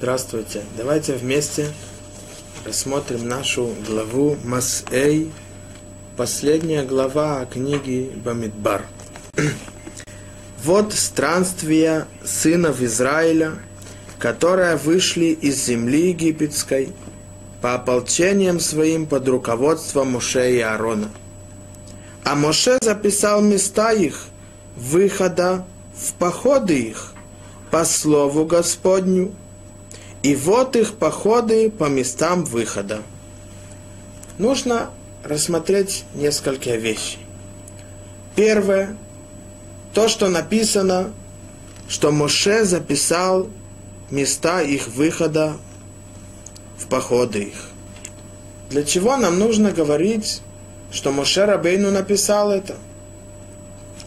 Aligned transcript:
Здравствуйте. 0.00 0.62
Давайте 0.78 1.12
вместе 1.12 1.66
рассмотрим 2.64 3.28
нашу 3.28 3.74
главу 3.86 4.34
Масэй, 4.44 5.30
последняя 6.16 6.84
глава 6.84 7.44
книги 7.44 8.10
Бамидбар. 8.24 8.86
вот 10.64 10.94
странствия 10.94 12.06
сынов 12.24 12.80
Израиля, 12.80 13.56
которые 14.18 14.76
вышли 14.76 15.36
из 15.38 15.66
земли 15.66 16.08
египетской 16.08 16.94
по 17.60 17.74
ополчениям 17.74 18.58
своим 18.58 19.04
под 19.04 19.28
руководством 19.28 20.12
Моше 20.12 20.56
и 20.56 20.60
Аарона. 20.60 21.10
А 22.24 22.34
Моше 22.36 22.78
записал 22.80 23.42
места 23.42 23.92
их, 23.92 24.28
выхода 24.76 25.66
в 25.94 26.14
походы 26.14 26.78
их, 26.78 27.12
по 27.70 27.84
слову 27.84 28.46
Господню, 28.46 29.34
и 30.22 30.34
вот 30.34 30.76
их 30.76 30.94
походы 30.94 31.70
по 31.70 31.84
местам 31.84 32.44
выхода. 32.44 33.02
Нужно 34.38 34.90
рассмотреть 35.24 36.04
несколько 36.14 36.76
вещей. 36.76 37.18
Первое, 38.36 38.96
то, 39.94 40.08
что 40.08 40.28
написано, 40.28 41.12
что 41.88 42.12
Моше 42.12 42.64
записал 42.64 43.48
места 44.10 44.60
их 44.62 44.88
выхода 44.88 45.56
в 46.78 46.86
походы 46.86 47.44
их. 47.44 47.68
Для 48.68 48.84
чего 48.84 49.16
нам 49.16 49.38
нужно 49.38 49.72
говорить, 49.72 50.42
что 50.92 51.12
Моше 51.12 51.44
Рабейну 51.44 51.90
написал 51.90 52.52
это? 52.52 52.76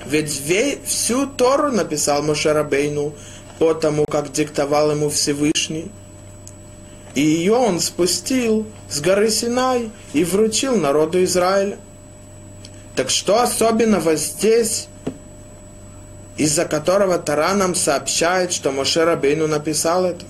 Ведь 0.05 0.41
всю 0.85 1.27
Тору 1.27 1.71
написал 1.71 2.23
Моше 2.23 2.53
Рабейну 2.53 3.13
по 3.59 3.73
тому, 3.73 4.05
как 4.05 4.31
диктовал 4.31 4.91
ему 4.91 5.09
Всевышний– 5.09 5.91
и 7.16 7.22
ее 7.22 7.53
он 7.53 7.80
спустил 7.80 8.66
с 8.89 9.00
горы 9.00 9.30
Синай 9.30 9.92
и 10.14 10.23
вручил 10.23 10.75
народу 10.78 11.23
Израиля. 11.23 11.78
Так 12.95 13.09
что 13.09 13.42
особенного 13.42 14.16
здесь, 14.16 14.88
из-за 16.38 16.66
которого 16.66 17.19
Тара 17.19 17.53
нам 17.53 17.75
сообщает, 17.75 18.52
что 18.52 18.72
Моше 18.72 19.03
Рабейну 19.03 19.47
написал 19.47 20.06
это? 20.06 20.25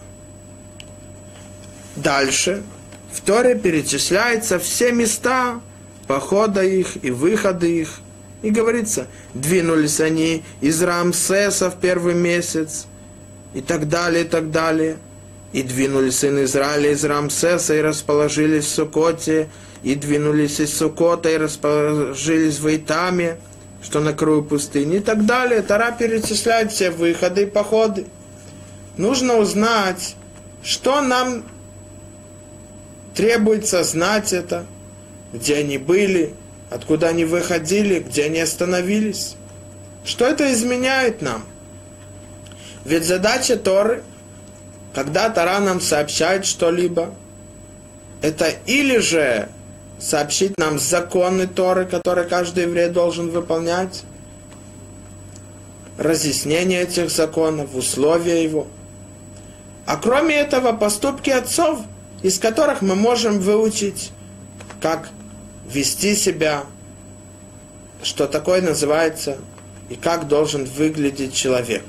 Дальше 1.95 2.63
в 3.13 3.21
Торе 3.21 3.55
перечисляются 3.55 4.59
все 4.59 4.91
места 4.91 5.61
похода 6.07 6.63
их 6.63 7.03
и 7.03 7.11
выхода 7.11 7.65
их. 7.65 7.99
И 8.41 8.49
говорится, 8.49 9.07
двинулись 9.33 10.01
они 10.01 10.43
из 10.59 10.83
Рамсеса 10.83 11.69
в 11.69 11.79
первый 11.79 12.13
месяц, 12.13 12.87
и 13.53 13.61
так 13.61 13.87
далее, 13.87 14.25
и 14.25 14.27
так 14.27 14.51
далее– 14.51 14.97
и 15.53 15.61
двинулись 15.61 16.19
сын 16.19 16.43
Израиля 16.43 16.91
из 16.91 17.05
Рамсеса 17.05 17.75
и 17.75 17.81
расположились 17.81 18.65
в 18.65 18.69
Сукоте, 18.69 19.49
и 19.83 19.95
двинулись 19.95 20.59
из 20.59 20.75
Сукота 20.75 21.29
и 21.29 21.37
расположились 21.37 22.59
в 22.59 22.75
Итаме, 22.75 23.37
что 23.83 23.99
на 23.99 24.13
краю 24.13 24.43
пустыни 24.43 24.97
и 24.97 24.99
так 24.99 25.25
далее. 25.25 25.61
Тара 25.61 25.91
перечисляет 25.91 26.71
все 26.71 26.89
выходы 26.89 27.43
и 27.43 27.45
походы. 27.45 28.07
Нужно 28.97 29.37
узнать, 29.37 30.15
что 30.63 31.01
нам 31.01 31.43
требуется 33.13 33.83
знать 33.83 34.33
это, 34.33 34.65
где 35.33 35.57
они 35.57 35.77
были, 35.77 36.33
откуда 36.71 37.09
они 37.09 37.25
выходили, 37.25 37.99
где 37.99 38.25
они 38.25 38.39
остановились. 38.39 39.35
Что 40.03 40.25
это 40.25 40.51
изменяет 40.51 41.21
нам? 41.21 41.43
Ведь 42.85 43.05
задача 43.05 43.55
Торы– 43.55 44.01
когда 44.93 45.29
Тара 45.29 45.59
нам 45.59 45.81
сообщает 45.81 46.45
что-либо, 46.45 47.13
это 48.21 48.49
или 48.67 48.99
же 48.99 49.49
сообщить 49.99 50.57
нам 50.57 50.79
законы 50.79 51.47
Торы, 51.47 51.85
которые 51.85 52.27
каждый 52.27 52.65
еврей 52.65 52.89
должен 52.89 53.29
выполнять, 53.29 54.03
разъяснение 55.97 56.81
этих 56.81 57.09
законов, 57.09 57.73
условия 57.73 58.43
его. 58.43 58.67
А 59.85 59.97
кроме 59.97 60.35
этого, 60.35 60.73
поступки 60.73 61.29
отцов, 61.29 61.79
из 62.21 62.39
которых 62.39 62.81
мы 62.81 62.95
можем 62.95 63.39
выучить, 63.39 64.11
как 64.79 65.09
вести 65.67 66.15
себя, 66.15 66.63
что 68.01 68.27
такое 68.27 68.61
называется, 68.61 69.37
и 69.89 69.95
как 69.95 70.27
должен 70.27 70.65
выглядеть 70.65 71.33
человек. 71.33 71.83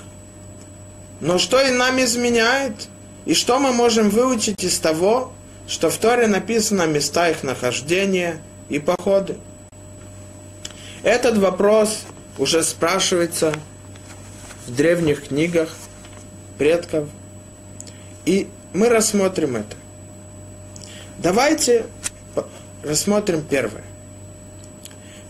Но 1.20 1.38
что 1.38 1.60
и 1.60 1.70
нам 1.70 2.02
изменяет– 2.02 2.74
и 3.24 3.34
что 3.34 3.58
мы 3.58 3.72
можем 3.72 4.10
выучить 4.10 4.62
из 4.64 4.78
того, 4.78 5.32
что 5.66 5.90
в 5.90 5.96
Торе 5.96 6.26
написано 6.26 6.86
места 6.86 7.30
их 7.30 7.42
нахождения 7.42 8.40
и 8.68 8.78
походы? 8.78 9.36
Этот 11.02 11.38
вопрос 11.38 12.02
уже 12.38 12.62
спрашивается 12.62 13.54
в 14.66 14.74
древних 14.74 15.28
книгах 15.28 15.74
предков. 16.58 17.08
И 18.24 18.48
мы 18.72 18.88
рассмотрим 18.88 19.56
это. 19.56 19.76
Давайте 21.18 21.86
рассмотрим 22.82 23.42
первое. 23.42 23.84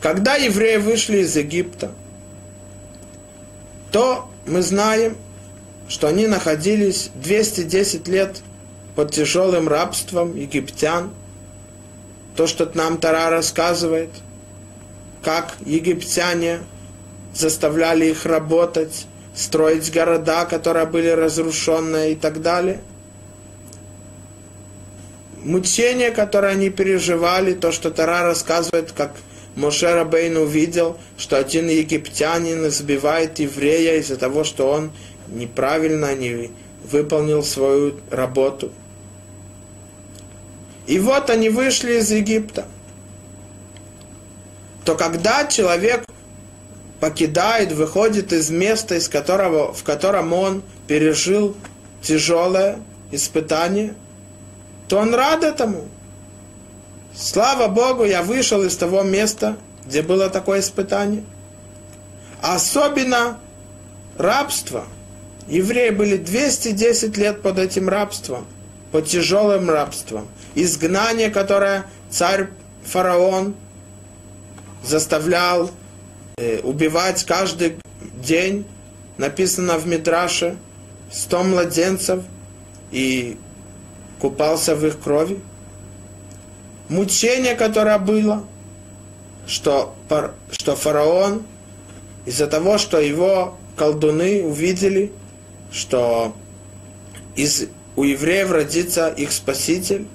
Когда 0.00 0.34
евреи 0.34 0.76
вышли 0.76 1.19
из 1.19 1.37
Египта, 1.37 1.93
то 3.91 4.31
мы 4.47 4.62
знаем, 4.62 5.16
что 5.89 6.09
они 6.09 6.27
находились 6.27 7.11
210 7.15 8.09
лет 8.09 8.41
под 8.95 9.12
тяжелым 9.12 9.69
рабством 9.69 10.37
египтян. 10.37 11.11
То, 12.37 12.47
что 12.47 12.71
нам 12.75 12.99
Тара 12.99 13.31
рассказывает, 13.31 14.11
как 15.23 15.55
египтяне 15.65 16.61
заставляли 17.34 18.06
их 18.06 18.27
работать, 18.27 19.06
строить 19.34 19.93
города, 19.93 20.44
которые 20.44 20.87
были 20.87 21.09
разрушенные 21.09 22.12
и 22.12 22.15
так 22.15 22.41
далее. 22.43 22.81
Мучения, 25.43 26.11
которые 26.11 26.53
они 26.53 26.71
переживали, 26.71 27.53
то, 27.53 27.71
что 27.71 27.91
Тара 27.91 28.23
рассказывает, 28.23 28.93
как 28.93 29.12
Моше 29.56 29.93
Рабейн 29.93 30.37
увидел, 30.37 30.97
что 31.17 31.37
один 31.37 31.69
египтянин 31.69 32.67
избивает 32.67 33.39
еврея 33.39 33.99
из-за 33.99 34.17
того, 34.17 34.43
что 34.43 34.71
он 34.71 34.91
неправильно 35.34 36.15
не 36.15 36.50
выполнил 36.84 37.43
свою 37.43 38.00
работу. 38.11 38.71
И 40.87 40.99
вот 40.99 41.31
они 41.31 41.49
вышли 41.49 41.95
из 41.99 42.11
Египта. 42.11 42.67
То 44.84 44.94
когда 44.97 45.47
человек 45.47 46.05
покидает, 47.00 47.73
выходит 47.73 48.33
из 48.33 48.50
места, 48.50 48.97
из 48.97 49.09
которого, 49.09 49.73
в 49.73 49.83
котором 49.83 50.33
он 50.34 50.62
пережил 50.87 51.56
тяжелое 52.03 52.78
испытание, 53.11 53.94
то 54.89 54.99
он 54.99 55.15
рад 55.15 55.43
этому. 55.43 55.89
Слава 57.17 57.69
Богу, 57.69 58.05
я 58.05 58.23
вышел 58.23 58.62
из 58.62 58.77
того 58.77 59.03
места, 59.03 59.56
где 59.87 60.03
было 60.03 60.28
такое 60.28 60.61
испытание. 60.61 61.25
Особенно 62.43 63.39
рабство– 64.19 64.84
Евреи 65.49 65.91
были 65.91 66.16
210 66.16 67.16
лет 67.19 67.43
под 67.43 67.59
этим 67.59 67.88
рабством, 67.88 68.47
под 68.93 69.06
тяжелым 69.06 69.69
рабством. 69.69 70.26
Изгнание, 70.55 71.29
которое 71.29 71.85
царь 72.11 72.49
фараон 72.85 73.55
заставлял 74.82 75.70
э, 76.38 76.61
убивать 76.62 77.25
каждый 77.25 77.76
день, 78.17 78.67
написано 79.19 79.76
в 79.76 79.87
Мидраше, 79.87 80.56
100 81.12 81.44
младенцев 81.44 82.25
и 82.90 83.37
купался 84.20 84.75
в 84.75 84.87
их 84.87 84.99
крови. 84.99 85.40
Мучение, 86.88 87.55
которое 87.55 87.99
было, 87.99 88.44
что, 89.47 89.94
что 90.50 90.75
фараон 90.75 91.43
из-за 92.25 92.47
того, 92.47 92.79
что 92.79 92.99
его 92.99 93.58
колдуны 93.76 94.43
увидели– 94.43 95.12
что 95.75 96.37
из, 97.35 97.67
у 97.97 98.05
евреев 98.05 98.50
родится 98.50 99.09
их 99.09 99.32
спаситель, 99.32 100.06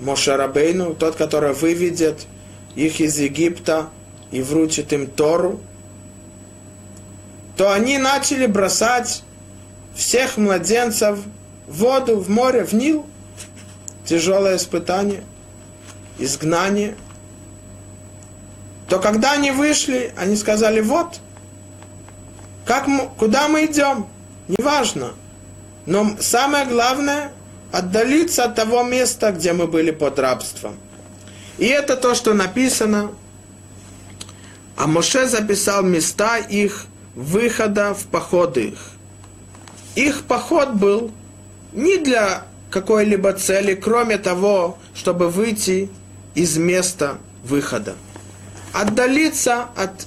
Мошарабейну, 0.00 0.94
тот, 0.94 1.14
который 1.16 1.52
выведет 1.52 2.26
их 2.74 3.00
из 3.00 3.18
Египта 3.18 3.90
и 4.30 4.42
вручит 4.42 4.92
им 4.92 5.06
Тору, 5.06 5.60
то 7.56 7.72
они 7.72 7.98
начали 7.98 8.46
бросать 8.46 9.22
всех 9.94 10.36
младенцев 10.36 11.18
в 11.66 11.78
воду, 11.78 12.18
в 12.18 12.30
море, 12.30 12.64
в 12.64 12.72
Нил. 12.72 13.06
Тяжелое 14.06 14.56
испытание, 14.56 15.22
изгнание. 16.18 16.96
То 18.88 18.98
когда 18.98 19.32
они 19.32 19.50
вышли, 19.50 20.12
они 20.16 20.34
сказали, 20.34 20.80
вот, 20.80 21.20
как 22.64 22.88
мы, 22.88 23.08
куда 23.18 23.46
мы 23.46 23.66
идем? 23.66 24.06
Неважно. 24.58 25.12
Но 25.86 26.16
самое 26.20 26.66
главное– 26.66 27.32
отдалиться 27.72 28.44
от 28.44 28.56
того 28.56 28.82
места, 28.82 29.30
где 29.30 29.52
мы 29.52 29.66
были 29.66 29.92
под 29.92 30.18
рабством. 30.18 30.74
И 31.58 31.66
это 31.66 31.96
то, 31.96 32.14
что 32.14 32.34
написано. 32.34 33.12
А 34.76 34.86
Моше 34.86 35.28
записал 35.28 35.82
места 35.82 36.38
их 36.38 36.86
выхода 37.14 37.94
в 37.94 38.06
походы 38.06 38.68
их. 38.68 38.78
Их 39.94 40.24
поход 40.24 40.74
был 40.74 41.12
не 41.72 41.98
для 41.98 42.44
какой-либо 42.70 43.32
цели, 43.34 43.74
кроме 43.74 44.18
того, 44.18 44.78
чтобы 44.94 45.28
выйти 45.28 45.90
из 46.34 46.56
места 46.56 47.18
выхода. 47.44 47.94
Отдалиться 48.72 49.66
от 49.76 50.06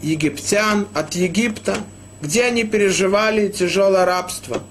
египтян, 0.00 0.86
от 0.94 1.14
Египта, 1.14 1.76
где 2.20 2.44
они 2.44 2.64
переживали 2.64 3.48
тяжелое 3.48 4.04
рабство. 4.04 4.62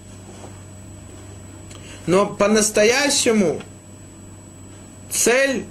Но 2.08 2.26
по-настоящему 2.26 3.62
цель 5.10 5.66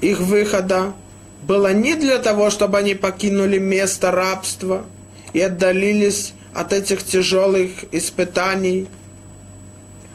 их 0.00 0.20
выхода 0.20 0.94
была 1.42 1.72
не 1.72 1.94
для 1.94 2.18
того, 2.18 2.50
чтобы 2.50 2.78
они 2.78 2.94
покинули 2.94 3.58
место 3.58 4.10
рабства 4.10 4.86
и 5.32 5.40
отдалились 5.40 6.32
от 6.54 6.72
этих 6.72 7.04
тяжелых 7.04 7.70
испытаний 7.92 8.88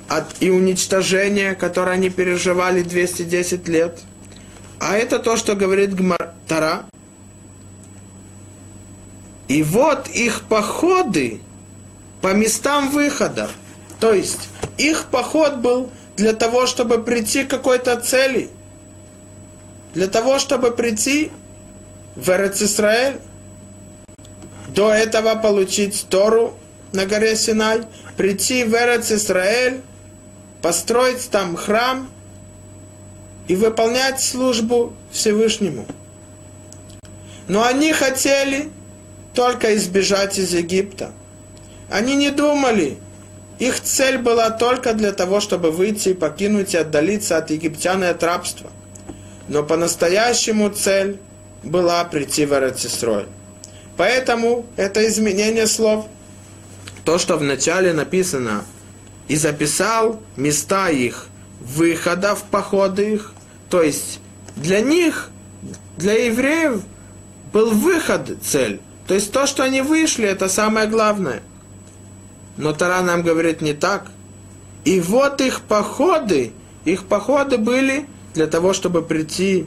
от, 0.07 0.25
и 0.39 0.49
уничтожения, 0.49 1.53
которое 1.53 1.91
они 1.91 2.09
переживали 2.09 2.81
210 2.81 3.67
лет. 3.67 3.99
А 4.79 4.95
это 4.97 5.19
то, 5.19 5.37
что 5.37 5.55
говорит 5.55 5.93
Гмартара. 5.93 6.85
И 9.49 9.63
вот 9.63 10.07
их 10.07 10.43
походы 10.43 11.41
по 12.21 12.33
местам 12.33 12.91
выхода. 12.91 13.49
То 13.99 14.13
есть 14.13 14.47
их 14.77 15.07
поход 15.07 15.57
был 15.57 15.89
для 16.15 16.33
того, 16.33 16.67
чтобы 16.67 17.03
прийти 17.03 17.43
к 17.43 17.49
какой-то 17.49 17.99
цели. 17.99 18.49
Для 19.95 20.07
того, 20.07 20.37
чтобы 20.37 20.71
прийти 20.71 21.31
в 22.15 22.29
Эрец 22.29 22.61
До 24.67 24.91
этого 24.91 25.33
получить 25.35 26.05
Тору 26.09 26.53
на 26.93 27.07
горе 27.07 27.35
Синай, 27.35 27.81
прийти 28.17 28.63
в 28.63 28.75
Эрец 28.75 29.11
Исраэль, 29.11 29.81
построить 30.61 31.27
там 31.31 31.55
храм 31.55 32.07
и 33.47 33.55
выполнять 33.55 34.21
службу 34.21 34.93
Всевышнему. 35.11 35.87
Но 37.47 37.63
они 37.63 37.93
хотели 37.93 38.69
только 39.39 39.73
избежать 39.77 40.37
из 40.37 40.53
Египта. 40.53 41.11
Они 41.89 42.15
не 42.15 42.29
думали, 42.29 42.97
их 43.57 43.79
цель 43.79 44.17
была 44.17 44.49
только 44.49 44.93
для 44.93 45.13
того, 45.13 45.39
чтобы 45.39 45.71
выйти 45.71 46.09
и 46.09 46.13
покинуть 46.13 46.73
и 46.73 46.77
отдалиться 46.77 47.37
от 47.37 47.49
египтян 47.49 48.03
и 48.03 48.07
от 48.07 48.21
рабства. 48.21 48.69
Но 49.47 49.63
по-настоящему 49.63 50.69
цель 50.71 51.19
была 51.63 52.03
прийти 52.03 52.45
в 52.45 52.51
Эрцисрой. 52.51 53.27
Поэтому 53.95 54.65
это 54.75 55.07
изменение 55.07 55.67
слов. 55.67 56.07
То, 57.05 57.17
что 57.17 57.37
в 57.37 57.43
начале 57.43 57.93
написано– 57.93 58.65
и 59.29 59.35
записал 59.35 60.19
места 60.35 60.89
их 60.89 61.27
выхода 61.61 62.35
в 62.35 62.43
походы 62.43 63.13
их. 63.13 63.31
То 63.69 63.81
есть 63.81 64.19
для 64.57 64.81
них, 64.81 65.29
для 65.95 66.25
евреев, 66.25 66.81
был 67.53 67.69
выход 67.69 68.37
цель. 68.43 68.81
То 69.09 69.15
есть 69.15 69.31
то, 69.31 69.47
что 69.47 69.63
они 69.63 69.81
вышли, 69.81 70.27
это 70.27 70.47
самое 70.47 70.85
главное. 70.85 71.41
Но 72.57 72.73
Тара 72.73 73.01
нам 73.01 73.23
говорит 73.23 73.59
не 73.59 73.73
так. 73.73 74.05
И 74.85 75.01
вот 75.01 75.41
их 75.41 75.61
походы, 75.61 76.51
их 76.85 77.07
походы 77.07 77.57
были 77.57 78.05
для 78.35 78.45
того, 78.45 78.71
чтобы 78.71 79.01
прийти 79.01 79.65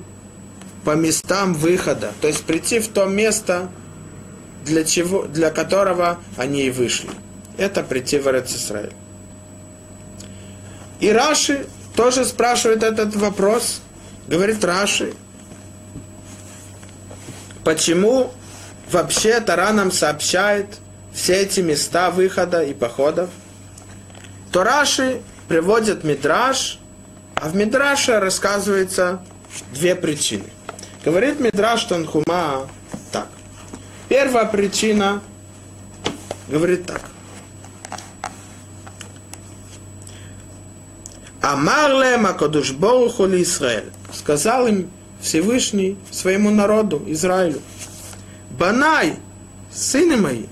по 0.85 0.95
местам 0.95 1.55
выхода. 1.55 2.13
То 2.21 2.29
есть 2.29 2.45
прийти 2.45 2.79
в 2.79 2.87
то 2.87 3.07
место, 3.07 3.69
для, 4.65 4.85
чего, 4.85 5.25
для 5.25 5.51
которого 5.51 6.21
они 6.37 6.63
и 6.67 6.71
вышли. 6.71 7.11
Это 7.57 7.83
прийти 7.83 8.19
в 8.19 8.29
Израиль. 8.29 8.93
И 11.01 11.11
Раши 11.11 11.67
тоже 11.97 12.27
спрашивает 12.27 12.85
этот 12.85 13.17
вопрос. 13.17 13.83
Говорит 14.29 14.65
Раши, 14.65 15.15
почему 17.65 18.33
вообще 18.91 19.41
Тара 19.41 19.73
нам 19.73 19.91
сообщает 19.91 20.79
все 21.13 21.43
эти 21.43 21.61
места 21.61 22.11
выхода 22.11 22.63
и 22.63 22.75
походов? 22.75 23.31
То 24.51 24.65
Раши 24.65 25.23
приводит 25.49 26.05
Мидраш, 26.05 26.79
а 27.35 27.49
в 27.49 27.57
Мидраше 27.57 28.19
рассказывается 28.19 29.23
две 29.73 29.95
причины. 29.95 30.45
Говорит 31.05 31.41
Мидраш 31.41 31.85
Танхума 31.85 32.69
так. 33.11 33.29
Первая 34.09 34.47
причина 34.47 35.23
говорит 36.49 36.87
так. 36.87 37.03
Амар 41.41 41.91
лем 41.91 42.27
Акадуш 42.27 42.71
Боруху 42.73 43.27
Израиль. 43.27 43.91
Сказал 44.13 44.69
им 44.69 44.91
Всевышний 45.21 45.99
своему 46.11 46.51
народу, 46.51 47.03
Израилю. 47.07 47.61
Банай, 48.59 49.17
сыны 49.73 50.17
мои, 50.17 50.47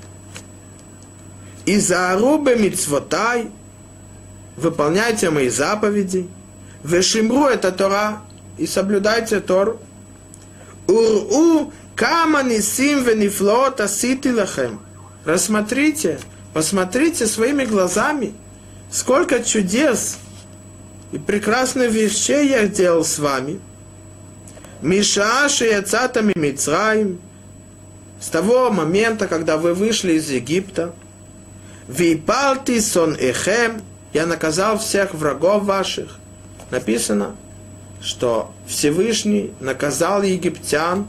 и 1.67 1.79
заарубе 1.79 2.56
мицвотай, 2.56 3.50
выполняйте 4.56 5.31
мои 5.31 5.49
заповеди, 5.49 6.29
вешимру 6.82 7.44
это 7.47 7.73
Тора, 7.73 8.23
и 8.58 8.67
соблюдайте 8.67 9.41
Тору. 9.41 9.81
Уру 10.87 11.73
кама 11.94 12.43
нисим 12.43 13.05
венифлот 13.05 13.81
асити 13.81 14.29
лахем. 14.29 14.81
Рассмотрите, 15.25 16.19
посмотрите 16.52 17.26
своими 17.26 17.64
глазами, 17.64 18.35
сколько 18.91 19.43
чудес– 19.43 20.19
и 21.12 21.19
прекрасных 21.19 21.91
вещей 21.91 22.49
я 22.50 22.67
делал 22.67 23.05
с 23.05 23.19
вами. 23.19 23.61
Мишаши 24.80 25.66
яцатами 25.66 26.33
Мицраим, 26.37 27.21
с 28.21 28.29
того 28.29 28.71
момента, 28.71 29.27
когда 29.27 29.57
вы 29.57 29.75
вышли 29.75 30.12
из 30.12 30.31
Египта, 30.31 30.95
Випалти 31.89 32.79
сон 32.81 33.17
эхем, 33.19 33.83
я 34.12 34.27
наказал 34.27 34.79
всех 34.79 35.15
врагов 35.15 35.65
ваших. 35.65 36.19
Написано, 36.71 37.35
что 38.00 38.53
Всевышний 38.67 39.53
наказал 39.59 40.23
египтян 40.23 41.07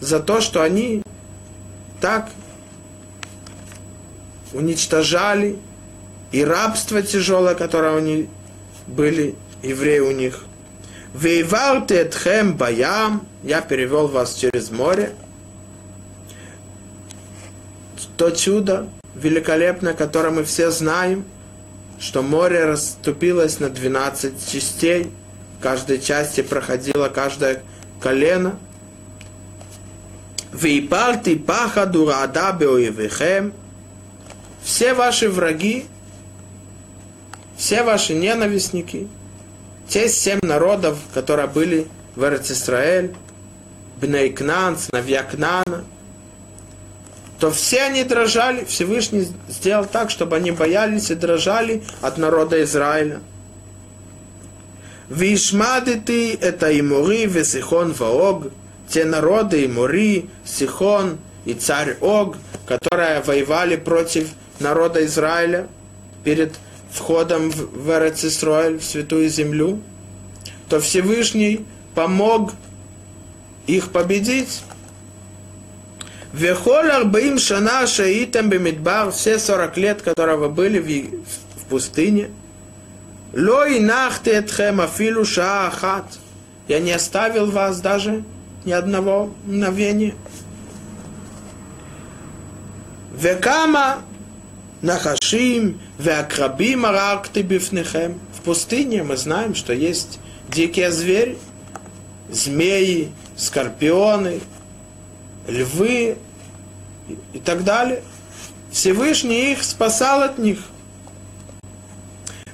за 0.00 0.20
то, 0.20 0.40
что 0.40 0.62
они 0.62 1.02
так 2.00 2.30
уничтожали 4.52 5.58
и 6.32 6.44
рабство 6.44 7.02
тяжелое, 7.02 7.54
которое 7.54 7.96
они 7.96 8.28
были 8.86 9.34
евреи 9.62 9.98
у 9.98 10.12
них. 10.12 10.44
Вейварте 11.14 12.04
тхем 12.04 12.56
баям, 12.56 13.26
я 13.42 13.60
перевел 13.60 14.08
вас 14.08 14.34
через 14.34 14.70
море. 14.70 15.14
То 18.18 18.30
чудо 18.30 18.88
великолепное, 19.14 19.94
которое 19.94 20.30
мы 20.30 20.44
все 20.44 20.70
знаем, 20.70 21.24
что 21.98 22.22
море 22.22 22.66
расступилось 22.66 23.60
на 23.60 23.70
12 23.70 24.50
частей, 24.50 25.10
в 25.58 25.62
каждой 25.62 26.00
части 26.00 26.42
проходило 26.42 27.08
каждое 27.08 27.62
колено. 28.00 28.58
Вейпалти 30.52 31.36
пахаду 31.36 32.06
рада 32.06 32.52
беоевихем, 32.52 33.54
все 34.62 34.92
ваши 34.92 35.28
враги 35.28 35.86
все 37.58 37.82
ваши 37.82 38.14
ненавистники, 38.14 39.08
те 39.88 40.08
семь 40.08 40.38
народов, 40.42 40.96
которые 41.12 41.48
были 41.48 41.88
в 42.14 42.22
Эрцисраэль, 42.22 43.14
Бнейкнан, 44.00 44.78
сыновья 44.78 45.24
Кнана, 45.24 45.84
то 47.38 47.50
все 47.50 47.82
они 47.82 48.02
дрожали, 48.04 48.64
Всевышний 48.64 49.28
сделал 49.48 49.86
так, 49.86 50.10
чтобы 50.10 50.36
они 50.36 50.50
боялись 50.50 51.10
и 51.10 51.14
дрожали 51.14 51.82
от 52.00 52.18
народа 52.18 52.62
Израиля. 52.64 53.20
Вишмады 55.08 56.00
ты 56.04 56.34
это 56.34 56.70
и 56.70 56.82
Мури, 56.82 57.26
Весихон, 57.26 57.92
Ваог, 57.92 58.48
те 58.88 59.04
народы, 59.04 59.64
и 59.64 59.68
Мури, 59.68 60.28
Сихон 60.44 61.18
и 61.44 61.54
царь 61.54 61.96
Ог, 62.00 62.36
которые 62.66 63.22
воевали 63.22 63.76
против 63.76 64.28
народа 64.58 65.04
Израиля 65.06 65.68
перед 66.24 66.54
входом 66.90 67.50
в 67.50 67.90
Эрцисроэль, 67.90 68.78
в 68.78 68.84
Святую 68.84 69.28
Землю, 69.28 69.80
то 70.68 70.80
Всевышний 70.80 71.64
помог 71.94 72.52
их 73.66 73.92
победить. 73.92 74.62
Вехоль 76.32 76.90
арбаим 76.90 77.38
шана 77.38 77.86
шаитам 77.86 78.50
бемидбар, 78.50 79.10
все 79.12 79.38
40 79.38 79.76
лет, 79.78 80.02
которые 80.02 80.36
вы 80.36 80.50
были 80.50 80.78
в, 80.78 81.64
пустыне. 81.68 82.30
Лой 83.34 83.80
нахте 83.80 84.32
этхем 84.32 84.80
афилу 84.80 85.24
шаахат. 85.24 86.04
Я 86.66 86.80
не 86.80 86.92
оставил 86.92 87.50
вас 87.50 87.80
даже 87.80 88.24
ни 88.64 88.72
одного 88.72 89.34
мгновения. 89.44 90.14
Векама 93.14 94.02
нахашим 94.80 95.80
веакрабим 95.98 96.86
аракты 96.86 97.42
бифнехем. 97.42 98.18
В 98.34 98.42
пустыне 98.42 99.02
мы 99.02 99.16
знаем, 99.16 99.54
что 99.54 99.72
есть 99.72 100.20
дикие 100.48 100.90
звери, 100.90 101.38
змеи, 102.30 103.12
скорпионы, 103.36 104.40
львы 105.48 106.16
и 107.32 107.38
так 107.38 107.64
далее. 107.64 108.02
Всевышний 108.70 109.52
их 109.52 109.64
спасал 109.64 110.22
от 110.22 110.38
них. 110.38 110.58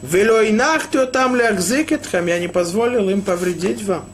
Велойнахтю 0.03 1.07
там 1.07 1.35
лягзикетхам, 1.35 2.27
я 2.27 2.39
не 2.39 2.49
позволил 2.49 3.09
им 3.11 3.23
повредить 3.23 3.83
вам. 3.83 4.07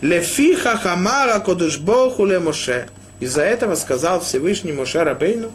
Лефиха 0.00 0.76
хамара 0.76 1.38
кодушбоху 1.40 2.24
ле 2.26 2.38
Моше. 2.38 2.88
Из-за 3.20 3.42
этого 3.42 3.74
сказал 3.74 4.20
Всевышний 4.20 4.72
Моше 4.72 5.02
Рабейну, 5.02 5.50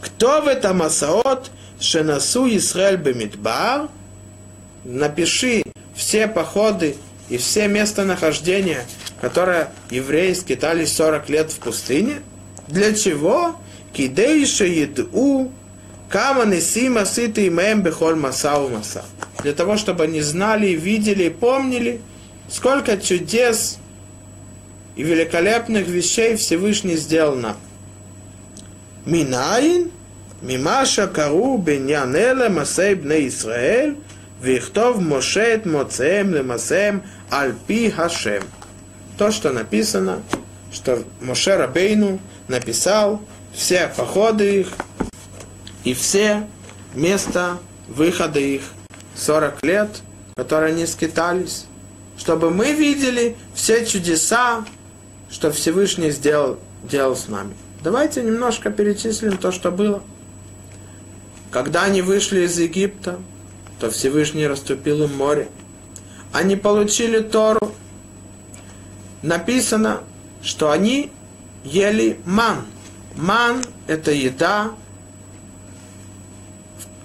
кто 0.00 0.42
в 0.42 0.46
этом 0.46 0.82
асаот 0.82 1.50
шенасу 1.80 2.46
Исраэль 2.56 2.96
бемидбар, 2.96 3.88
напиши 4.84 5.64
все 5.94 6.28
походы 6.28 6.96
и 7.28 7.38
все 7.38 7.66
местонахождения, 7.66 8.84
которые 9.22 9.70
евреи 9.88 10.34
скитались 10.34 10.94
40 10.96 11.30
лет 11.30 11.52
в 11.52 11.58
пустыне. 11.60 12.16
Для 12.66 12.92
чего? 12.92 13.56
Кидейша 13.94 14.64
еду 14.66 15.52
кама 16.10 16.44
несима 16.44 17.04
сыты 17.06 17.46
имеем 17.46 17.82
бехоль 17.82 18.16
масау 18.16 18.68
маса. 18.68 19.04
Для 19.42 19.52
того, 19.52 19.76
чтобы 19.76 20.04
они 20.04 20.20
знали, 20.20 20.68
видели 20.68 21.24
и 21.24 21.30
помнили, 21.30 22.00
сколько 22.50 22.96
чудес 22.98 23.78
и 24.96 25.02
великолепных 25.04 25.86
вещей 25.86 26.36
Всевышний 26.36 26.96
сделал 26.96 27.36
нам. 27.36 27.56
Минаин, 29.06 29.90
мимаша 30.42 31.06
кару 31.06 31.58
беньянеле 31.58 32.48
масей 32.48 32.94
бне 32.94 33.28
Исраэль, 33.28 33.96
Вихтов 34.42 35.00
Мошет 35.00 35.64
Моцеем 35.64 36.34
Лемасеем 36.34 37.04
Альпи 37.30 37.88
Хашем. 37.88 38.42
То, 39.22 39.30
что 39.30 39.52
написано, 39.52 40.20
что 40.72 41.04
Моше 41.20 41.54
Рабейну 41.54 42.18
написал 42.48 43.22
все 43.54 43.86
походы 43.96 44.62
их 44.62 44.72
и 45.84 45.94
все 45.94 46.48
места 46.92 47.58
выхода 47.86 48.40
их 48.40 48.62
40 49.14 49.62
лет, 49.64 49.90
которые 50.34 50.74
они 50.74 50.86
скитались, 50.86 51.66
чтобы 52.18 52.50
мы 52.50 52.72
видели 52.72 53.36
все 53.54 53.86
чудеса, 53.86 54.64
что 55.30 55.52
Всевышний 55.52 56.10
сделал, 56.10 56.58
делал 56.82 57.14
с 57.14 57.28
нами. 57.28 57.54
Давайте 57.80 58.24
немножко 58.24 58.70
перечислим 58.70 59.36
то, 59.36 59.52
что 59.52 59.70
было. 59.70 60.02
Когда 61.52 61.84
они 61.84 62.02
вышли 62.02 62.40
из 62.40 62.58
Египта, 62.58 63.20
то 63.78 63.88
Всевышний 63.88 64.48
расступил 64.48 65.04
им 65.04 65.16
море. 65.16 65.46
Они 66.32 66.56
получили 66.56 67.20
Тору. 67.20 67.71
Написано, 69.22 70.00
что 70.42 70.70
они 70.70 71.10
ели 71.64 72.20
ман. 72.24 72.66
Ман– 73.14 73.62
это 73.86 74.10
еда, 74.10 74.72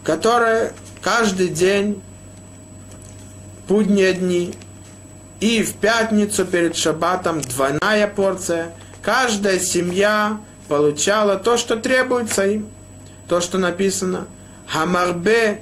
которая 0.03 0.74
каждый 1.01 1.50
день, 1.50 2.01
будние 3.67 4.13
дни, 4.13 4.55
и 5.39 5.62
в 5.62 5.75
пятницу 5.75 6.45
перед 6.45 6.75
шаббатом 6.75 7.41
двойная 7.41 8.07
порция. 8.07 8.74
Каждая 9.03 9.59
семья 9.59 10.39
получала 10.67 11.38
то, 11.38 11.57
что 11.57 11.77
требуется 11.77 12.47
им. 12.47 12.69
То, 13.27 13.41
что 13.41 13.57
написано. 13.57 14.27
Хамарбе 14.67 15.62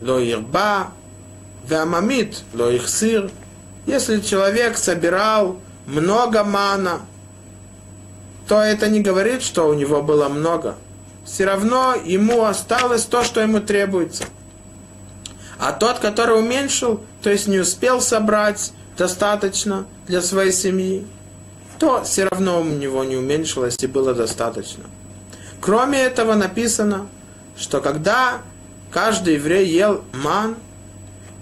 ло 0.00 0.18
ирба, 0.18 0.92
вамамит 1.68 2.42
ло 2.54 2.74
ихсир. 2.74 3.30
Если 3.86 4.20
человек 4.20 4.78
собирал 4.78 5.60
много 5.86 6.44
мана, 6.44 7.00
то 8.48 8.60
это 8.60 8.88
не 8.88 9.00
говорит, 9.00 9.42
что 9.42 9.68
у 9.68 9.74
него 9.74 10.02
было 10.02 10.28
много. 10.28 10.76
Все 11.24 11.44
равно 11.44 11.94
ему 11.94 12.44
осталось 12.44 13.04
то, 13.04 13.24
что 13.24 13.40
ему 13.40 13.60
требуется. 13.60 14.24
А 15.58 15.72
тот, 15.72 15.98
который 15.98 16.38
уменьшил, 16.38 17.00
то 17.22 17.30
есть 17.30 17.46
не 17.46 17.58
успел 17.58 18.00
собрать 18.00 18.72
достаточно 18.98 19.86
для 20.06 20.20
своей 20.20 20.52
семьи, 20.52 21.06
то 21.78 22.02
все 22.04 22.24
равно 22.24 22.60
у 22.60 22.64
него 22.64 23.04
не 23.04 23.16
уменьшилось 23.16 23.76
и 23.80 23.86
было 23.86 24.14
достаточно. 24.14 24.84
Кроме 25.60 26.02
этого 26.02 26.34
написано, 26.34 27.06
что 27.56 27.80
когда 27.80 28.42
каждый 28.90 29.34
еврей 29.34 29.66
ел 29.66 30.04
ман, 30.12 30.56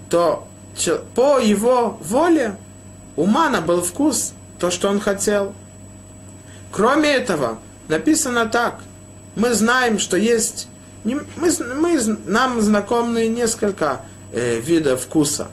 то 0.09 0.47
по 1.15 1.39
его 1.39 1.97
воле 2.01 2.55
у 3.15 3.25
мана 3.25 3.61
был 3.61 3.81
вкус, 3.81 4.33
то, 4.59 4.71
что 4.71 4.89
он 4.89 4.99
хотел. 4.99 5.53
Кроме 6.71 7.09
этого, 7.09 7.59
написано 7.87 8.47
так. 8.47 8.79
Мы 9.35 9.53
знаем, 9.53 9.99
что 9.99 10.17
есть... 10.17 10.67
Мы, 11.03 11.21
мы, 11.35 11.99
нам 12.25 12.61
знакомы 12.61 13.27
несколько 13.27 14.01
э, 14.31 14.59
видов 14.59 15.01
вкуса. 15.01 15.49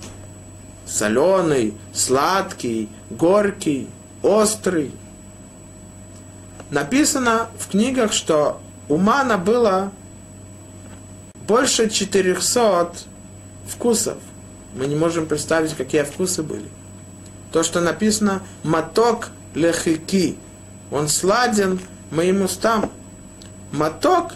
Соленый, 0.87 1.75
сладкий, 1.93 2.89
горький, 3.11 3.89
острый. 4.23 4.93
Написано 6.71 7.49
в 7.59 7.69
книгах, 7.69 8.13
что 8.13 8.61
у 8.89 8.97
мана 8.97 9.39
было 9.39 9.93
больше 11.49 11.91
400 11.91 12.93
вкусов. 13.67 14.19
Мы 14.75 14.87
не 14.87 14.95
можем 14.95 15.27
представить, 15.27 15.75
какие 15.75 16.03
вкусы 16.03 16.45
были. 16.45 16.69
То, 17.53 17.63
что 17.63 17.81
написано 17.81 18.43
«маток 18.63 19.31
лехики», 19.55 20.37
он 20.91 21.09
сладен 21.09 21.81
моим 22.11 22.43
устам. 22.43 22.91
Маток 23.73 24.35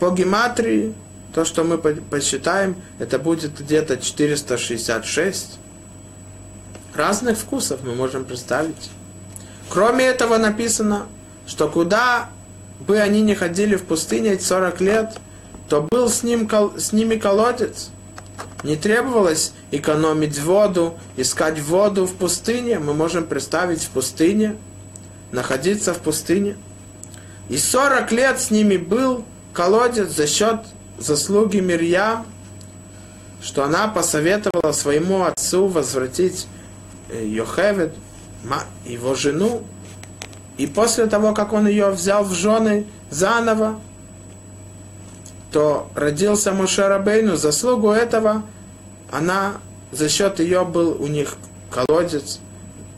по 0.00 0.10
гематрии, 0.10 0.94
то, 1.34 1.44
что 1.44 1.64
мы 1.64 1.78
посчитаем, 1.78 2.76
это 2.98 3.18
будет 3.18 3.58
где-то 3.58 3.96
466. 3.96 5.58
Разных 6.94 7.38
вкусов 7.38 7.80
мы 7.82 7.94
можем 7.94 8.24
представить. 8.24 8.90
Кроме 9.68 10.04
этого 10.04 10.38
написано, 10.38 11.06
что 11.46 11.68
куда 11.68 12.30
бы 12.86 12.98
они 12.98 13.20
не 13.20 13.34
ходили 13.34 13.76
в 13.76 13.84
пустыне 13.84 14.32
эти 14.32 14.42
40 14.42 14.80
лет, 14.80 15.10
то 15.68 15.86
был 15.90 16.08
с, 16.08 16.22
ним, 16.22 16.48
с 16.76 16.92
ними 16.92 17.16
колодец. 17.16 17.90
Не 18.62 18.76
требовалось 18.76 19.52
экономить 19.70 20.38
воду, 20.40 20.98
искать 21.16 21.60
воду 21.60 22.06
в 22.06 22.14
пустыне. 22.14 22.78
Мы 22.78 22.94
можем 22.94 23.24
представить 23.24 23.82
в 23.82 23.90
пустыне, 23.90 24.56
находиться 25.32 25.92
в 25.92 25.98
пустыне. 25.98 26.56
И 27.48 27.58
40 27.58 28.10
лет 28.12 28.40
с 28.40 28.50
ними 28.50 28.76
был 28.76 29.24
колодец 29.52 30.08
за 30.08 30.26
счет 30.26 30.60
заслуги 30.98 31.58
Мирьям, 31.58 32.26
что 33.42 33.64
она 33.64 33.88
посоветовала 33.88 34.72
своему 34.72 35.24
отцу 35.24 35.66
возвратить 35.66 36.46
э, 37.10 37.26
Йохевед, 37.26 37.94
его 38.86 39.14
жену, 39.14 39.62
и 40.56 40.66
после 40.66 41.06
того, 41.06 41.34
как 41.34 41.52
он 41.52 41.66
ее 41.66 41.90
взял 41.90 42.24
в 42.24 42.32
жены 42.32 42.86
заново, 43.10 43.80
то 45.54 45.88
родился 45.94 46.50
Моше 46.50 46.88
Рабейну. 46.88 47.36
Заслугу 47.36 47.90
этого 47.90 48.42
она, 49.12 49.58
за 49.92 50.08
счет 50.08 50.40
ее 50.40 50.64
был 50.64 51.00
у 51.00 51.06
них 51.06 51.36
колодец, 51.70 52.40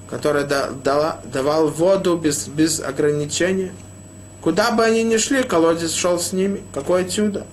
который 0.09 0.45
дала, 0.47 1.21
давал 1.31 1.69
воду 1.69 2.17
без, 2.17 2.49
без 2.49 2.81
ограничения. 2.81 3.75
Куда 4.41 4.71
бы 4.71 4.85
они 4.85 5.03
ни 5.03 5.19
шли, 5.19 5.43
колодец 5.43 5.93
шел 5.93 6.19
с 6.19 6.33
ними. 6.33 6.63
Какое 6.73 7.05
чудо. 7.05 7.47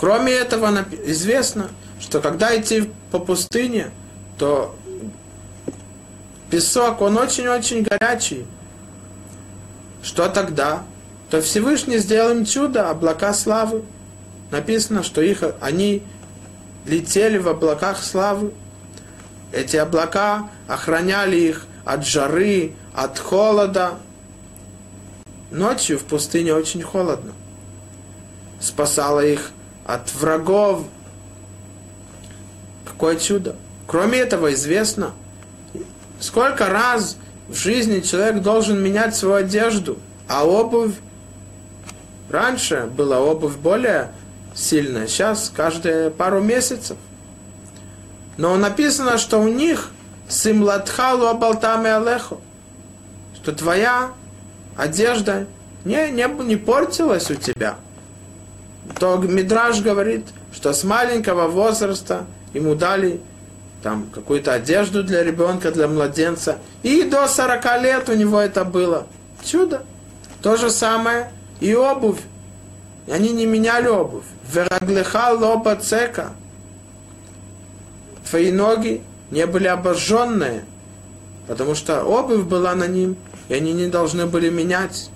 Кроме 0.00 0.32
этого, 0.32 0.86
известно, 1.04 1.68
что 2.00 2.22
когда 2.22 2.58
идти 2.58 2.90
по 3.10 3.18
пустыне, 3.18 3.90
то 4.38 4.74
песок, 6.50 7.02
он 7.02 7.18
очень-очень 7.18 7.82
горячий. 7.82 8.46
Что 10.02 10.30
тогда? 10.30 10.84
То 11.30 11.42
Всевышний 11.42 11.98
сделал 11.98 12.36
им 12.36 12.44
чудо, 12.44 12.88
облака 12.90 13.34
славы. 13.34 13.82
Написано, 14.50 15.02
что 15.02 15.20
их, 15.20 15.42
они 15.60 16.02
летели 16.86 17.36
в 17.36 17.48
облаках 17.48 18.02
славы. 18.02 18.52
Эти 19.52 19.76
облака 19.76 20.48
охраняли 20.66 21.36
их 21.36 21.66
от 21.84 22.06
жары, 22.06 22.72
от 22.94 23.18
холода. 23.18 23.98
Ночью 25.50 25.98
в 25.98 26.04
пустыне 26.04 26.54
очень 26.54 26.82
холодно. 26.82 27.32
спасало 28.60 29.24
их 29.24 29.50
от 29.86 30.12
врагов. 30.14 30.84
Какое 32.84 33.16
чудо. 33.16 33.54
Кроме 33.86 34.18
этого 34.18 34.52
известно, 34.54 35.12
сколько 36.20 36.66
раз 36.66 37.16
в 37.48 37.54
жизни 37.54 38.00
человек 38.00 38.42
должен 38.42 38.82
менять 38.82 39.14
свою 39.14 39.36
одежду, 39.36 39.98
а 40.26 40.46
обувь 40.46 40.94
раньше 42.30 42.88
была 42.94 43.20
обувь 43.20 43.56
более 43.56 44.10
сильная, 44.54 45.06
сейчас 45.06 45.52
каждые 45.54 46.10
пару 46.10 46.40
месяцев. 46.40 46.96
Но 48.36 48.56
написано, 48.56 49.18
что 49.18 49.38
у 49.38 49.48
них 49.48 49.90
симлатхалу 50.28 51.26
абалтами 51.26 51.90
алеху, 51.90 52.40
что 53.34 53.52
твоя 53.52 54.10
одежда 54.76 55.46
не, 55.84 56.10
не, 56.10 56.26
не 56.44 56.56
портилась 56.56 57.30
у 57.30 57.34
тебя. 57.34 57.76
То 58.98 59.16
Мидраж 59.16 59.80
говорит, 59.80 60.26
что 60.52 60.72
с 60.72 60.84
маленького 60.84 61.48
возраста 61.48 62.26
ему 62.54 62.74
дали 62.74 63.20
там 63.82 64.08
какую-то 64.12 64.52
одежду 64.52 65.02
для 65.02 65.22
ребенка, 65.22 65.70
для 65.70 65.88
младенца. 65.88 66.58
И 66.82 67.04
до 67.04 67.26
40 67.28 67.82
лет 67.82 68.08
у 68.08 68.14
него 68.14 68.40
это 68.40 68.64
было. 68.64 69.06
Чудо. 69.44 69.82
То 70.42 70.56
же 70.56 70.70
самое 70.70 71.30
и 71.60 71.74
обувь. 71.74 72.20
И 73.06 73.12
они 73.12 73.30
не 73.30 73.46
меняли 73.46 73.88
обувь. 73.88 74.24
Вераглеха 74.52 75.32
лоба 75.32 75.76
цека. 75.76 76.32
Твои 78.28 78.52
ноги 78.52 79.02
не 79.30 79.46
были 79.46 79.66
обожженные, 79.66 80.64
потому 81.46 81.74
что 81.74 82.04
обувь 82.04 82.44
была 82.44 82.74
на 82.74 82.86
ним, 82.86 83.16
и 83.48 83.54
они 83.54 83.72
не 83.72 83.86
должны 83.86 84.26
были 84.26 84.50
менять. 84.50 85.10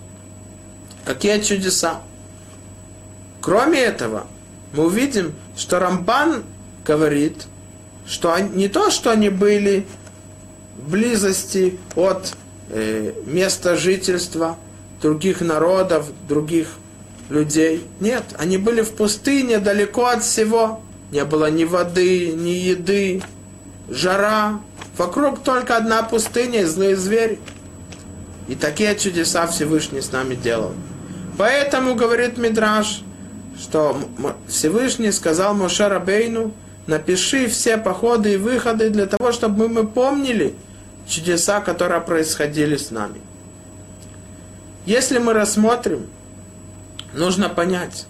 Какие 1.04 1.40
чудеса! 1.40 2.00
Кроме 3.40 3.80
этого, 3.80 4.26
мы 4.72 4.86
увидим, 4.86 5.34
что 5.56 5.78
Рамбан 5.78 6.44
говорит, 6.86 7.46
что 8.06 8.32
они, 8.32 8.48
не 8.50 8.68
то, 8.68 8.90
что 8.90 9.10
они 9.10 9.28
были 9.28 9.86
в 10.78 10.90
близости 10.90 11.78
от 11.96 12.34
э, 12.70 13.12
места 13.26 13.76
жительства 13.76 14.56
других 15.02 15.40
народов, 15.40 16.06
других 16.28 16.68
людей. 17.28 17.86
Нет, 18.00 18.22
они 18.38 18.56
были 18.56 18.82
в 18.82 18.92
пустыне, 18.92 19.58
далеко 19.58 20.06
от 20.06 20.22
всего. 20.22 20.80
Не 21.10 21.24
было 21.24 21.50
ни 21.50 21.64
воды, 21.64 22.32
ни 22.32 22.50
еды, 22.50 23.22
жара. 23.90 24.60
Вокруг 24.96 25.42
только 25.42 25.76
одна 25.76 26.02
пустыня 26.02 26.62
и 26.62 26.64
злые 26.64 26.96
звери. 26.96 27.38
И 28.48 28.54
такие 28.54 28.96
чудеса 28.96 29.46
Всевышний 29.46 30.00
с 30.00 30.12
нами 30.12 30.34
делал. 30.34 30.72
Поэтому, 31.36 31.94
говорит 31.94 32.38
Мидраш, 32.38 33.02
что 33.58 33.96
Всевышний 34.48 35.12
сказал 35.12 35.54
Моше 35.54 35.88
Рабейну, 35.88 36.52
напиши 36.86 37.46
все 37.46 37.78
походы 37.78 38.34
и 38.34 38.36
выходы 38.36 38.90
для 38.90 39.06
того, 39.06 39.32
чтобы 39.32 39.68
мы 39.68 39.86
помнили 39.86 40.54
чудеса, 41.06 41.60
которые 41.60 42.00
происходили 42.00 42.76
с 42.76 42.90
нами. 42.90 43.20
Если 44.84 45.18
мы 45.18 45.32
рассмотрим, 45.32 46.08
нужно 47.12 47.48
понять. 47.48 48.06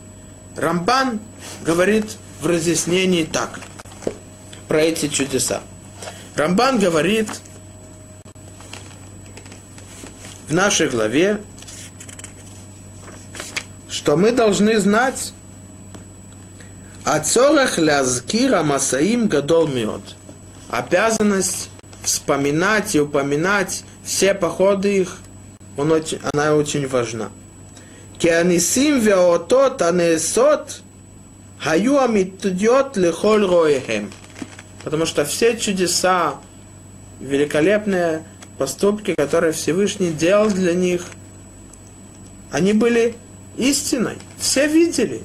Рамбан 0.57 1.21
говорит 1.65 2.17
в 2.41 2.47
разъяснении 2.47 3.25
так, 3.25 3.61
про 4.69 4.81
эти 4.81 5.09
чудеса. 5.09 5.61
Рамбан 6.35 6.79
говорит 6.79 7.29
в 10.49 10.55
нашей 10.55 10.89
главе, 10.89 11.41
что 13.91 14.17
мы 14.17 14.33
должны 14.33 14.79
знать 14.81 15.35
Ацорах 17.05 17.79
лязкира 17.79 18.63
масаим 18.63 19.29
гадол 19.29 19.67
миот. 19.67 20.17
Обязанность 20.71 21.69
вспоминать 22.03 22.95
и 22.95 23.01
упоминать 23.01 23.85
все 24.05 24.35
походы 24.35 24.99
их, 24.99 25.19
он 25.77 25.93
очень, 25.93 26.21
она 26.33 26.55
очень 26.55 26.87
важна. 26.87 27.31
Кианисим 28.19 29.01
веотот 29.01 29.83
анесот 29.83 30.83
хаю 31.59 31.99
амитудьот 31.99 32.97
лехоль 32.97 33.47
роехем. 33.47 34.11
Потому 34.85 35.07
что 35.07 35.25
все 35.25 35.57
чудеса, 35.57 36.35
великолепные 37.21 38.25
поступки, 38.59 39.15
которые 39.17 39.53
Всевышний 39.53 40.11
делал 40.11 40.51
для 40.51 40.75
них, 40.75 41.07
они 42.51 42.73
были 42.73 43.15
истиной. 43.57 44.19
Все 44.39 44.67
видели. 44.67 45.23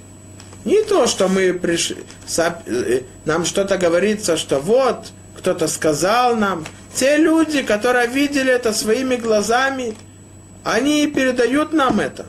Не 0.63 0.83
то, 0.83 1.07
что 1.07 1.27
мы 1.27 1.53
пришли, 1.53 2.03
э, 2.37 3.01
нам 3.25 3.45
что-то 3.45 3.77
говорится, 3.77 4.37
что 4.37 4.59
вот, 4.59 5.07
кто-то 5.37 5.67
сказал 5.67 6.35
нам. 6.35 6.65
Те 6.93 7.17
люди, 7.17 7.61
которые 7.61 8.07
видели 8.07 8.51
это 8.51 8.73
своими 8.73 9.15
глазами, 9.15 9.95
они 10.67 11.07
передают 11.07 11.71
нам 11.71 12.01
это. 12.01 12.25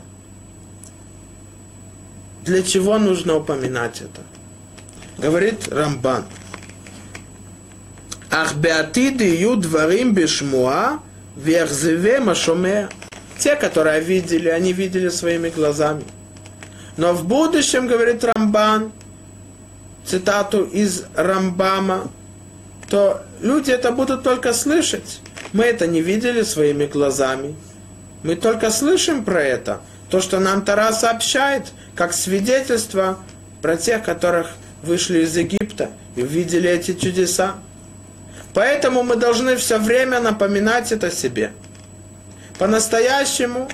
Для 2.45 2.63
чего 2.63 2.97
нужно 2.97 3.35
упоминать 3.35 4.01
это? 4.01 4.21
Говорит 5.17 5.67
Рамбан. 5.67 6.23
Ах 8.31 8.55
беатиды 8.55 9.55
дворим 9.57 10.13
бешмуа 10.13 10.99
верзеве 11.35 12.21
машоме. 12.21 12.87
Те, 13.37 13.57
которые 13.57 13.99
видели, 13.99 14.47
они 14.47 14.71
видели 14.71 15.09
своими 15.09 15.49
глазами. 15.49 16.05
Но 16.95 17.13
в 17.13 17.25
будущем, 17.25 17.87
говорит 17.87 18.23
Рамбан, 18.23 18.93
цитату 20.05 20.63
из 20.63 21.03
Рамбама, 21.13 22.09
то 22.89 23.21
люди 23.41 23.71
это 23.71 23.91
будут 23.91 24.23
только 24.23 24.53
слышать. 24.53 25.19
Мы 25.51 25.65
это 25.65 25.87
не 25.87 26.01
видели 26.01 26.43
своими 26.43 26.85
глазами. 26.85 27.55
Мы 28.23 28.35
только 28.35 28.69
слышим 28.69 29.23
про 29.23 29.41
это. 29.41 29.81
То, 30.09 30.21
что 30.21 30.39
нам 30.39 30.65
Тара 30.65 30.91
сообщает, 30.91 31.67
как 31.95 32.13
свидетельство 32.13 33.19
про 33.61 33.77
тех, 33.77 34.03
которых 34.03 34.47
вышли 34.81 35.19
из 35.19 35.35
Египта 35.37 35.91
и 36.15 36.23
увидели 36.23 36.69
эти 36.69 36.93
чудеса. 36.93 37.55
Поэтому 38.53 39.03
мы 39.03 39.15
должны 39.15 39.55
все 39.55 39.77
время 39.77 40.19
напоминать 40.19 40.91
это 40.91 41.11
себе. 41.11 41.51
По-настоящему 42.57 43.69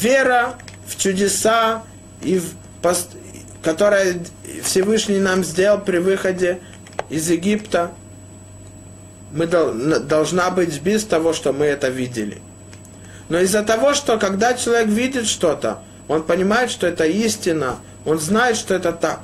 вера 0.00 0.54
в 0.86 0.96
чудеса 0.96 1.82
и 2.22 2.38
в 2.38 2.54
пост... 2.82 3.10
которое 3.62 4.16
Всевышний 4.62 5.18
нам 5.18 5.44
сделал 5.44 5.80
при 5.80 5.98
выходе 5.98 6.60
из 7.10 7.30
Египта, 7.30 7.92
мы 9.32 9.46
должна 9.46 10.50
быть 10.50 10.80
без 10.80 11.04
того, 11.04 11.32
что 11.32 11.52
мы 11.52 11.66
это 11.66 11.88
видели. 11.88 12.40
Но 13.28 13.38
из-за 13.40 13.62
того, 13.62 13.94
что 13.94 14.18
когда 14.18 14.54
человек 14.54 14.88
видит 14.88 15.26
что-то, 15.26 15.80
он 16.08 16.22
понимает, 16.22 16.70
что 16.70 16.86
это 16.86 17.04
истина, 17.04 17.76
он 18.04 18.18
знает, 18.18 18.56
что 18.56 18.74
это 18.74 18.92
так. 18.92 19.20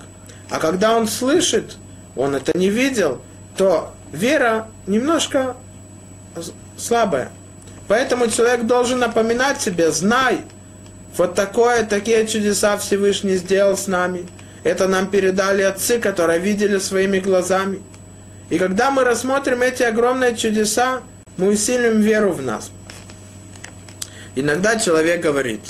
А 0.48 0.58
когда 0.58 0.96
он 0.96 1.06
слышит, 1.06 1.76
он 2.16 2.34
это 2.34 2.56
не 2.56 2.70
видел, 2.70 3.20
то 3.56 3.94
вера 4.12 4.68
немножко 4.86 5.56
слабая. 6.76 7.30
Поэтому 7.88 8.28
человек 8.28 8.66
должен 8.66 9.00
напоминать 9.00 9.60
себе, 9.60 9.90
знай, 9.90 10.42
вот 11.16 11.34
такое, 11.34 11.84
такие 11.84 12.26
чудеса 12.26 12.76
Всевышний 12.78 13.36
сделал 13.36 13.76
с 13.76 13.86
нами. 13.86 14.26
Это 14.62 14.86
нам 14.88 15.08
передали 15.08 15.62
отцы, 15.62 15.98
которые 15.98 16.38
видели 16.38 16.78
своими 16.78 17.18
глазами. 17.18 17.80
И 18.48 18.58
когда 18.58 18.90
мы 18.90 19.04
рассмотрим 19.04 19.62
эти 19.62 19.82
огромные 19.82 20.36
чудеса, 20.36 21.00
мы 21.36 21.48
усилим 21.48 22.00
веру 22.00 22.32
в 22.32 22.42
нас. 22.42 22.70
Иногда 24.34 24.78
человек 24.78 25.20
говорит, 25.20 25.60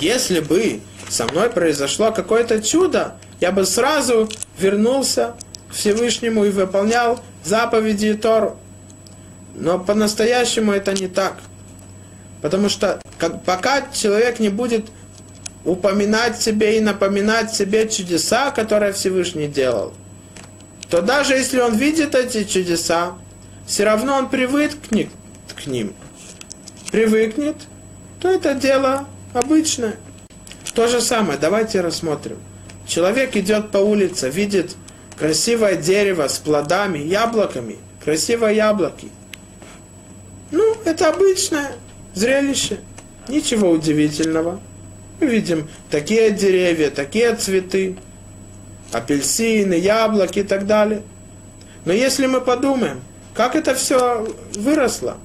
если 0.00 0.40
бы 0.40 0.80
со 1.08 1.26
мной 1.26 1.50
произошло 1.50 2.12
какое-то 2.12 2.62
чудо, 2.62 3.16
я 3.40 3.52
бы 3.52 3.64
сразу 3.64 4.28
вернулся 4.58 5.34
к 5.68 5.74
Всевышнему 5.74 6.44
и 6.44 6.50
выполнял 6.50 7.20
заповеди 7.44 8.06
и 8.06 8.14
Тору. 8.14 8.58
Но 9.54 9.78
по-настоящему 9.78 10.72
это 10.72 10.92
не 10.92 11.08
так. 11.08 11.38
Потому 12.42 12.68
что 12.68 13.00
как, 13.18 13.42
пока 13.44 13.88
человек 13.92 14.40
не 14.40 14.48
будет 14.48 14.86
упоминать 15.64 16.40
себе 16.40 16.78
и 16.78 16.80
напоминать 16.80 17.52
себе 17.54 17.88
чудеса, 17.88 18.50
которые 18.50 18.92
Всевышний 18.92 19.46
делал, 19.46 19.92
то 20.88 21.02
даже 21.02 21.34
если 21.34 21.60
он 21.60 21.76
видит 21.76 22.14
эти 22.14 22.44
чудеса, 22.44 23.14
все 23.66 23.84
равно 23.84 24.16
он 24.16 24.28
привыкнет 24.28 25.10
к 25.54 25.66
ним. 25.66 25.92
Привыкнет, 26.90 27.56
то 28.20 28.28
это 28.28 28.54
дело 28.54 29.06
обычное. 29.32 29.96
То 30.74 30.86
же 30.86 31.00
самое, 31.00 31.38
давайте 31.38 31.80
рассмотрим. 31.80 32.38
Человек 32.86 33.36
идет 33.36 33.70
по 33.70 33.78
улице, 33.78 34.30
видит 34.30 34.76
красивое 35.18 35.76
дерево 35.76 36.28
с 36.28 36.38
плодами, 36.38 36.98
яблоками, 36.98 37.78
красивые 38.02 38.56
яблоки. 38.56 39.08
Ну, 40.50 40.76
это 40.84 41.08
обычное 41.08 41.72
зрелище. 42.14 42.80
Ничего 43.28 43.70
удивительного. 43.70 44.60
Мы 45.20 45.26
видим 45.26 45.68
такие 45.90 46.30
деревья, 46.30 46.90
такие 46.90 47.34
цветы, 47.36 47.96
апельсины, 48.92 49.74
яблоки 49.74 50.40
и 50.40 50.42
так 50.42 50.66
далее. 50.66 51.02
Но 51.84 51.92
если 51.92 52.26
мы 52.26 52.40
подумаем, 52.40 53.00
как 53.34 53.54
это 53.54 53.74
все 53.74 54.26
выросло, 54.54 55.18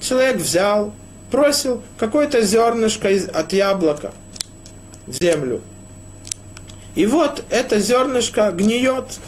человек 0.00 0.36
взял, 0.36 0.92
бросил 1.30 1.82
какое-то 1.98 2.42
зернышко 2.42 3.08
от 3.08 3.52
яблока 3.52 4.12
в 5.06 5.12
землю. 5.12 5.60
И 6.94 7.06
вот 7.06 7.44
это 7.50 7.78
зернышко 7.78 8.50
гниет. 8.50 9.18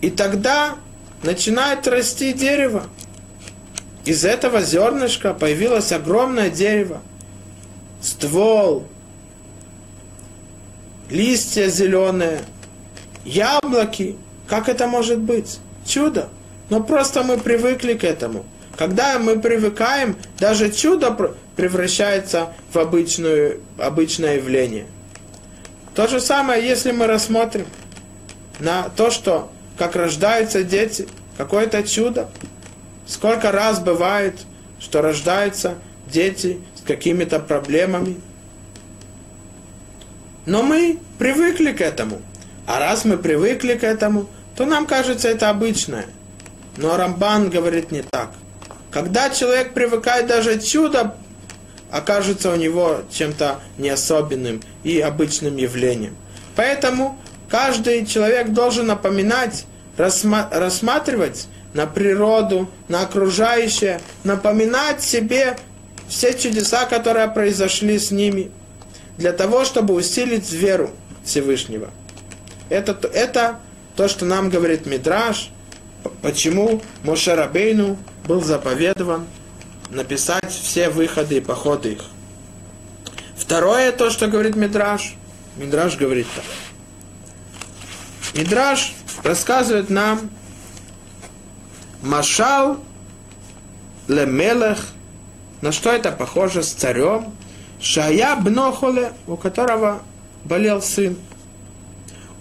И 0.00 0.10
тогда 0.10 0.76
начинает 1.22 1.86
расти 1.86 2.32
дерево. 2.32 2.84
Из 4.04 4.24
этого 4.24 4.62
зернышка 4.62 5.34
появилось 5.34 5.92
огромное 5.92 6.50
дерево. 6.50 7.00
Ствол, 8.00 8.86
листья 11.10 11.68
зеленые, 11.68 12.40
яблоки. 13.24 14.16
Как 14.48 14.68
это 14.68 14.86
может 14.86 15.18
быть? 15.18 15.58
Чудо. 15.84 16.28
Но 16.70 16.82
просто 16.82 17.22
мы 17.22 17.38
привыкли 17.38 17.94
к 17.94 18.04
этому. 18.04 18.44
Когда 18.78 19.18
мы 19.18 19.40
привыкаем, 19.40 20.16
даже 20.38 20.70
чудо 20.70 21.10
превращается 21.56 22.52
в 22.72 22.78
обычную, 22.78 23.60
обычное 23.76 24.36
явление. 24.36 24.86
То 25.96 26.06
же 26.06 26.20
самое, 26.20 26.64
если 26.64 26.92
мы 26.92 27.08
рассмотрим 27.08 27.66
на 28.60 28.88
то, 28.90 29.10
что 29.10 29.50
как 29.76 29.96
рождаются 29.96 30.62
дети, 30.62 31.08
какое-то 31.36 31.82
чудо. 31.82 32.28
Сколько 33.04 33.50
раз 33.50 33.80
бывает, 33.80 34.36
что 34.78 35.02
рождаются 35.02 35.74
дети 36.06 36.60
с 36.76 36.82
какими-то 36.82 37.40
проблемами. 37.40 38.20
Но 40.46 40.62
мы 40.62 41.00
привыкли 41.18 41.72
к 41.72 41.80
этому. 41.80 42.22
А 42.64 42.78
раз 42.78 43.04
мы 43.04 43.18
привыкли 43.18 43.74
к 43.74 43.82
этому, 43.82 44.28
то 44.54 44.66
нам 44.66 44.86
кажется 44.86 45.28
это 45.28 45.50
обычное. 45.50 46.06
Но 46.76 46.96
Рамбан 46.96 47.50
говорит 47.50 47.90
не 47.90 48.02
так. 48.02 48.30
Когда 48.90 49.30
человек 49.30 49.74
привыкает, 49.74 50.26
даже 50.26 50.60
чудо 50.60 51.14
окажется 51.90 52.50
у 52.50 52.56
него 52.56 53.02
чем-то 53.10 53.60
неособенным 53.78 54.62
и 54.82 55.00
обычным 55.00 55.56
явлением. 55.56 56.16
Поэтому 56.56 57.18
каждый 57.48 58.04
человек 58.06 58.50
должен 58.50 58.86
напоминать, 58.86 59.64
рассма- 59.96 60.48
рассматривать 60.50 61.46
на 61.74 61.86
природу, 61.86 62.68
на 62.88 63.02
окружающее, 63.02 64.00
напоминать 64.24 65.02
себе 65.02 65.56
все 66.08 66.32
чудеса, 66.32 66.86
которые 66.86 67.28
произошли 67.28 67.98
с 67.98 68.10
ними, 68.10 68.50
для 69.18 69.32
того, 69.32 69.64
чтобы 69.64 69.94
усилить 69.94 70.50
веру 70.50 70.90
Всевышнего. 71.24 71.90
Это, 72.70 72.98
это 73.08 73.60
то, 73.96 74.08
что 74.08 74.24
нам 74.24 74.48
говорит 74.48 74.86
Мидраш, 74.86 75.50
почему 76.22 76.82
Мошерабейну 77.02 77.96
был 78.26 78.42
заповедован 78.42 79.26
написать 79.90 80.50
все 80.50 80.90
выходы 80.90 81.38
и 81.38 81.40
походы 81.40 81.92
их. 81.92 82.04
Второе, 83.36 83.92
то, 83.92 84.10
что 84.10 84.28
говорит 84.28 84.56
Мидраш, 84.56 85.14
Мидраш 85.56 85.96
говорит 85.96 86.26
так. 86.34 86.44
Мидраш 88.34 88.92
рассказывает 89.24 89.90
нам 89.90 90.30
Машал 92.02 92.78
лемелех, 94.06 94.86
на 95.62 95.72
что 95.72 95.90
это 95.90 96.12
похоже 96.12 96.62
с 96.62 96.72
царем, 96.72 97.32
Шая 97.80 98.36
бнохоле, 98.36 99.12
у 99.26 99.36
которого 99.36 100.02
болел 100.44 100.82
сын. 100.82 101.16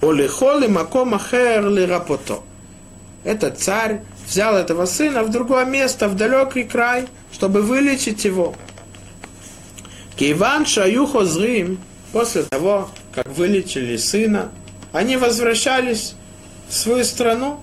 Олехоли 0.02 0.68
маком 0.68 1.14
ахер 1.14 1.68
лирапото. 1.68 2.42
Этот 3.28 3.60
царь 3.60 4.00
взял 4.26 4.56
этого 4.56 4.86
сына 4.86 5.22
в 5.22 5.30
другое 5.30 5.66
место, 5.66 6.08
в 6.08 6.16
далекий 6.16 6.64
край, 6.64 7.10
чтобы 7.34 7.62
вылечить 7.62 8.24
его. 8.24 8.56
Киван 10.16 10.66
Шаюхо 10.66 11.26
Зрим, 11.26 11.78
после 12.14 12.44
того, 12.44 12.90
как 13.12 13.28
вылечили 13.28 13.98
сына, 13.98 14.50
они 14.94 15.18
возвращались 15.18 16.16
в 16.70 16.74
свою 16.74 17.04
страну. 17.04 17.60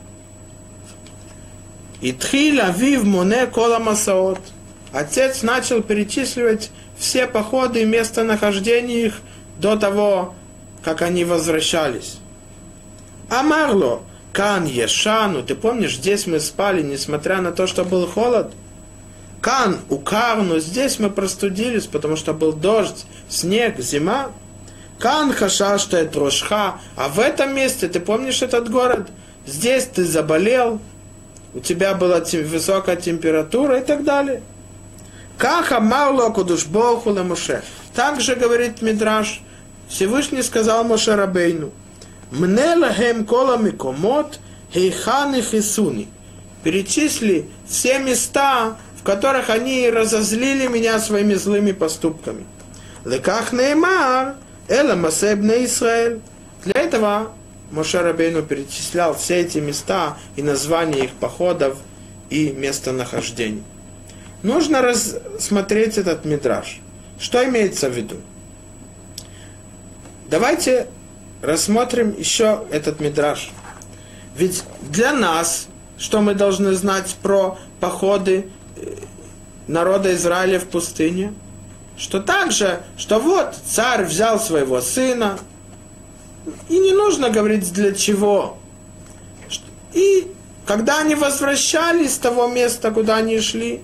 И 2.02 2.12
Тхиль 2.12 2.60
Авив 2.60 3.04
Моне 3.04 3.46
Кола 3.46 3.78
Масаот. 3.78 4.40
Отец 4.92 5.42
начал 5.42 5.82
перечисливать 5.82 6.70
все 6.98 7.26
походы 7.26 7.80
и 7.80 7.86
местонахождения 7.86 9.06
их 9.06 9.14
до 9.58 9.76
того, 9.76 10.34
как 10.82 11.00
они 11.00 11.24
возвращались. 11.24 12.18
Амарло, 13.30 14.02
Кан 14.34 14.64
Ешану, 14.64 15.44
ты 15.44 15.54
помнишь, 15.54 15.94
здесь 15.94 16.26
мы 16.26 16.40
спали, 16.40 16.82
несмотря 16.82 17.40
на 17.40 17.52
то, 17.52 17.68
что 17.68 17.84
был 17.84 18.04
холод? 18.08 18.52
Кан 19.40 19.78
Укарну, 19.88 20.58
здесь 20.58 20.98
мы 20.98 21.08
простудились, 21.08 21.86
потому 21.86 22.16
что 22.16 22.34
был 22.34 22.52
дождь, 22.52 23.06
снег, 23.28 23.78
зима. 23.78 24.32
Кан 24.98 25.32
Хашашта 25.32 26.04
Трошха, 26.06 26.80
а 26.96 27.08
в 27.08 27.20
этом 27.20 27.54
месте, 27.54 27.86
ты 27.86 28.00
помнишь 28.00 28.42
этот 28.42 28.68
город? 28.68 29.08
Здесь 29.46 29.84
ты 29.84 30.04
заболел, 30.04 30.80
у 31.54 31.60
тебя 31.60 31.94
была 31.94 32.18
высокая 32.18 32.96
температура 32.96 33.78
и 33.78 33.84
так 33.84 34.02
далее. 34.02 34.42
Каха 35.38 35.78
Марло 35.78 36.30
Кудушбоху 36.30 37.10
Муше. 37.10 37.62
Также 37.94 38.34
говорит 38.34 38.82
Мидраш, 38.82 39.42
Всевышний 39.88 40.42
сказал 40.42 40.82
Моше 40.82 41.14
Рабейну– 41.14 41.70
Мне 42.30 42.74
лагем 42.74 43.24
кола 43.24 43.56
микомот 43.56 44.40
хейханы 44.72 45.42
хисуни. 45.42 46.08
Перечисли 46.62 47.46
все 47.68 47.98
места, 47.98 48.76
в 48.98 49.02
которых 49.02 49.50
они 49.50 49.90
разозлили 49.90 50.66
меня 50.66 50.98
своими 50.98 51.34
злыми 51.34 51.72
поступками. 51.72 52.44
Леках 53.04 53.52
неймар, 53.52 54.36
эла 54.68 54.94
масебне 54.94 55.64
Израиль. 55.66 56.20
Для 56.64 56.80
этого 56.80 57.32
Моше 57.70 58.00
Рабейну 58.00 58.42
перечислял 58.42 59.14
все 59.14 59.40
эти 59.40 59.58
места 59.58 60.16
и 60.36 60.42
названия 60.42 61.04
их 61.04 61.12
походов 61.12 61.76
и 62.30 62.50
местонахождений. 62.50 63.62
Нужно 64.42 64.80
рассмотреть 64.80 65.98
этот 65.98 66.24
мидраж. 66.24 66.80
Что 67.18 67.44
имеется 67.44 67.88
в 67.88 67.92
виду? 67.92 68.16
Давайте 70.30 70.88
рассмотрим 71.44 72.14
еще 72.16 72.64
этот 72.70 73.00
мидраж. 73.00 73.50
Ведь 74.36 74.64
для 74.80 75.12
нас, 75.12 75.68
что 75.98 76.20
мы 76.20 76.34
должны 76.34 76.72
знать 76.72 77.14
про 77.22 77.58
походы 77.80 78.48
э, 78.76 78.94
народа 79.68 80.14
Израиля 80.14 80.58
в 80.58 80.64
пустыне, 80.64 81.34
что 81.96 82.20
также, 82.20 82.82
что 82.96 83.20
вот 83.20 83.54
царь 83.66 84.04
взял 84.04 84.40
своего 84.40 84.80
сына, 84.80 85.38
и 86.68 86.78
не 86.78 86.92
нужно 86.92 87.30
говорить 87.30 87.72
для 87.72 87.94
чего. 87.94 88.58
И 89.92 90.32
когда 90.66 91.00
они 91.00 91.14
возвращались 91.14 92.14
с 92.14 92.18
того 92.18 92.48
места, 92.48 92.90
куда 92.90 93.16
они 93.16 93.38
шли, 93.40 93.82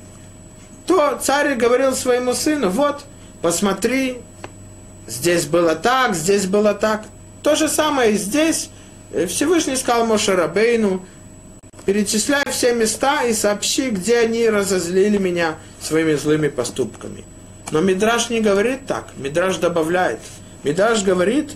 то 0.87 1.19
царь 1.23 1.55
говорил 1.55 1.95
своему 1.95 2.35
сыну, 2.35 2.69
вот, 2.71 3.05
посмотри, 3.43 4.19
здесь 5.07 5.47
было 5.47 5.77
так, 5.77 6.15
здесь 6.15 6.47
было 6.47 6.75
так. 6.75 7.05
То 7.43 7.57
же 7.57 7.69
самое 7.69 8.15
здесь. 8.15 8.71
Э, 9.13 9.27
Всевышний 9.27 9.77
сказал 9.77 10.07
Моше 10.07 10.35
Рабейну, 10.35 11.05
перечисляй 11.87 12.45
все 12.51 12.75
места 12.75 13.25
и 13.25 13.33
сообщи, 13.33 13.91
где 13.91 14.19
они 14.19 14.49
разозлили 14.49 15.19
меня 15.19 15.57
своими 15.81 16.15
злыми 16.15 16.49
поступками. 16.49 17.25
Но 17.71 17.81
Мидраш 17.81 18.31
не 18.31 18.41
говорит 18.41 18.87
так. 18.87 19.09
Мидраш 19.17 19.57
добавляет. 19.57 20.21
Мидраш 20.65 21.03
говорит, 21.03 21.53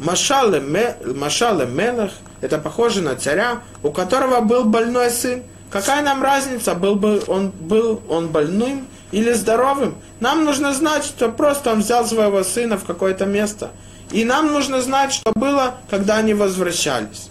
Машале 0.00 0.60
Мелах, 0.60 2.10
это 2.40 2.58
похоже 2.58 3.02
на 3.02 3.14
царя, 3.14 3.62
у 3.82 3.90
которого 3.90 4.40
был 4.40 4.64
больной 4.64 5.10
сын. 5.10 5.42
Какая 5.70 6.02
нам 6.02 6.22
разница, 6.22 6.74
был 6.74 6.96
бы 6.96 7.22
он, 7.26 7.50
был 7.50 8.02
он 8.08 8.28
больным 8.28 8.86
или 9.12 9.32
здоровым? 9.32 9.94
Нам 10.20 10.44
нужно 10.44 10.72
знать, 10.74 11.04
что 11.04 11.28
просто 11.28 11.72
он 11.72 11.80
взял 11.80 12.06
своего 12.06 12.42
сына 12.42 12.76
в 12.76 12.84
какое-то 12.84 13.26
место– 13.26 13.70
и 14.14 14.24
нам 14.24 14.52
нужно 14.52 14.80
знать, 14.80 15.12
что 15.12 15.32
было, 15.34 15.74
когда 15.90 16.18
они 16.18 16.34
возвращались. 16.34 17.30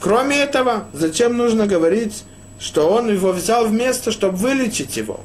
Кроме 0.00 0.38
этого, 0.38 0.86
зачем 0.94 1.36
нужно 1.36 1.66
говорить, 1.66 2.24
что 2.58 2.88
он 2.88 3.12
его 3.12 3.30
взял 3.32 3.66
в 3.66 3.72
место, 3.72 4.10
чтобы 4.10 4.38
вылечить 4.38 4.96
его? 4.96 5.20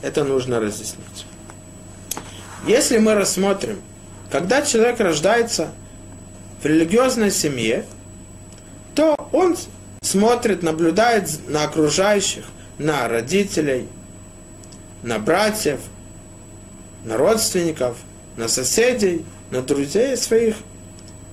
Это 0.00 0.24
нужно 0.24 0.60
разъяснить. 0.60 1.26
Если 2.66 2.96
мы 2.96 3.16
рассмотрим, 3.16 3.82
когда 4.30 4.62
человек 4.62 4.98
рождается 4.98 5.68
в 6.62 6.64
религиозной 6.64 7.30
семье, 7.30 7.84
то 8.94 9.14
он 9.30 9.58
смотрит, 10.00 10.62
наблюдает 10.62 11.28
на 11.48 11.64
окружающих, 11.64 12.46
на 12.78 13.08
родителей, 13.08 13.88
на 15.02 15.18
братьев, 15.18 15.80
на 17.04 17.18
родственников– 17.18 17.98
на 18.38 18.48
соседей, 18.48 19.26
на 19.50 19.62
друзей 19.62 20.16
своих, 20.16 20.56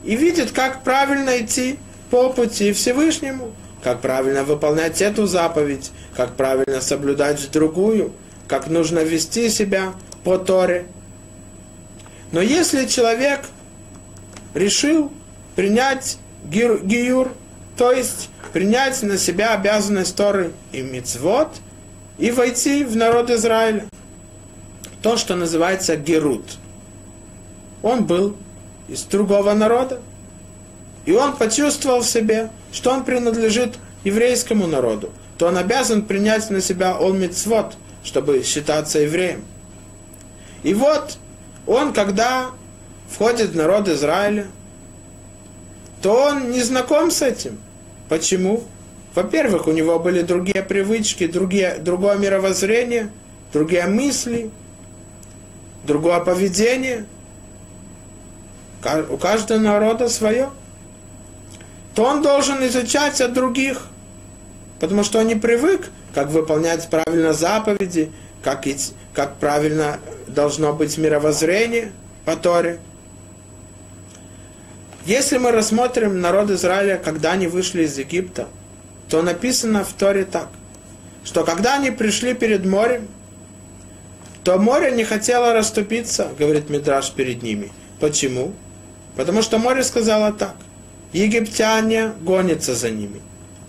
и 0.04 0.16
видит, 0.16 0.52
как 0.52 0.84
правильно 0.84 1.40
идти 1.40 1.78
по 2.10 2.30
пути 2.30 2.72
Всевышнему, 2.74 3.54
как 3.84 4.02
правильно 4.02 4.44
выполнять 4.44 5.02
эту 5.02 5.26
заповедь, 5.26 5.92
как 6.16 6.36
правильно 6.36 6.82
соблюдать 6.82 7.50
другую, 7.52 8.14
как 8.48 8.68
нужно 8.68 9.00
вести 9.00 9.50
себя 9.50 9.94
по 10.24 10.38
Торе. 10.38 10.86
Но 12.32 12.42
если 12.42 12.86
человек 12.86 13.42
решил 14.54 15.12
принять 15.56 16.18
гиюр, 16.44 17.32
то 17.78 17.92
есть 17.92 18.30
принять 18.54 19.02
на 19.04 19.18
себя 19.18 19.54
обязанность 19.54 20.16
Торы 20.16 20.52
и 20.72 20.82
мицвод, 20.82 21.50
и 22.18 22.32
войти 22.32 22.84
в 22.84 22.96
народ 22.96 23.30
Израиля, 23.30 23.86
то, 25.02 25.18
что 25.18 25.36
называется 25.36 25.96
герут. 25.98 26.58
Он 27.86 28.04
был 28.04 28.36
из 28.88 29.04
другого 29.04 29.54
народа, 29.54 30.02
и 31.06 31.12
он 31.12 31.38
почувствовал 31.38 32.00
в 32.00 32.08
себе, 32.08 32.50
что 32.74 32.90
он 32.90 33.06
принадлежит 33.06 33.78
еврейскому 34.04 34.66
народу, 34.66 35.12
то 35.38 35.46
он 35.46 35.58
обязан 35.58 36.02
принять 36.02 36.50
на 36.50 36.62
себя 36.62 36.98
он 36.98 37.24
чтобы 38.04 38.42
считаться 38.42 38.98
евреем. 38.98 39.44
И 40.64 40.74
вот 40.74 41.20
он, 41.68 41.94
когда 41.94 42.50
входит 43.08 43.52
в 43.52 43.56
народ 43.56 43.88
Израиля, 43.88 44.48
то 46.02 46.12
он 46.12 46.50
не 46.50 46.64
знаком 46.64 47.12
с 47.12 47.22
этим. 47.22 47.60
Почему? 48.10 48.64
Во-первых, 49.14 49.68
у 49.68 49.72
него 49.72 50.00
были 50.00 50.24
другие 50.24 50.64
привычки, 50.64 51.28
другие, 51.28 51.78
другое 51.78 52.18
мировоззрение, 52.18 53.12
другие 53.54 53.86
мысли, 53.86 54.50
другое 55.84 56.20
поведение. 56.22 57.06
У 59.10 59.18
каждого 59.18 59.60
народа 59.60 60.10
свое. 60.10 60.50
То 61.96 62.04
он 62.04 62.22
должен 62.22 62.66
изучать 62.68 63.22
от 63.22 63.34
других, 63.34 63.84
потому 64.80 65.04
что 65.04 65.20
он 65.20 65.28
не 65.28 65.36
привык, 65.36 65.90
как 66.14 66.30
выполнять 66.30 66.90
правильно 66.90 67.34
заповеди, 67.34 68.12
как, 68.44 68.66
как 69.14 69.38
правильно 69.38 70.00
должно 70.28 70.74
быть 70.74 70.98
мировоззрение 70.98 71.94
по 72.26 72.36
Торе. 72.36 72.80
Если 75.06 75.38
мы 75.38 75.52
рассмотрим 75.52 76.20
народ 76.20 76.50
Израиля, 76.50 76.98
когда 76.98 77.32
они 77.34 77.48
вышли 77.48 77.84
из 77.84 77.98
Египта, 77.98 78.48
то 79.10 79.22
написано 79.22 79.84
в 79.84 79.94
Торе 79.94 80.26
так, 80.26 80.50
что 81.24 81.44
когда 81.44 81.76
они 81.76 81.92
пришли 81.92 82.34
перед 82.34 82.66
морем, 82.66 83.08
то 84.44 84.58
море 84.58 84.92
не 84.92 85.04
хотело 85.04 85.54
расступиться, 85.54 86.30
говорит 86.38 86.70
Мидраш 86.70 87.12
перед 87.12 87.42
ними. 87.42 87.72
Почему? 88.00 88.54
Потому 89.16 89.42
что 89.42 89.58
море 89.58 89.84
сказало 89.84 90.34
так. 90.34 90.56
Египтяне 91.14 92.12
гонятся 92.22 92.76
за 92.76 92.90
ними. 92.90 93.22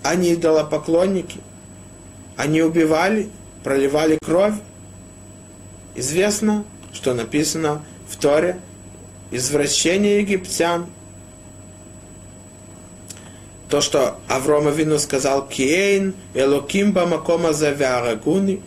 Они 0.03 0.33
идолопоклонники. 0.33 1.39
Они 2.35 2.61
убивали, 2.61 3.29
проливали 3.63 4.17
кровь. 4.23 4.55
Известно, 5.95 6.65
что 6.93 7.13
написано 7.13 7.83
в 8.09 8.17
Торе, 8.17 8.59
извращение 9.31 10.19
египтян 10.19 10.87
то, 13.69 13.81
что 13.81 14.17
Аврома 14.29 14.71
Вину 14.71 14.97
сказал 14.97 15.47
Киейн, 15.47 16.13
Элоким 16.33 16.93
Бамакома 16.93 17.51
Завярагуни, 17.51 18.61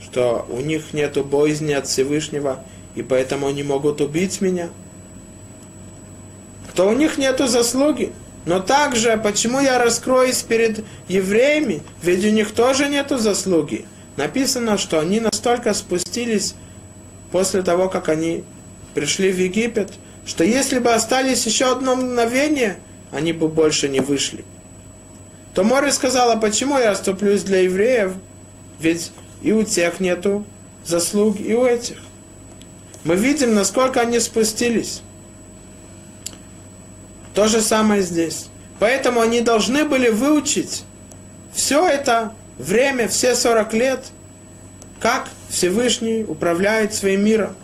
что 0.00 0.46
у 0.48 0.60
них 0.60 0.94
нет 0.94 1.22
боязни 1.26 1.72
от 1.72 1.86
Всевышнего, 1.86 2.64
и 2.94 3.02
поэтому 3.02 3.48
они 3.48 3.62
могут 3.62 4.00
убить 4.00 4.40
меня, 4.40 4.70
то 6.78 6.88
у 6.88 6.92
них 6.92 7.18
нет 7.18 7.40
заслуги. 7.40 8.12
Но 8.46 8.60
также, 8.60 9.16
почему 9.16 9.58
я 9.58 9.82
раскроюсь 9.82 10.42
перед 10.42 10.84
евреями, 11.08 11.82
ведь 12.04 12.24
у 12.24 12.28
них 12.28 12.52
тоже 12.52 12.88
нет 12.88 13.10
заслуги. 13.10 13.84
Написано, 14.16 14.78
что 14.78 15.00
они 15.00 15.18
настолько 15.18 15.74
спустились 15.74 16.54
после 17.32 17.62
того, 17.62 17.88
как 17.88 18.08
они 18.08 18.44
пришли 18.94 19.32
в 19.32 19.40
Египет, 19.40 19.90
что 20.24 20.44
если 20.44 20.78
бы 20.78 20.92
остались 20.92 21.46
еще 21.46 21.72
одно 21.72 21.96
мгновение– 21.96 22.78
они 23.10 23.32
бы 23.32 23.48
больше 23.48 23.88
не 23.88 23.98
вышли. 23.98 24.44
То 25.54 25.64
море 25.64 25.90
сказала, 25.90 26.36
почему 26.36 26.78
я 26.78 26.92
оступлюсь 26.92 27.42
для 27.42 27.62
евреев, 27.62 28.12
ведь 28.78 29.10
и 29.42 29.50
у 29.50 29.64
тех 29.64 29.98
нету 29.98 30.44
заслуг, 30.84 31.40
и 31.40 31.54
у 31.54 31.64
этих. 31.64 31.96
Мы 33.02 33.16
видим, 33.16 33.54
насколько 33.54 34.00
они 34.00 34.20
спустились. 34.20 35.02
То 37.38 37.46
же 37.46 37.60
самое 37.60 38.02
здесь. 38.02 38.48
Поэтому 38.80 39.20
они 39.20 39.42
должны 39.42 39.84
были 39.84 40.08
выучить 40.08 40.82
все 41.54 41.86
это 41.86 42.32
время, 42.58 43.06
все 43.06 43.36
40 43.36 43.74
лет, 43.74 44.06
как 44.98 45.28
Всевышний 45.48 46.24
управляет 46.24 46.94
своим 46.94 47.24
миром. 47.24 47.54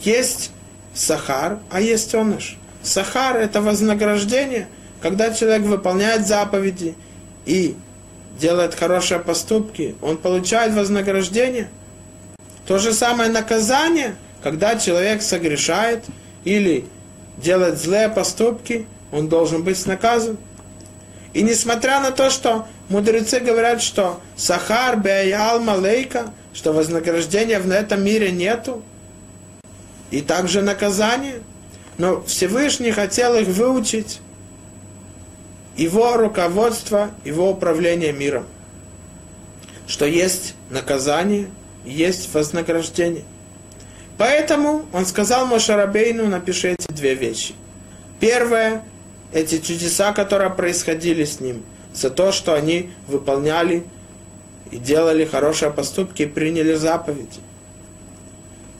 Есть 0.00 0.52
Сахар, 0.94 1.58
а 1.70 1.80
есть 1.80 2.14
Оныш. 2.14 2.56
Сахар– 2.84 3.36
это 3.38 3.60
вознаграждение, 3.60 4.68
когда 5.02 5.34
человек 5.34 5.62
выполняет 5.62 6.24
заповеди 6.24 6.94
и 7.46 7.74
делает 8.38 8.76
хорошие 8.76 9.18
поступки, 9.18 9.96
он 10.02 10.18
получает 10.18 10.72
вознаграждение. 10.72 11.68
То 12.64 12.78
же 12.78 12.92
самое 12.92 13.28
наказание, 13.28 14.14
когда 14.40 14.78
человек 14.78 15.20
согрешает 15.20 16.04
или 16.44 16.84
делает 17.38 17.76
злые 17.76 18.08
поступки, 18.08 18.86
он 19.12 19.28
должен 19.28 19.62
быть 19.62 19.84
наказан. 19.86 20.38
И 21.32 21.42
несмотря 21.42 22.00
на 22.00 22.10
то, 22.10 22.30
что 22.30 22.66
мудрецы 22.88 23.40
говорят, 23.40 23.82
что 23.82 24.20
сахар 24.36 24.96
беял 24.96 25.60
малейка, 25.60 26.32
что 26.52 26.72
вознаграждения 26.72 27.60
в 27.60 27.70
этом 27.70 28.02
мире 28.04 28.32
нету, 28.32 28.82
и 30.10 30.20
также 30.20 30.62
наказание– 30.62 31.36
но 32.00 32.22
Всевышний 32.22 32.92
хотел 32.92 33.34
их 33.34 33.46
выучить 33.46 34.20
его 35.76 36.16
руководство, 36.16 37.10
его 37.26 37.50
управление 37.50 38.10
миром. 38.10 38.46
Что 39.86 40.06
есть 40.06 40.54
наказание, 40.70 41.50
есть 41.84 42.32
вознаграждение. 42.32 43.24
Поэтому 44.16 44.86
он 44.94 45.04
сказал 45.04 45.44
Мошарабейну, 45.46 46.26
напиши 46.26 46.70
эти 46.70 46.90
две 46.90 47.14
вещи. 47.14 47.52
Первое, 48.18 48.82
эти 49.32 49.58
чудеса, 49.58 50.12
которые 50.12 50.50
происходили 50.50 51.24
с 51.24 51.40
ним, 51.40 51.62
за 51.92 52.10
то, 52.10 52.32
что 52.32 52.54
они 52.54 52.90
выполняли 53.06 53.84
и 54.70 54.76
делали 54.76 55.24
хорошие 55.24 55.70
поступки 55.70 56.22
и 56.22 56.26
приняли 56.26 56.74
заповеди. 56.74 57.40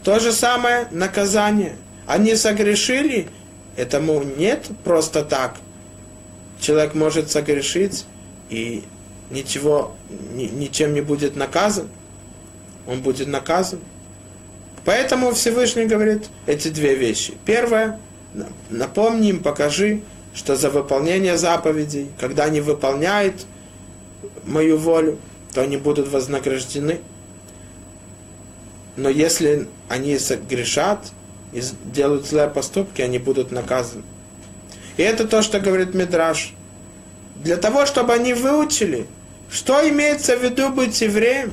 То 0.04 0.18
же 0.18 0.32
самое 0.32 0.88
наказание– 0.90 1.76
они 2.10 2.34
согрешили, 2.34 3.28
этому 3.76 4.24
нет 4.24 4.66
просто 4.82 5.22
так. 5.24 5.58
Человек 6.60 6.94
может 6.94 7.30
согрешить 7.30 8.04
и 8.48 8.82
ничего, 9.30 9.94
ни, 10.34 10.46
ничем 10.46 10.92
не 10.92 11.02
будет 11.02 11.36
наказан. 11.36 11.88
Он 12.88 13.00
будет 13.00 13.28
наказан. 13.28 13.78
Поэтому 14.84 15.32
Всевышний 15.34 15.84
говорит 15.84 16.24
эти 16.46 16.66
две 16.66 16.96
вещи. 16.96 17.34
Первое, 17.44 18.00
напомни 18.70 19.28
им, 19.28 19.40
покажи, 19.40 20.00
что 20.34 20.56
за 20.56 20.70
выполнение 20.70 21.36
заповедей, 21.36 22.08
когда 22.18 22.44
они 22.44 22.60
выполняют 22.60 23.46
мою 24.44 24.76
волю, 24.76 25.18
то 25.52 25.62
они 25.62 25.76
будут 25.76 26.08
вознаграждены. 26.08 27.00
Но 28.96 29.08
если 29.08 29.68
они 29.88 30.18
согрешат, 30.18 31.12
и 31.52 31.62
делают 31.84 32.26
злые 32.26 32.48
поступки, 32.48 33.02
они 33.02 33.18
будут 33.18 33.50
наказаны. 33.50 34.02
И 34.96 35.02
это 35.02 35.26
то, 35.26 35.42
что 35.42 35.60
говорит 35.60 35.94
Мидраш. 35.94 36.54
Для 37.36 37.56
того, 37.56 37.86
чтобы 37.86 38.12
они 38.12 38.34
выучили, 38.34 39.06
что 39.50 39.88
имеется 39.88 40.36
в 40.36 40.44
виду 40.44 40.68
быть 40.68 41.00
евреем. 41.00 41.52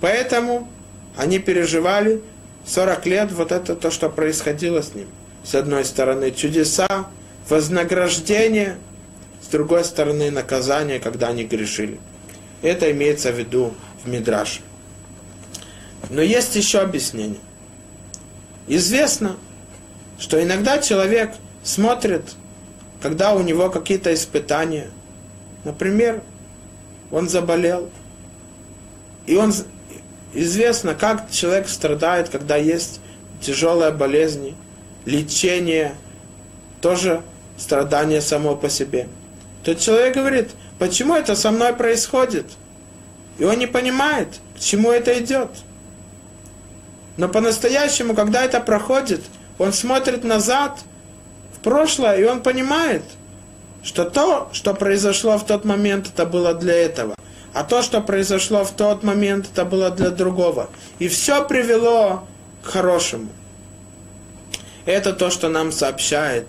Поэтому 0.00 0.68
они 1.16 1.38
переживали 1.38 2.20
40 2.66 3.06
лет 3.06 3.32
вот 3.32 3.50
это 3.50 3.74
то, 3.74 3.90
что 3.90 4.08
происходило 4.08 4.82
с 4.82 4.94
ним. 4.94 5.08
С 5.42 5.54
одной 5.54 5.84
стороны 5.84 6.30
чудеса, 6.30 7.08
вознаграждение, 7.48 8.78
с 9.42 9.46
другой 9.48 9.84
стороны 9.84 10.30
наказание, 10.30 11.00
когда 11.00 11.28
они 11.28 11.44
грешили. 11.44 11.98
Это 12.62 12.90
имеется 12.90 13.32
в 13.32 13.38
виду 13.38 13.74
в 14.04 14.08
Мидраше. 14.08 14.60
Но 16.10 16.22
есть 16.22 16.54
еще 16.56 16.80
объяснение. 16.80 17.40
Известно, 18.66 19.36
что 20.18 20.42
иногда 20.42 20.78
человек 20.78 21.34
смотрит, 21.62 22.22
когда 23.00 23.34
у 23.34 23.42
него 23.42 23.70
какие-то 23.70 24.12
испытания. 24.12 24.90
Например, 25.64 26.22
он 27.10 27.28
заболел. 27.28 27.90
И 29.26 29.36
он 29.36 29.52
известно, 30.34 30.94
как 30.94 31.30
человек 31.30 31.68
страдает, 31.68 32.28
когда 32.28 32.56
есть 32.56 33.00
тяжелые 33.40 33.92
болезни. 33.92 34.54
лечение, 35.04 35.94
тоже 36.82 37.22
страдание 37.58 38.20
само 38.20 38.56
по 38.56 38.70
себе. 38.70 39.08
Тот 39.64 39.80
человек 39.80 40.14
говорит, 40.14 40.50
почему 40.78 41.14
это 41.14 41.34
со 41.34 41.50
мной 41.50 41.74
происходит? 41.74 42.46
И 43.38 43.44
он 43.44 43.58
не 43.58 43.66
понимает, 43.66 44.28
к 44.56 44.60
чему 44.60 44.90
это 44.90 45.18
идет. 45.18 45.50
Но 47.16 47.28
по-настоящему, 47.28 48.14
когда 48.14 48.44
это 48.44 48.60
проходит, 48.60 49.20
он 49.58 49.72
смотрит 49.72 50.24
назад, 50.24 50.78
в 51.56 51.60
прошлое, 51.60 52.16
и 52.18 52.24
он 52.24 52.42
понимает, 52.42 53.02
что 53.82 54.04
то, 54.04 54.48
что 54.52 54.74
произошло 54.74 55.36
в 55.38 55.44
тот 55.44 55.64
момент, 55.64 56.08
это 56.14 56.24
было 56.24 56.54
для 56.54 56.74
этого. 56.74 57.14
А 57.52 57.64
то, 57.64 57.82
что 57.82 58.00
произошло 58.00 58.64
в 58.64 58.70
тот 58.70 59.02
момент, 59.02 59.48
это 59.52 59.64
было 59.64 59.90
для 59.90 60.10
другого. 60.10 60.68
И 61.00 61.08
все 61.08 61.44
привело 61.44 62.24
к 62.62 62.66
хорошему. 62.66 63.28
Это 64.84 65.12
то, 65.12 65.30
что 65.30 65.48
нам 65.48 65.72
сообщает 65.72 66.46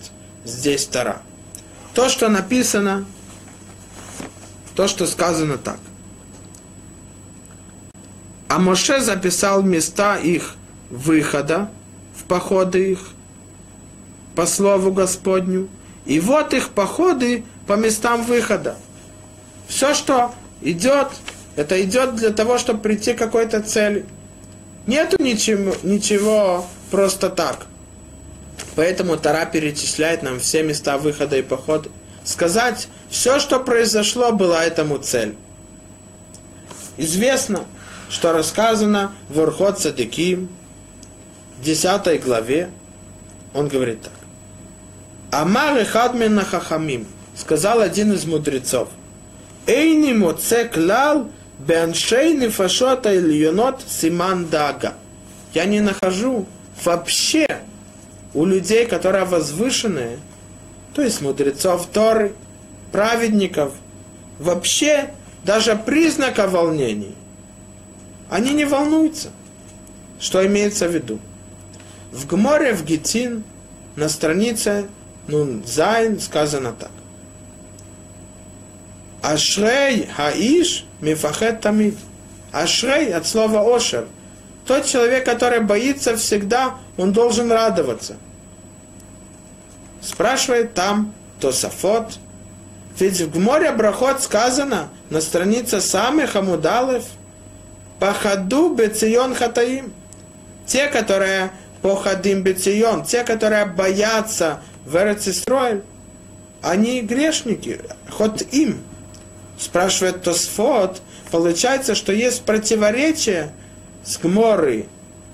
здесь 0.49 0.85
Тара. 0.85 1.21
То, 1.93 2.09
что 2.09 2.29
написано, 2.29 3.05
то, 4.75 4.88
что 4.88 5.05
сказано 5.07 5.57
так. 5.57 5.79
А 8.47 8.59
Моше 8.59 9.01
записал 9.01 9.62
места 9.62 10.17
их 10.17 10.55
выхода 10.89 11.69
в 12.15 12.23
походы 12.23 12.91
их 12.91 13.09
по 14.35 14.45
слову 14.45 14.91
Господню. 14.91 15.69
И 16.05 16.19
вот 16.19 16.53
их 16.53 16.69
походы 16.69 17.43
по 17.67 17.73
местам 17.73 18.23
выхода. 18.23 18.77
Все, 19.67 19.93
что 19.93 20.33
идет, 20.62 21.09
это 21.55 21.81
идет 21.83 22.15
для 22.15 22.31
того, 22.31 22.57
чтобы 22.57 22.79
прийти 22.79 23.13
к 23.13 23.19
какой-то 23.19 23.62
цели. 23.62 24.05
Нету 24.88 25.21
ничего, 25.21 25.75
ничего 25.83 26.65
просто 26.89 27.29
так. 27.29 27.67
Поэтому 28.75 29.17
Тара 29.17 29.45
перечисляет 29.45 30.23
нам 30.23 30.39
все 30.39 30.63
места 30.63 30.97
выхода 30.97 31.37
и 31.37 31.41
похода. 31.41 31.89
Сказать, 32.23 32.87
все, 33.09 33.39
что 33.39 33.59
произошло, 33.59 34.31
была 34.31 34.63
этому 34.63 34.97
цель. 34.97 35.35
Известно, 36.97 37.65
что 38.09 38.33
рассказано 38.33 39.13
в 39.29 39.39
Урхот 39.39 39.79
Садиким, 39.79 40.49
10 41.63 42.23
главе, 42.23 42.69
он 43.53 43.67
говорит 43.67 44.01
так. 44.01 44.13
Амар 45.31 45.77
Эхадмен 45.77 46.39
Хахамим, 46.43 47.07
сказал 47.35 47.81
один 47.81 48.13
из 48.13 48.25
мудрецов, 48.25 48.89
Эйни 49.67 50.13
моце 50.13 50.65
клал 50.67 51.29
беаншей 51.59 52.33
нефашота 52.33 53.15
ильонот 53.15 53.81
симан 53.87 54.47
дага. 54.47 54.93
Я 55.53 55.65
не 55.65 55.79
нахожу 55.79 56.47
вообще 56.83 57.45
у 58.33 58.45
людей, 58.45 58.85
которые 58.85 59.25
возвышенные, 59.25 60.19
то 60.93 61.01
есть 61.01 61.21
мудрецов 61.21 61.87
Торы, 61.87 62.33
праведников, 62.91 63.73
вообще 64.39 65.11
даже 65.43 65.75
признака 65.75 66.47
волнений. 66.47 67.15
Они 68.29 68.53
не 68.53 68.65
волнуются. 68.65 69.29
Что 70.19 70.45
имеется 70.45 70.87
в 70.87 70.93
виду? 70.93 71.19
В 72.11 72.27
Гморе, 72.27 72.73
в 72.73 72.83
Гетин, 72.83 73.43
на 73.95 74.09
странице 74.09 74.87
Нун 75.27 75.63
Зайн 75.65 76.19
сказано 76.19 76.73
так. 76.73 76.91
Ашрей 79.21 80.07
хаиш 80.07 80.85
мифахет 81.01 81.61
тамид. 81.61 81.95
Ашрей 82.51 83.13
от 83.13 83.27
слова 83.27 83.75
ошер. 83.75 84.07
Тот 84.69 84.86
человек, 84.86 85.25
который 85.25 85.62
боится 85.62 86.15
всегда, 86.15 86.75
он 86.95 87.12
должен 87.12 87.51
радоваться. 87.51 88.17
Спрашивает 89.99 90.75
там 90.75 91.12
Тосафот. 91.39 92.19
Ведь 92.99 93.19
в 93.19 93.32
Гморе 93.32 93.71
Брахот 93.71 94.21
сказано 94.21 94.89
на 95.10 95.21
странице 95.21 95.82
самых 95.82 96.36
Амудалев 96.36 97.03
Пахаду 97.99 98.75
Бецион 98.75 99.34
Хатаим. 99.34 99.91
Те, 100.67 100.86
которые 100.86 101.49
Похадим 101.82 102.43
Бецион, 102.43 103.05
те, 103.05 103.23
которые 103.23 103.65
боятся 103.65 104.62
в 104.86 104.95
они 106.62 107.01
грешники, 107.01 107.82
хоть 108.12 108.43
им. 108.53 108.84
Спрашивает 109.58 110.21
Тосфот, 110.21 111.01
получается, 111.32 111.95
что 111.95 112.13
есть 112.13 112.43
противоречие 112.43 113.51
с 114.03 114.17
Гморой 114.17 114.88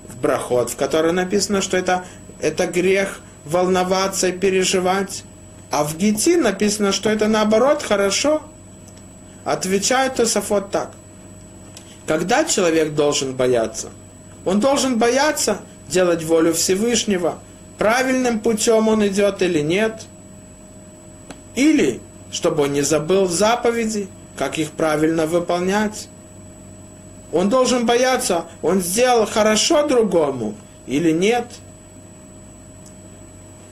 в 0.08 0.20
Брахот, 0.20 0.70
в 0.70 0.76
которой 0.76 1.12
написано, 1.12 1.60
что 1.60 1.76
это, 1.76 2.04
это 2.40 2.66
грех 2.66 3.20
волноваться 3.44 4.28
и 4.28 4.32
переживать. 4.32 5.24
А 5.70 5.84
в 5.84 5.96
Гити 5.96 6.36
написано, 6.36 6.92
что 6.92 7.10
это 7.10 7.28
наоборот 7.28 7.82
хорошо. 7.82 8.42
Отвечает 9.44 10.16
Тософот 10.16 10.70
так. 10.70 10.92
Когда 12.06 12.44
человек 12.44 12.94
должен 12.94 13.34
бояться? 13.34 13.90
Он 14.44 14.60
должен 14.60 14.98
бояться 14.98 15.60
делать 15.88 16.22
волю 16.22 16.52
Всевышнего, 16.52 17.38
правильным 17.78 18.40
путем 18.40 18.88
он 18.88 19.06
идет 19.06 19.42
или 19.42 19.60
нет. 19.60 20.02
Или, 21.54 22.00
чтобы 22.30 22.64
он 22.64 22.72
не 22.72 22.82
забыл 22.82 23.28
заповеди, 23.28 24.08
как 24.36 24.58
их 24.58 24.70
правильно 24.72 25.26
выполнять. 25.26 26.08
Он 27.32 27.48
должен 27.48 27.86
бояться, 27.86 28.46
он 28.62 28.80
сделал 28.80 29.26
хорошо 29.26 29.86
другому 29.86 30.54
или 30.86 31.10
нет. 31.10 31.46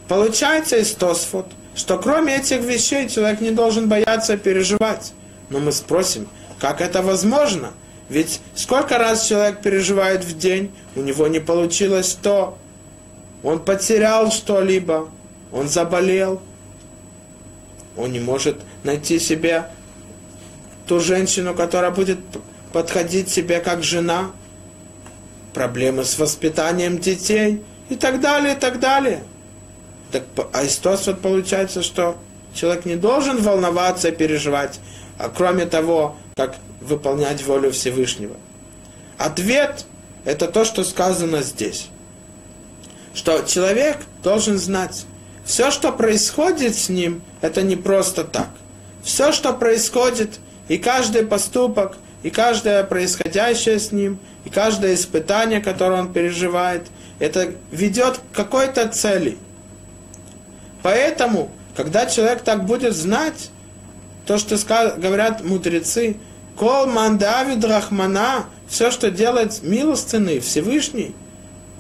Получается 0.09 0.77
из 0.77 0.93
Тосфот, 0.93 1.47
что 1.75 1.99
кроме 1.99 2.37
этих 2.37 2.61
вещей 2.61 3.09
человек 3.09 3.41
не 3.41 3.51
должен 3.51 3.89
бояться 3.89 4.37
переживать. 4.37 5.13
Но 5.51 5.61
мы 5.61 5.73
спросим, 5.73 6.29
как 6.59 6.81
это 6.81 7.03
возможно? 7.03 7.73
Ведь 8.09 8.41
сколько 8.55 8.99
раз 8.99 9.27
человек 9.27 9.63
переживает 9.63 10.25
в 10.25 10.37
день, 10.37 10.73
у 10.95 11.01
него 11.01 11.27
не 11.27 11.41
получилось 11.41 12.19
то, 12.21 12.59
он 13.43 13.61
потерял 13.61 14.31
что-либо, 14.31 15.09
он 15.53 15.69
заболел, 15.69 16.41
он 17.97 18.13
не 18.13 18.21
может 18.21 18.57
найти 18.83 19.19
себе 19.19 19.67
ту 20.87 21.01
женщину, 21.01 21.55
которая 21.55 21.91
будет 21.91 22.19
подходить 22.75 23.29
себе 23.31 23.61
как 23.61 23.85
жена, 23.85 24.33
проблемы 25.55 26.05
с 26.05 26.19
воспитанием 26.19 26.99
детей 26.99 27.63
и 27.89 27.95
так 27.95 28.21
далее, 28.21 28.55
и 28.55 28.59
так 28.59 28.81
далее. 28.81 29.23
Так, 30.11 30.25
а 30.53 30.65
из 30.65 30.81
вот 30.83 31.21
получается, 31.21 31.83
что 31.85 32.19
человек 32.53 32.85
не 32.85 32.97
должен 32.97 33.41
волноваться 33.41 34.09
и 34.09 34.13
переживать, 34.13 34.81
а 35.19 35.29
кроме 35.29 35.67
того, 35.67 36.17
как 36.37 36.57
выполнять 36.81 37.47
волю 37.47 37.71
Всевышнего. 37.71 38.35
Ответ– 39.19 39.87
это 40.25 40.49
то, 40.49 40.65
что 40.65 40.85
сказано 40.85 41.43
здесь 41.43 41.89
что 43.15 43.45
человек 43.47 43.99
должен 44.25 44.59
знать, 44.59 45.07
все, 45.45 45.71
что 45.71 45.93
происходит 45.93 46.77
с 46.77 46.89
ним, 46.89 47.23
это 47.41 47.63
не 47.63 47.77
просто 47.77 48.25
так. 48.25 48.49
Все, 49.05 49.31
что 49.31 49.53
происходит, 49.53 50.41
и 50.67 50.79
каждый 50.79 51.25
поступок, 51.25 51.97
и 52.25 52.31
каждое 52.31 52.83
происходящее 52.83 53.79
с 53.79 53.93
ним, 53.93 54.19
и 54.45 54.51
каждое 54.51 54.95
испытание, 54.95 55.61
которое 55.61 56.01
он 56.01 56.13
переживает, 56.13 56.87
это 57.21 57.53
ведет 57.71 58.19
к 58.19 58.37
какой-то 58.37 58.89
цели. 58.89 59.37
Поэтому, 60.83 61.51
когда 61.77 62.07
человек 62.07 62.41
так 62.41 62.65
будет 62.65 62.97
знать, 62.97 63.51
то, 64.27 64.39
что 64.39 64.57
говорят 64.97 65.45
мудрецы, 65.45 66.17
Кол 66.57 66.87
мандавид 66.87 67.65
рахмана, 67.65 68.47
все, 68.69 68.91
что 68.91 69.11
делает 69.11 69.63
милостынный 69.63 70.39
Всевышний, 70.39 71.15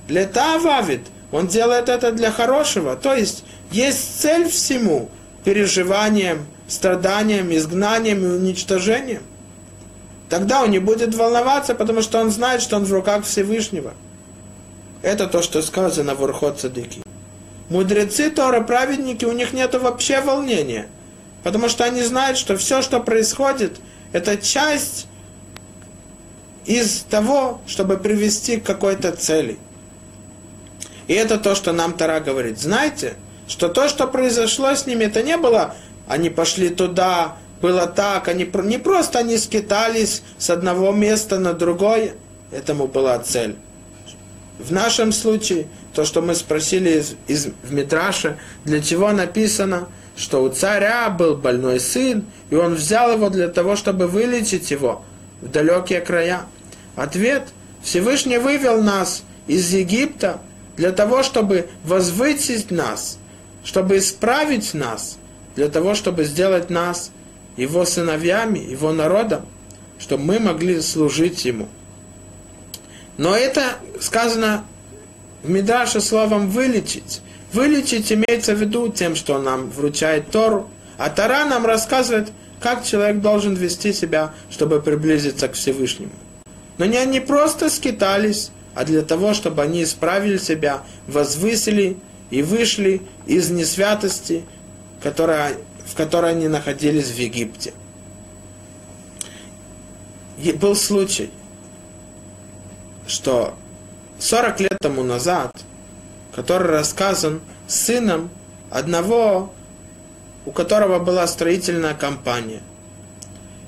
для 0.09 0.27
тававид, 0.27 1.01
он 1.33 1.47
делает 1.47 1.89
это 1.89 2.12
для 2.12 2.31
хорошего. 2.31 2.97
То 2.97 3.14
есть 3.14 3.45
есть 3.71 4.21
цель 4.21 4.49
всему 4.49 5.09
переживанием, 5.45 6.47
страданием, 6.69 7.55
изгнанием 7.55 8.25
и 8.25 8.27
уничтожением. 8.27 9.23
Тогда 10.35 10.64
он 10.64 10.72
не 10.72 10.80
будет 10.80 11.14
волноваться, 11.14 11.76
потому 11.76 12.03
что 12.03 12.18
он 12.18 12.32
знает, 12.32 12.61
что 12.61 12.74
он 12.74 12.85
в 12.85 12.93
руках 12.93 13.24
Всевышнего. 13.24 13.95
Это 15.01 15.28
то, 15.28 15.43
что 15.43 15.62
сказано 15.62 16.16
в 16.16 16.22
Урхот 16.24 16.59
Цадыки. 16.59 17.03
Мудрецы 17.68 18.30
Тора, 18.30 18.61
праведники, 18.61 19.24
у 19.24 19.30
них 19.30 19.53
нет 19.53 19.74
вообще 19.74 20.20
волнения. 20.20 20.89
Потому 21.45 21.68
что 21.68 21.85
они 21.85 22.03
знают, 22.03 22.37
что 22.37 22.57
все, 22.57 22.82
что 22.82 22.99
происходит, 22.99 23.78
это 24.11 24.37
часть 24.37 25.07
из 26.64 27.07
того, 27.09 27.61
чтобы 27.68 27.97
привести 27.97 28.57
к 28.57 28.66
какой-то 28.66 29.12
цели. 29.12 29.57
И 31.07 31.12
это 31.12 31.39
то, 31.39 31.55
что 31.55 31.72
нам 31.72 31.93
Тара 31.93 32.18
говорит. 32.18 32.59
Знаете, 32.59 33.14
что 33.47 33.68
то, 33.68 33.89
что 33.89 34.09
произошло 34.09 34.74
с 34.74 34.85
ними, 34.85 35.05
это 35.05 35.22
не 35.22 35.37
было, 35.37 35.76
они 36.09 36.28
пошли 36.28 36.70
туда, 36.70 37.37
было 37.61 37.87
так, 37.87 38.29
они 38.29 38.49
не 38.65 38.79
просто 38.79 39.21
они 39.21 39.39
скитались 39.39 40.23
с 40.39 40.51
одного 40.51 40.93
места 40.93 41.39
на 41.39 41.53
другое, 41.53 42.15
этому 42.51 42.87
была 42.87 43.19
цель. 43.19 43.57
В 44.59 44.73
нашем 44.73 45.13
случае 45.13 45.67
то, 45.95 46.05
что 46.05 46.23
мы 46.23 46.35
спросили 46.35 47.01
из, 47.01 47.17
из 47.27 47.47
в 47.63 47.73
Мидраше, 47.73 48.39
для 48.65 48.81
чего 48.81 49.13
написано, 49.13 49.89
что 50.17 50.43
у 50.43 50.49
царя 50.49 51.11
был 51.11 51.37
больной 51.37 51.81
сын, 51.81 52.25
и 52.51 52.55
он 52.55 52.75
взял 52.75 53.13
его 53.13 53.31
для 53.31 53.49
того, 53.49 53.77
чтобы 53.77 54.07
вылечить 54.07 54.71
его 54.71 55.05
в 55.41 55.51
далекие 55.51 56.01
края. 56.01 56.43
Ответ– 56.97 57.49
Всевышний 57.85 58.39
вывел 58.39 58.83
нас 58.83 59.23
из 59.47 59.73
Египта 59.73 60.41
для 60.77 60.91
того, 60.91 61.23
чтобы 61.23 61.69
возвысить 61.85 62.71
нас, 62.71 63.19
чтобы 63.63 63.99
исправить 63.99 64.73
нас, 64.73 65.19
для 65.55 65.69
того, 65.69 65.95
чтобы 65.95 66.25
сделать 66.25 66.71
нас 66.71 67.13
его 67.57 67.85
сыновьями, 67.85 68.59
его 68.59 68.93
народом, 68.93 69.47
чтобы 69.99 70.25
мы 70.25 70.39
могли 70.39 70.81
служить 70.81 71.45
ему. 71.45 71.69
Но 73.17 73.37
это 73.37 73.77
сказано 74.01 74.65
в 75.43 75.51
Мидраше 75.51 76.01
словом 76.01 76.51
«вылечить». 76.51 77.21
Вылечить 77.53 78.13
имеется 78.13 78.55
в 78.55 78.61
виду 78.61 78.89
тем, 78.89 79.15
что 79.15 79.35
он 79.35 79.45
нам 79.45 79.71
вручает 79.71 80.33
Тору, 80.33 80.69
а 80.99 81.09
Тора 81.09 81.45
нам 81.45 81.65
рассказывает, 81.65 82.33
как 82.61 82.85
человек 82.85 83.21
должен 83.21 83.55
вести 83.55 83.93
себя, 83.93 84.35
чтобы 84.51 84.81
приблизиться 84.81 85.47
к 85.47 85.53
Всевышнему. 85.53 86.11
Но 86.79 86.85
не 86.87 86.97
они 86.97 87.21
просто 87.21 87.71
скитались, 87.71 88.51
а 88.75 88.85
для 88.85 89.03
того, 89.03 89.35
чтобы 89.35 89.63
они 89.63 89.85
исправили 89.85 90.39
себя, 90.39 90.83
возвысили 91.07 91.97
и 92.31 92.43
вышли 92.43 93.03
из 93.27 93.51
несвятости, 93.51 94.45
которая, 95.03 95.53
в 95.95 95.97
которой 95.97 96.33
они 96.33 96.49
находились 96.49 97.07
в 97.07 97.17
Египте. 97.17 97.73
И 100.43 100.51
был 100.51 100.75
случай, 100.75 101.31
что 103.07 103.55
40 104.19 104.61
лет 104.61 104.77
тому 104.81 105.05
назад, 105.05 105.57
который 106.35 106.67
рассказан 106.67 107.41
сыном 107.69 108.29
одного, 108.71 109.55
у 110.47 110.51
которого 110.51 110.99
была 110.99 111.29
строительная 111.29 111.95
компания. 111.95 112.63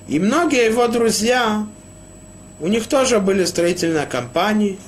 И 0.08 0.18
многие 0.18 0.66
его 0.66 0.88
друзья, 0.88 1.64
у 2.58 2.66
них 2.66 2.88
тоже 2.88 3.20
были 3.20 3.44
строительные 3.44 4.06
компании 4.06 4.80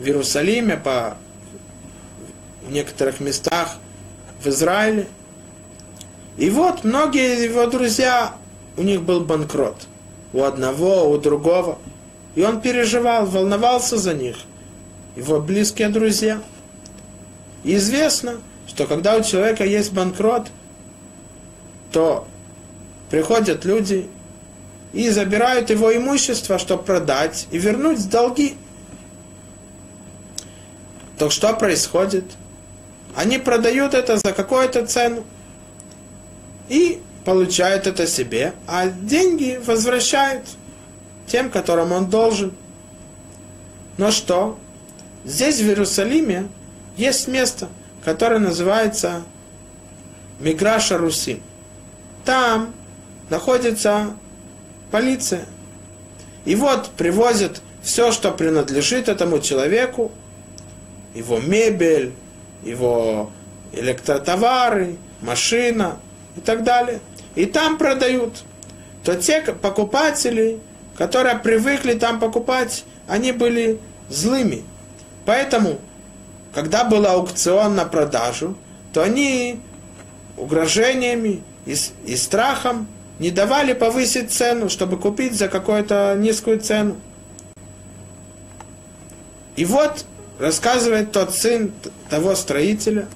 в 0.00 0.04
Иерусалиме, 0.04 0.78
по 0.78 1.16
в 2.66 2.72
некоторых 2.72 3.20
местах 3.20 3.76
в 4.42 4.48
Израиле. 4.48 5.06
И 6.36 6.50
вот 6.50 6.84
многие 6.84 7.44
его 7.44 7.66
друзья, 7.66 8.34
у 8.76 8.82
них 8.82 9.02
был 9.02 9.20
банкрот. 9.20 9.86
У 10.32 10.42
одного, 10.42 11.08
у 11.10 11.16
другого. 11.18 11.78
И 12.34 12.42
он 12.42 12.60
переживал, 12.60 13.26
волновался 13.26 13.96
за 13.96 14.14
них– 14.14 14.36
его 15.16 15.40
близкие 15.40 15.88
друзья. 15.88 16.40
И 17.64 17.74
известно, 17.76 18.36
что 18.68 18.86
когда 18.86 19.16
у 19.16 19.22
человека 19.22 19.64
есть 19.64 19.92
банкрот, 19.92 20.48
то 21.90 22.28
приходят 23.10 23.64
люди 23.64 24.08
и 24.92 25.08
забирают 25.08 25.70
его 25.70 25.94
имущество, 25.96 26.58
чтобы 26.58 26.82
продать 26.82 27.48
и 27.50 27.58
вернуть 27.58 28.08
долги. 28.10 28.56
То 31.18 31.30
что 31.30 31.54
происходит? 31.54 32.24
Они 33.14 33.38
продают 33.38 33.94
это 33.94 34.18
за 34.18 34.32
какую-то 34.32 34.86
цену 34.86 35.24
и 36.68 37.00
получают 37.24 37.86
это 37.86 38.06
себе, 38.06 38.54
а 38.66 38.88
деньги 38.88 39.60
возвращают 39.64 40.44
тем, 41.26 41.50
которым 41.50 41.92
он 41.92 42.08
должен. 42.08 42.52
Но 43.98 44.10
что? 44.10 44.58
Здесь, 45.24 45.60
в 45.60 45.64
Иерусалиме, 45.64 46.48
есть 46.96 47.26
место, 47.26 47.68
которое 48.04 48.38
называется 48.38 49.24
Миграша 50.38 50.98
Руси. 50.98 51.42
Там 52.24 52.72
находится 53.28 54.14
полиция. 54.90 55.46
И 56.44 56.54
вот 56.54 56.90
привозят 56.90 57.60
все, 57.82 58.12
что 58.12 58.30
принадлежит 58.30 59.08
этому 59.08 59.40
человеку, 59.40 60.12
его 61.14 61.38
мебель, 61.38 62.12
его 62.62 63.30
электротовары, 63.72 64.96
машина 65.22 65.98
и 66.36 66.40
так 66.40 66.62
далее. 66.64 67.00
И 67.34 67.46
там 67.46 67.78
продают. 67.78 68.44
То 69.04 69.14
те 69.14 69.40
покупатели, 69.40 70.58
которые 70.96 71.38
привыкли 71.38 71.94
там 71.94 72.18
покупать, 72.18 72.84
они 73.06 73.32
были 73.32 73.78
злыми. 74.08 74.64
Поэтому, 75.24 75.78
когда 76.54 76.84
был 76.84 77.06
аукцион 77.06 77.74
на 77.74 77.84
продажу, 77.84 78.56
то 78.92 79.02
они 79.02 79.60
угрожениями 80.36 81.42
и, 81.66 81.76
и 82.04 82.16
страхом 82.16 82.88
не 83.18 83.30
давали 83.30 83.72
повысить 83.72 84.30
цену, 84.30 84.68
чтобы 84.68 84.98
купить 84.98 85.34
за 85.34 85.48
какую-то 85.48 86.14
низкую 86.18 86.60
цену. 86.60 86.96
И 89.56 89.64
вот 89.64 90.04
рассказывает 90.38 91.12
тот 91.12 91.34
сын 91.34 91.72
того 92.10 92.34
строителя, 92.34 93.06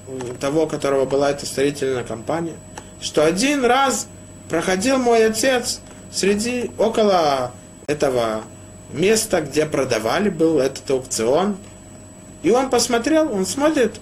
того, 0.40 0.64
у 0.64 0.66
которого 0.66 1.04
была 1.04 1.30
эта 1.30 1.44
строительная 1.44 2.02
компания, 2.02 2.56
что 3.00 3.24
один 3.24 3.64
раз 3.64 4.08
проходил 4.48 4.98
мой 4.98 5.26
отец 5.26 5.80
среди 6.12 6.70
около 6.78 7.52
этого 7.86 8.42
места, 8.92 9.40
где 9.40 9.66
продавали, 9.66 10.28
был 10.28 10.58
этот 10.58 10.90
аукцион– 10.90 11.56
и 12.42 12.50
он 12.50 12.70
посмотрел, 12.70 13.32
он 13.32 13.44
смотрит, 13.44 14.00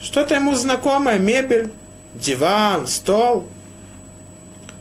что-то 0.00 0.34
ему 0.34 0.54
знакомое, 0.54 1.18
мебель, 1.18 1.70
диван, 2.14 2.86
стол. 2.86 3.46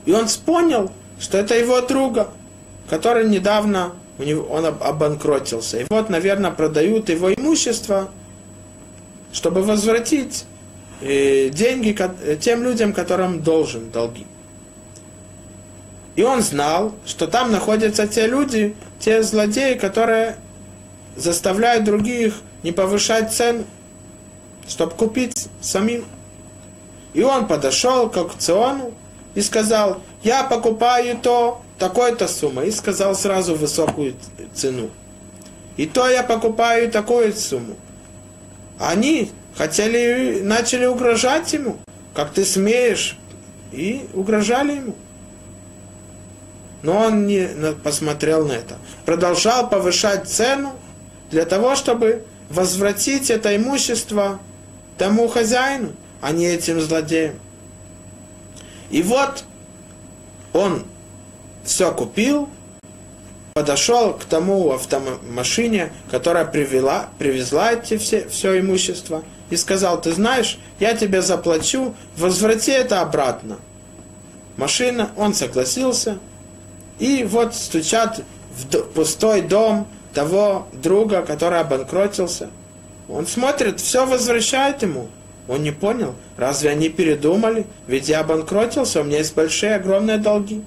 И 0.06 0.12
он 0.12 0.28
понял, 0.46 0.92
что 1.20 1.38
это 1.38 1.56
его 1.58 1.82
друга, 1.82 2.30
который 2.90 3.28
недавно 3.28 3.94
у 4.20 4.24
него, 4.24 4.44
он 4.48 4.66
обанкротился. 4.66 5.80
И 5.80 5.86
вот, 5.90 6.10
наверное, 6.10 6.52
продают 6.52 7.10
его 7.10 7.34
имущество, 7.34 8.10
чтобы 9.32 9.62
возвратить 9.62 10.46
деньги 11.02 11.96
тем 12.42 12.64
людям, 12.64 12.94
которым 12.94 13.42
должен 13.44 13.92
долги. 13.92 14.26
И 16.16 16.24
он 16.24 16.42
знал, 16.42 16.96
что 17.06 17.28
там 17.28 17.52
находятся 17.52 18.08
те 18.08 18.26
люди, 18.26 18.76
те 19.00 19.22
злодеи, 19.22 19.76
которые 19.76 20.38
заставляют 21.16 21.84
других 21.84 22.42
не 22.64 22.72
повышать 22.72 23.32
цену, 23.34 23.66
чтобы 24.68 24.94
купить 24.94 25.48
самим. 25.62 26.06
И 27.14 27.22
он 27.22 27.48
подошел 27.48 28.10
к 28.10 28.18
аукциону 28.18 28.94
и 29.36 29.42
сказал, 29.42 30.02
я 30.24 30.44
покупаю 30.44 31.18
то, 31.18 31.62
такой-то 31.78 32.28
сумма, 32.28 32.64
и 32.64 32.72
сказал 32.72 33.14
сразу 33.14 33.54
высокую 33.54 34.16
цену. 34.56 34.90
И 35.78 35.86
то 35.86 36.10
я 36.10 36.24
покупаю 36.24 36.92
такую 36.92 37.32
сумму. 37.34 37.76
Они 38.80 39.32
хотели, 39.58 40.42
начали 40.42 40.86
угрожать 40.86 41.52
ему, 41.54 41.80
как 42.14 42.32
ты 42.32 42.46
смеешь, 42.46 43.18
и 43.72 44.08
угрожали 44.14 44.74
ему. 44.74 44.96
Но 46.84 46.98
он 46.98 47.26
не 47.26 47.48
посмотрел 47.84 48.48
на 48.48 48.54
это. 48.54 48.78
Продолжал 49.06 49.70
повышать 49.70 50.30
цену 50.30 50.74
для 51.32 51.46
того, 51.46 51.76
чтобы 51.76 52.24
возвратить 52.50 53.30
это 53.30 53.56
имущество 53.56 54.40
тому 54.98 55.28
хозяину, 55.28 55.94
а 56.22 56.32
не 56.32 56.46
этим 56.46 56.80
злодеям. 56.80 57.36
И 58.90 59.02
вот 59.02 59.44
он 60.54 60.86
все 61.64 61.92
купил, 61.92 62.48
подошел 63.54 64.14
к 64.14 64.24
тому 64.24 64.72
автомашине, 64.72 65.92
которая 66.10 66.46
привела, 66.46 67.10
привезла 67.18 67.74
эти 67.74 67.98
все, 67.98 68.30
все 68.30 68.60
имущество, 68.60 69.24
и 69.50 69.56
сказал, 69.56 70.02
ты 70.02 70.12
знаешь, 70.12 70.58
я 70.80 70.94
тебе 70.94 71.22
заплачу, 71.22 71.96
возврати 72.18 72.72
это 72.72 73.02
обратно. 73.02 73.58
Машина, 74.58 75.12
он 75.16 75.34
согласился, 75.34 76.18
и 77.00 77.24
вот 77.24 77.56
стучат 77.56 78.22
в 78.52 78.82
пустой 78.94 79.42
дом, 79.42 79.88
того 80.14 80.68
друга, 80.74 81.22
который 81.22 81.60
обанкротился. 81.60 82.50
Он 83.08 83.28
смотрит, 83.28 83.80
все 83.80 84.06
возвращает 84.06 84.82
ему. 84.82 85.10
Он 85.48 85.62
не 85.62 85.72
понял, 85.72 86.16
разве 86.38 86.72
они 86.72 86.90
передумали? 86.90 87.68
Ведь 87.86 88.10
я 88.10 88.22
обанкротился, 88.22 89.02
у 89.02 89.04
меня 89.04 89.20
есть 89.20 89.36
большие, 89.36 89.76
огромные 89.76 90.18
долги. 90.18 90.64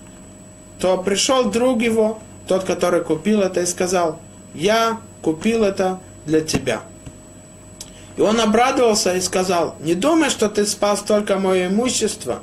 То 0.79 0.99
пришел 0.99 1.51
друг 1.51 1.83
его, 1.83 2.21
тот, 2.47 2.65
который 2.65 3.03
купил 3.03 3.43
это, 3.43 3.61
и 3.61 3.67
сказал, 3.67 4.21
я 4.55 4.99
купил 5.21 5.65
это 5.65 5.99
для 6.25 6.41
тебя. 6.41 6.83
И 8.17 8.21
он 8.21 8.41
обрадовался 8.41 9.15
и 9.15 9.21
сказал, 9.21 9.77
не 9.81 9.95
думай, 9.95 10.31
что 10.31 10.49
ты 10.49 10.67
спас 10.67 11.01
только 11.01 11.39
мое 11.39 11.69
имущество. 11.69 12.43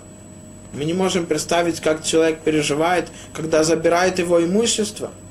Мы 0.74 0.86
не 0.86 0.94
можем 0.94 1.26
представить, 1.26 1.80
как 1.80 2.04
человек 2.04 2.40
переживает, 2.40 3.10
когда 3.34 3.64
забирает 3.64 4.20
его 4.20 4.44
имущество– 4.44 5.12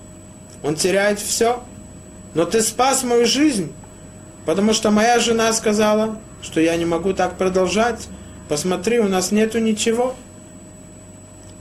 он 0.63 0.75
теряет 0.75 1.21
все. 1.21 1.63
Но 2.35 2.45
ты 2.45 2.61
спас 2.61 3.05
мою 3.05 3.25
жизнь. 3.27 3.73
Потому 4.45 4.73
что 4.73 4.91
моя 4.91 5.19
жена 5.19 5.53
сказала, 5.53 6.19
что 6.43 6.61
я 6.61 6.77
не 6.77 6.85
могу 6.85 7.13
так 7.13 7.37
продолжать. 7.37 8.09
Посмотри, 8.49 8.99
у 8.99 9.09
нас 9.09 9.31
нету 9.31 9.59
ничего. 9.59 10.15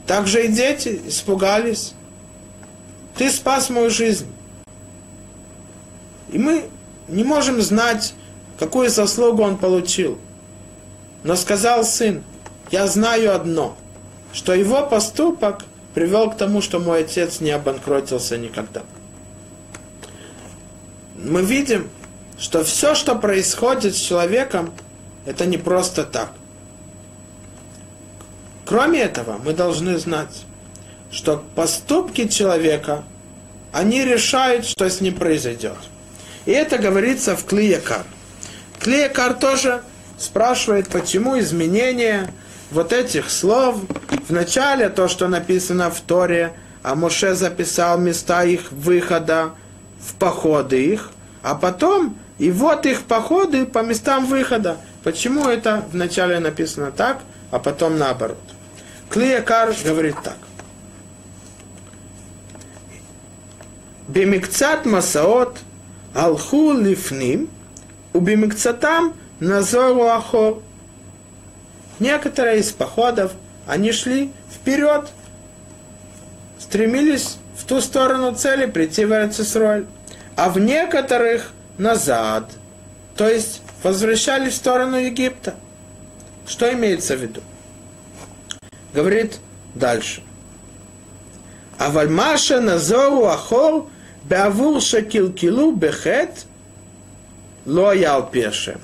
Также 0.06 0.46
и 0.46 0.48
дети 0.48 1.02
испугались. 1.08 1.94
Ты 3.16 3.30
спас 3.30 3.70
мою 3.70 3.90
жизнь. 3.90 4.28
И 6.32 6.38
мы 6.38 6.66
не 7.08 7.24
можем 7.24 7.62
знать, 7.62 8.14
какую 8.60 8.90
заслугу 8.90 9.44
он 9.44 9.58
получил. 9.58 10.18
Но 11.24 11.36
сказал 11.36 11.84
сын, 11.84 12.24
я 12.72 12.88
знаю 12.88 13.36
одно, 13.36 13.78
что 14.34 14.54
его 14.54 14.86
поступок 14.86 15.64
привел 15.94 16.30
к 16.30 16.38
тому, 16.38 16.62
что 16.62 16.80
мой 16.80 17.02
отец 17.02 17.40
не 17.40 17.52
обанкротился 17.52 18.38
никогда. 18.38 18.84
Мы 21.16 21.42
видим, 21.42 21.90
что 22.38 22.64
все, 22.64 22.96
что 22.96 23.16
происходит 23.16 23.96
с 23.96 24.00
человеком, 24.00 24.74
это 25.26 25.46
не 25.46 25.58
просто 25.58 26.04
так. 26.04 26.32
Кроме 28.66 29.02
этого, 29.02 29.40
мы 29.44 29.54
должны 29.54 29.98
знать, 29.98 30.44
что 31.12 31.44
поступки 31.56 32.28
человека, 32.28 33.04
они 33.72 34.04
решают, 34.04 34.66
что 34.66 34.90
с 34.90 35.02
ним 35.02 35.16
произойдет. 35.16 35.78
И 36.46 36.52
это 36.52 36.78
говорится 36.78 37.36
в 37.36 37.46
Клиякар. 37.46 38.06
Клиякар 38.80 39.34
тоже 39.34 39.82
спрашивает, 40.18 40.90
почему 40.90 41.40
изменение 41.40 42.34
вот 42.72 42.94
этих 42.94 43.30
слов 43.30 43.78
в 44.28 44.32
начале, 44.32 44.90
то, 44.90 45.08
что 45.08 45.28
написано 45.28 45.90
в 45.90 46.00
Торе, 46.02 46.54
а 46.84 46.96
Моше 46.96 47.34
записал 47.34 47.98
места 47.98 48.44
их 48.44 48.72
выхода 48.72 49.52
в 50.00 50.14
походы 50.16 50.84
их, 50.84 51.12
а 51.42 51.56
потом 51.56 52.18
и 52.38 52.52
вот 52.52 52.86
их 52.86 53.04
походы 53.04 53.66
по 53.66 53.80
местам 53.80 54.26
выхода. 54.26 54.78
Почему 55.04 55.48
это 55.48 55.86
вначале 55.92 56.40
написано 56.40 56.92
так, 56.92 57.22
а 57.52 57.60
потом 57.60 57.98
наоборот? 57.98 58.38
Клиякар 59.10 59.74
говорит 59.84 60.16
так. 60.24 60.38
Бемикцат 64.08 64.86
масаот 64.86 65.58
алху 66.14 66.74
лифним, 66.74 67.50
у 68.16 68.22
бемикцатам 68.22 69.14
назору 69.42 70.06
ахор. 70.06 70.62
Некоторые 72.00 72.60
из 72.60 72.72
походов, 72.72 73.34
они 73.68 73.92
шли 73.92 74.32
вперед, 74.50 75.10
стремились 76.58 77.38
в 77.58 77.66
ту 77.66 77.82
сторону 77.82 78.34
цели 78.34 78.68
прийти 78.68 79.04
в 79.04 79.12
Эрцисроль. 79.12 79.86
А 80.38 80.50
в 80.50 80.60
некоторых 80.60 81.52
назад, 81.78 82.52
то 83.18 83.30
есть 83.30 83.62
возвращались 83.84 84.54
в 84.54 84.58
сторону 84.58 84.98
Египта. 84.98 85.56
Что 86.48 86.72
имеется 86.72 87.18
в 87.18 87.22
виду? 87.22 87.42
Говорит 88.94 89.40
дальше. 89.74 90.24
А 91.78 91.90
вальмаша 91.90 92.62
назору 92.62 93.26
ахор 93.26 93.88
беавур 94.24 94.82
шакилкилу 94.82 95.74
бехет 95.74 96.46
лоял 97.66 98.30
пеше. 98.30 98.78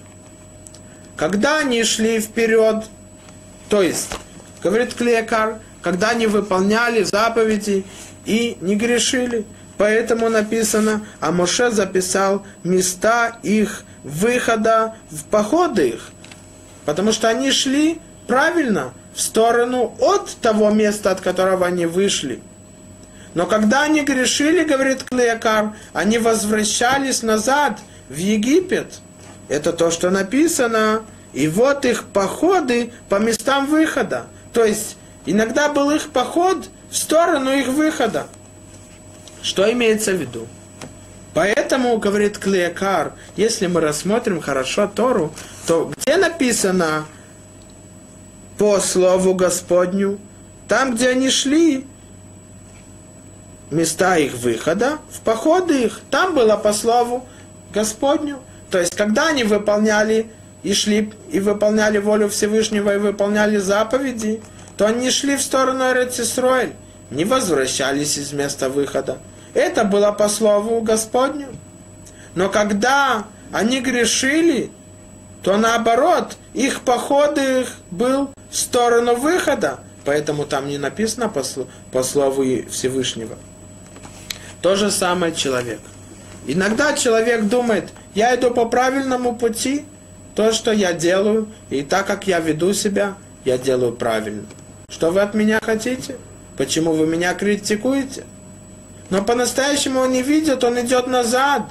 Когда 1.15 1.59
они 1.59 1.83
шли 1.83 2.19
вперед, 2.19 2.85
то 3.69 3.81
есть, 3.81 4.09
говорит 4.63 4.93
Клеякар, 4.93 5.59
когда 5.81 6.09
они 6.09 6.27
выполняли 6.27 7.03
заповеди 7.03 7.85
и 8.25 8.57
не 8.61 8.75
грешили, 8.75 9.45
Поэтому 9.81 10.29
написано, 10.29 11.07
а 11.19 11.31
Моше 11.31 11.71
записал 11.71 12.45
места 12.63 13.39
их 13.41 13.83
выхода 14.03 14.93
в 15.09 15.23
походы 15.23 15.87
их. 15.87 16.11
Потому 16.85 17.11
что 17.11 17.29
они 17.29 17.49
шли 17.49 17.99
правильно 18.27 18.93
в 19.15 19.19
сторону 19.19 19.95
от 19.99 20.35
того 20.35 20.69
места, 20.69 21.09
от 21.09 21.21
которого 21.21 21.65
они 21.65 21.87
вышли. 21.87 22.43
Но 23.33 23.47
когда 23.47 23.81
они 23.81 24.03
грешили, 24.03 24.63
говорит 24.63 25.03
Клеякар, 25.09 25.73
они 25.93 26.19
возвращались 26.19 27.23
назад 27.23 27.79
в 28.11 28.17
Египет. 28.17 28.99
Это 29.47 29.71
то, 29.71 29.89
что 29.89 30.09
написано. 30.09 31.03
И 31.33 31.47
вот 31.47 31.85
их 31.85 32.05
походы 32.05 32.91
по 33.07 33.15
местам 33.15 33.67
выхода. 33.67 34.27
То 34.51 34.65
есть 34.65 34.97
иногда 35.25 35.69
был 35.69 35.91
их 35.91 36.09
поход 36.09 36.69
в 36.89 36.97
сторону 36.97 37.51
их 37.51 37.67
выхода. 37.67 38.27
Что 39.41 39.71
имеется 39.71 40.11
в 40.11 40.15
виду? 40.15 40.47
Поэтому, 41.33 41.97
говорит 41.97 42.37
Клеякар, 42.37 43.13
если 43.37 43.67
мы 43.67 43.79
рассмотрим 43.79 44.41
хорошо 44.41 44.91
Тору, 44.93 45.33
то 45.65 45.89
где 45.95 46.17
написано 46.17 47.05
по 48.57 48.79
слову 48.79 49.33
Господню, 49.33 50.19
там, 50.67 50.95
где 50.95 51.09
они 51.09 51.29
шли, 51.29 51.87
места 53.71 54.17
их 54.17 54.33
выхода, 54.33 54.97
в 55.09 55.21
походы 55.21 55.85
их, 55.85 56.01
там 56.11 56.35
было 56.35 56.57
по 56.57 56.73
слову 56.73 57.25
Господню. 57.73 58.39
То 58.69 58.79
есть, 58.79 58.95
когда 58.95 59.27
они 59.27 59.43
выполняли 59.43 60.27
и 60.63 60.73
шли, 60.73 61.11
и 61.31 61.39
выполняли 61.39 61.97
волю 61.97 62.29
Всевышнего, 62.29 62.95
и 62.95 62.97
выполняли 62.97 63.57
заповеди, 63.57 64.41
то 64.77 64.85
они 64.85 65.11
шли 65.11 65.35
в 65.35 65.41
сторону 65.41 65.83
Эрцисроэль, 65.83 66.73
не 67.09 67.25
возвращались 67.25 68.17
из 68.17 68.31
места 68.33 68.69
выхода. 68.69 69.19
Это 69.53 69.83
было 69.83 70.11
по 70.11 70.29
слову 70.29 70.81
Господню. 70.81 71.47
Но 72.35 72.49
когда 72.49 73.25
они 73.51 73.81
грешили, 73.81 74.71
то 75.43 75.57
наоборот, 75.57 76.37
их 76.53 76.81
поход 76.81 77.37
их 77.37 77.73
был 77.89 78.29
в 78.49 78.55
сторону 78.55 79.15
выхода. 79.15 79.79
Поэтому 80.05 80.45
там 80.45 80.67
не 80.67 80.77
написано 80.77 81.29
по, 81.29 81.43
по 81.91 82.03
слову 82.03 82.43
Всевышнего. 82.69 83.37
То 84.61 84.75
же 84.75 84.89
самое 84.91 85.33
человек. 85.33 85.79
Иногда 86.47 86.93
человек 86.93 87.45
думает, 87.45 87.89
я 88.15 88.35
иду 88.35 88.51
по 88.51 88.65
правильному 88.65 89.35
пути, 89.35 89.85
то, 90.35 90.53
что 90.53 90.71
я 90.71 90.93
делаю, 90.93 91.47
и 91.69 91.81
так 91.83 92.07
как 92.07 92.27
я 92.27 92.39
веду 92.39 92.73
себя, 92.73 93.15
я 93.45 93.57
делаю 93.57 93.93
правильно. 93.93 94.43
Что 94.89 95.11
вы 95.11 95.21
от 95.21 95.33
меня 95.33 95.59
хотите? 95.61 96.15
Почему 96.57 96.93
вы 96.93 97.05
меня 97.05 97.33
критикуете? 97.33 98.25
Но 99.09 99.23
по-настоящему 99.23 99.99
он 99.99 100.11
не 100.11 100.21
видит, 100.21 100.63
он 100.63 100.79
идет 100.79 101.07
назад. 101.07 101.63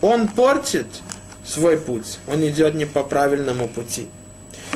Он 0.00 0.28
портит 0.28 0.86
свой 1.44 1.78
путь. 1.78 2.18
Он 2.26 2.46
идет 2.46 2.74
не 2.74 2.84
по 2.84 3.02
правильному 3.02 3.68
пути. 3.68 4.08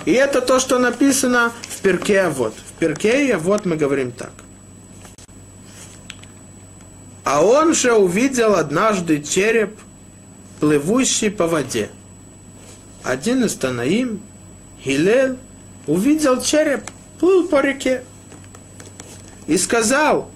И 0.07 0.13
это 0.13 0.41
то, 0.41 0.59
что 0.59 0.79
написано 0.79 1.53
в 1.69 1.81
перке 1.81 2.29
вот. 2.29 2.55
В 2.55 2.73
перке 2.79 3.37
вот 3.37 3.67
мы 3.67 3.77
говорим 3.77 4.13
так. 4.13 4.33
А 7.25 7.45
он 7.45 7.75
же 7.75 7.93
увидел 7.93 8.55
однажды 8.55 9.23
череп, 9.23 9.79
плывущий 10.61 11.31
по 11.31 11.47
воде. 11.47 11.91
Один 13.05 13.45
из 13.45 13.55
Танаим, 13.55 14.21
Хилель, 14.83 15.39
увидел 15.87 16.41
череп, 16.41 16.83
плыл 17.21 17.47
по 17.49 17.61
реке. 17.61 18.03
И 19.47 19.57
сказал, 19.57 20.31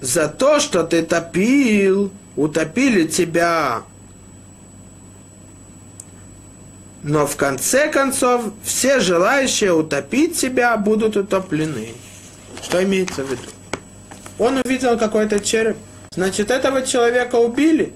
за 0.00 0.28
то, 0.28 0.60
что 0.60 0.84
ты 0.84 1.02
топил, 1.02 2.10
утопили 2.36 3.06
тебя. 3.06 3.82
Но 7.02 7.26
в 7.26 7.36
конце 7.36 7.90
концов 7.90 8.52
все 8.64 9.00
желающие 9.00 9.72
утопить 9.72 10.38
тебя 10.38 10.76
будут 10.76 11.16
утоплены. 11.16 11.94
Что 12.62 12.82
имеется 12.82 13.22
в 13.24 13.30
виду? 13.30 13.42
Он 14.38 14.60
увидел 14.64 14.98
какой-то 14.98 15.40
череп. 15.40 15.76
Значит, 16.12 16.50
этого 16.50 16.82
человека 16.82 17.36
убили. 17.36 17.92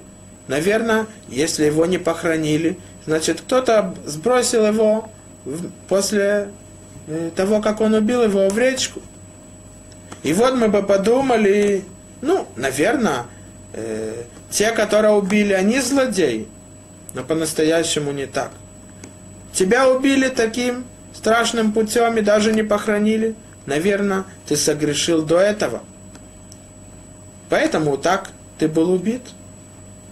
Наверное, 0.48 1.06
если 1.28 1.64
его 1.64 1.86
не 1.86 1.98
похоронили, 1.98 2.78
значит, 3.06 3.40
кто-то 3.40 3.94
сбросил 4.04 4.66
его 4.66 5.10
после 5.88 6.48
э, 7.06 7.30
того, 7.36 7.60
как 7.60 7.80
он 7.80 7.94
убил 7.94 8.22
его 8.22 8.48
в 8.48 8.58
речку. 8.58 9.00
И 10.22 10.32
вот 10.32 10.54
мы 10.54 10.68
бы 10.68 10.82
подумали, 10.82 11.84
ну, 12.20 12.46
наверное, 12.56 13.26
э, 13.72 14.24
те, 14.50 14.72
которые 14.72 15.12
убили, 15.12 15.52
они 15.52 15.80
злодеи, 15.80 16.48
но 17.14 17.22
по-настоящему 17.22 18.12
не 18.12 18.26
так. 18.26 18.50
Тебя 19.52 19.88
убили 19.88 20.28
таким 20.28 20.84
страшным 21.14 21.72
путем 21.72 22.16
и 22.18 22.22
даже 22.22 22.52
не 22.52 22.62
похоронили. 22.62 23.34
Наверное, 23.66 24.24
ты 24.46 24.56
согрешил 24.56 25.22
до 25.22 25.38
этого. 25.38 25.82
Поэтому 27.50 27.98
так 27.98 28.30
ты 28.58 28.68
был 28.68 28.90
убит. 28.90 29.22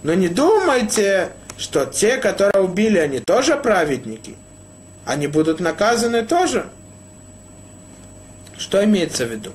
Но 0.03 0.13
не 0.15 0.29
думайте, 0.29 1.31
что 1.57 1.87
те, 1.87 2.19
которые 2.19 2.63
убили, 2.63 2.99
они 2.99 3.21
тоже 3.21 3.57
праведники. 3.57 4.37
Они 5.07 5.27
будут 5.29 5.61
наказаны 5.61 6.23
тоже. 6.25 6.67
Что 8.59 8.85
имеется 8.85 9.25
в 9.25 9.31
виду? 9.31 9.53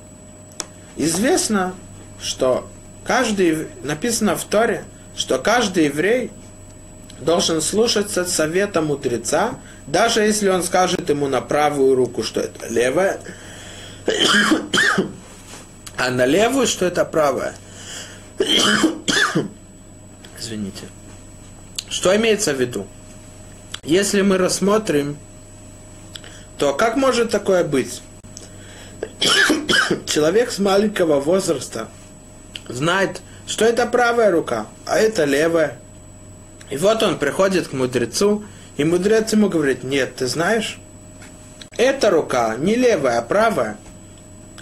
Известно, 0.96 1.74
что 2.20 2.68
каждый, 3.04 3.68
написано 3.82 4.34
в 4.36 4.44
Торе, 4.44 4.84
что 5.14 5.38
каждый 5.38 5.84
еврей 5.84 6.30
должен 7.20 7.60
слушаться 7.60 8.24
совета 8.24 8.80
мудреца, 8.80 9.58
даже 9.86 10.22
если 10.22 10.48
он 10.48 10.62
скажет 10.62 11.08
ему 11.10 11.28
на 11.28 11.40
правую 11.40 11.94
руку, 11.94 12.22
что 12.22 12.40
это 12.40 12.66
левая, 12.68 13.20
а 15.96 16.10
на 16.10 16.24
левую, 16.24 16.66
что 16.66 16.86
это 16.86 17.04
правая. 17.04 17.54
Извините. 20.38 20.86
Что 21.88 22.14
имеется 22.16 22.52
в 22.52 22.60
виду? 22.60 22.86
Если 23.82 24.22
мы 24.22 24.38
рассмотрим, 24.38 25.16
то 26.58 26.74
как 26.74 26.96
может 26.96 27.30
такое 27.30 27.64
быть? 27.64 28.02
Человек 30.06 30.50
с 30.50 30.58
маленького 30.58 31.20
возраста 31.20 31.88
знает, 32.68 33.20
что 33.46 33.64
это 33.64 33.86
правая 33.86 34.30
рука, 34.30 34.66
а 34.86 34.98
это 34.98 35.24
левая. 35.24 35.78
И 36.70 36.76
вот 36.76 37.02
он 37.02 37.18
приходит 37.18 37.68
к 37.68 37.72
мудрецу, 37.72 38.44
и 38.76 38.84
мудрец 38.84 39.32
ему 39.32 39.48
говорит, 39.48 39.84
нет, 39.84 40.16
ты 40.16 40.26
знаешь, 40.26 40.78
эта 41.76 42.10
рука 42.10 42.56
не 42.56 42.74
левая, 42.74 43.18
а 43.18 43.22
правая. 43.22 43.76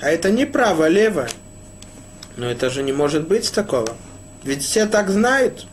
А 0.01 0.11
это 0.11 0.30
не 0.30 0.47
правая, 0.47 0.89
левая. 0.89 1.28
Но 2.37 2.51
это 2.51 2.70
же 2.70 2.83
не 2.83 2.93
может 2.93 3.26
быть 3.28 3.53
такого. 3.53 3.97
Ведь 4.45 4.62
все 4.62 4.87
так 4.87 5.11
знают. 5.11 5.66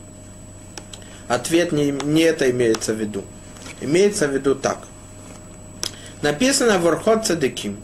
Ответ 1.28 1.72
не, 1.72 1.92
не 1.92 2.22
это 2.22 2.50
имеется 2.52 2.94
в 2.94 2.98
виду. 2.98 3.24
Имеется 3.82 4.28
в 4.28 4.34
виду 4.34 4.56
так. 4.56 4.80
Написано 6.22 6.80
в 6.80 6.88
Орхот 6.88 7.26
Цадыким. 7.26 7.78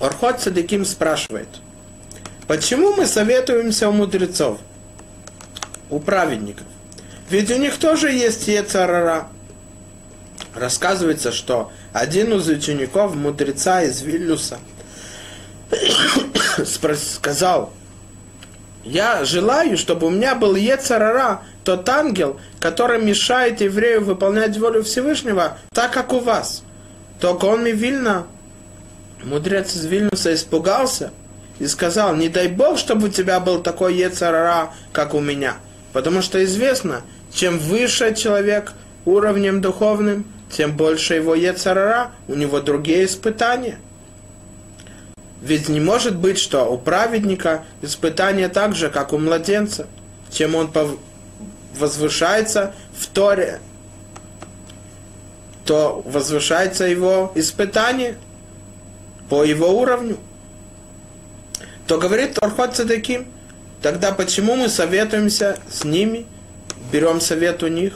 Орхот 0.00 0.40
Цадыким 0.40 0.84
спрашивает, 0.84 1.48
почему 2.46 2.94
мы 2.96 3.06
советуемся 3.06 3.88
у 3.88 3.92
мудрецов, 3.92 4.58
у 5.90 6.00
праведников? 6.00 6.66
Ведь 7.28 7.50
у 7.50 7.56
них 7.56 7.76
тоже 7.76 8.10
есть 8.10 8.48
Ецарара. 8.48 9.28
Рассказывается, 10.54 11.30
что 11.30 11.70
один 11.92 12.32
из 12.34 12.48
учеников 12.48 13.14
мудреца 13.14 13.82
из 13.82 14.00
Вильнюса 14.02 14.58
сказал, 16.96 17.72
я 18.84 19.24
желаю, 19.24 19.76
чтобы 19.76 20.06
у 20.06 20.10
меня 20.10 20.34
был 20.34 20.54
Ецарара, 20.54 21.42
тот 21.64 21.88
ангел, 21.88 22.40
который 22.58 23.00
мешает 23.00 23.60
еврею 23.60 24.04
выполнять 24.04 24.56
волю 24.56 24.82
Всевышнего, 24.82 25.58
так 25.72 25.92
как 25.92 26.12
у 26.12 26.20
вас. 26.20 26.62
Только 27.20 27.44
он 27.44 27.60
мне 27.60 27.72
Вильна, 27.72 28.26
мудрец 29.22 29.74
из 29.76 29.84
Вильнюса, 29.84 30.32
испугался 30.32 31.12
и 31.58 31.66
сказал, 31.66 32.16
не 32.16 32.30
дай 32.30 32.48
Бог, 32.48 32.78
чтобы 32.78 33.08
у 33.08 33.10
тебя 33.10 33.38
был 33.38 33.62
такой 33.62 33.94
Ецарара, 33.94 34.72
как 34.92 35.12
у 35.12 35.20
меня. 35.20 35.56
Потому 35.92 36.22
что 36.22 36.42
известно, 36.44 37.02
чем 37.32 37.58
выше 37.58 38.14
человек 38.14 38.72
уровнем 39.04 39.60
духовным, 39.60 40.24
тем 40.50 40.76
больше 40.76 41.14
его 41.14 41.34
Ецарара, 41.34 42.12
у 42.28 42.34
него 42.34 42.60
другие 42.60 43.04
испытания. 43.04 43.78
Ведь 45.40 45.68
не 45.68 45.80
может 45.80 46.16
быть, 46.16 46.38
что 46.38 46.64
у 46.64 46.76
праведника 46.76 47.64
испытания 47.82 48.48
так 48.48 48.74
же, 48.74 48.90
как 48.90 49.12
у 49.12 49.18
младенца. 49.18 49.86
Чем 50.30 50.54
он 50.54 50.70
возвышается 51.78 52.74
в 52.96 53.06
Торе, 53.06 53.60
то 55.64 56.02
возвышается 56.04 56.84
его 56.84 57.32
испытание 57.34 58.16
по 59.28 59.44
его 59.44 59.80
уровню. 59.80 60.18
То 61.86 61.98
говорит 61.98 62.34
Торхот 62.34 62.76
Цадаким, 62.76 63.26
тогда 63.82 64.12
почему 64.12 64.56
мы 64.56 64.68
советуемся 64.68 65.58
с 65.70 65.84
ними– 65.84 66.26
берем 66.92 67.20
совет 67.20 67.62
у 67.62 67.68
них. 67.68 67.94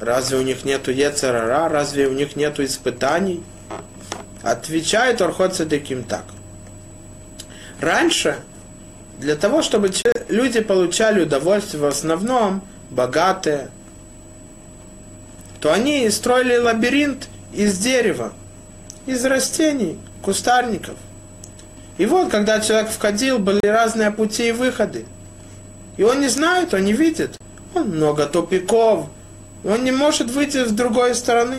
Разве 0.00 0.38
у 0.38 0.42
них 0.42 0.64
нету 0.64 0.90
Ецерара? 0.90 1.68
Разве 1.68 2.06
у 2.06 2.12
них 2.12 2.36
нету 2.36 2.64
испытаний? 2.64 3.42
Отвечает 4.42 5.20
Орхот 5.20 5.54
Садыким 5.54 6.04
так. 6.04 6.24
Раньше, 7.80 8.38
для 9.18 9.36
того, 9.36 9.62
чтобы 9.62 9.90
люди 10.28 10.60
получали 10.60 11.22
удовольствие 11.22 11.82
в 11.82 11.86
основном, 11.86 12.62
богатые, 12.90 13.70
то 15.60 15.72
они 15.72 16.08
строили 16.10 16.56
лабиринт 16.56 17.28
из 17.52 17.78
дерева, 17.78 18.32
из 19.06 19.24
растений, 19.24 19.98
кустарников. 20.22 20.96
И 21.98 22.06
вот, 22.06 22.30
когда 22.30 22.60
человек 22.60 22.90
входил, 22.90 23.38
были 23.38 23.66
разные 23.66 24.10
пути 24.10 24.48
и 24.48 24.52
выходы– 24.52 25.04
и 25.98 26.04
он 26.04 26.20
не 26.20 26.28
знает, 26.28 26.72
он 26.72 26.84
не 26.84 26.94
видит. 26.94 27.36
Он 27.74 27.90
много 27.90 28.26
тупиков. 28.26 29.08
Он 29.64 29.84
не 29.84 29.90
может 29.90 30.30
выйти 30.30 30.64
с 30.64 30.70
другой 30.70 31.14
стороны. 31.14 31.58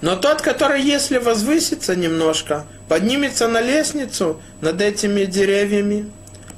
Но 0.00 0.16
тот, 0.16 0.40
который, 0.40 0.82
если 0.82 1.18
возвысится 1.18 1.94
немножко, 1.94 2.64
поднимется 2.88 3.48
на 3.48 3.60
лестницу 3.60 4.40
над 4.60 4.80
этими 4.80 5.24
деревьями, 5.24 6.10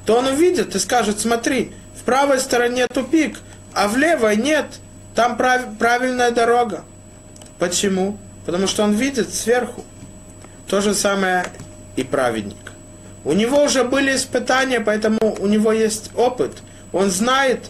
то 0.05 0.17
он 0.17 0.27
увидит 0.27 0.75
и 0.75 0.79
скажет, 0.79 1.19
смотри, 1.19 1.71
в 1.99 2.03
правой 2.03 2.39
стороне 2.39 2.87
тупик, 2.87 3.39
а 3.73 3.87
в 3.87 3.97
левой 3.97 4.37
нет, 4.37 4.65
там 5.15 5.37
прав, 5.37 5.61
правильная 5.77 6.31
дорога. 6.31 6.85
Почему? 7.59 8.17
Потому 8.45 8.67
что 8.67 8.83
он 8.83 8.93
видит 8.93 9.33
сверху. 9.33 9.83
То 10.67 10.81
же 10.81 10.93
самое 10.93 11.45
и 11.95 12.03
праведник. 12.03 12.57
У 13.25 13.33
него 13.33 13.63
уже 13.63 13.83
были 13.83 14.15
испытания, 14.15 14.79
поэтому 14.79 15.35
у 15.39 15.47
него 15.47 15.71
есть 15.71 16.11
опыт. 16.15 16.57
Он 16.91 17.09
знает, 17.09 17.65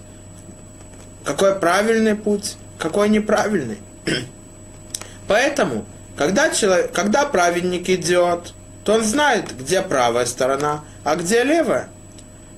какой 1.24 1.56
правильный 1.56 2.16
путь, 2.16 2.56
какой 2.78 3.10
неправильный. 3.10 3.78
Поэтому, 5.34 5.86
когда, 6.16 6.52
человек, 6.52 6.92
когда 6.92 7.26
праведник 7.26 7.90
идет, 7.90 8.54
то 8.84 8.94
он 8.94 9.04
знает, 9.04 9.58
где 9.58 9.82
правая 9.82 10.28
сторона, 10.28 10.84
а 11.04 11.16
где 11.16 11.44
левая. 11.44 11.90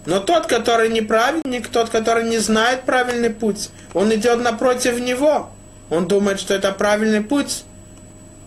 Но 0.05 0.19
тот, 0.19 0.47
который 0.47 0.89
не 0.89 0.99
праведник, 0.99 1.69
тот, 1.69 1.89
который 1.89 2.27
не 2.27 2.37
знает 2.37 2.81
правильный 2.81 3.29
путь, 3.29 3.69
он 3.93 4.13
идет 4.13 4.41
напротив 4.41 4.99
него. 4.99 5.51
Он 5.89 6.05
думает, 6.05 6.41
что 6.41 6.53
это 6.53 6.73
правильный 6.73 7.21
путь. 7.21 7.63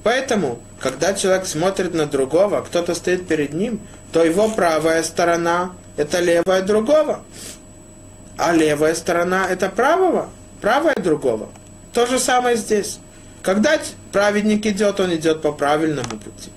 Поэтому, 0.03 0.61
когда 0.79 1.15
человек 1.15 1.47
смотрит 1.47 1.95
на 1.95 2.05
другого, 2.05 2.61
кто-то 2.61 2.95
стоит 2.95 3.27
перед 3.27 3.55
ним, 3.55 3.81
то 4.13 4.23
его 4.23 4.51
правая 4.51 5.03
сторона– 5.05 5.73
это 5.97 6.21
левая 6.21 6.61
другого. 6.61 7.21
А 8.37 8.53
левая 8.53 8.95
сторона– 8.95 9.47
это 9.51 9.71
правого, 9.71 10.29
правая 10.61 10.97
другого. 10.97 11.49
То 11.95 12.05
же 12.05 12.19
самое 12.19 12.59
здесь. 12.59 12.99
Когда 13.43 13.81
праведник 14.13 14.67
идет, 14.67 15.01
он 15.01 15.15
идет 15.15 15.43
по 15.43 15.53
правильному 15.53 16.11
пути. 16.11 16.51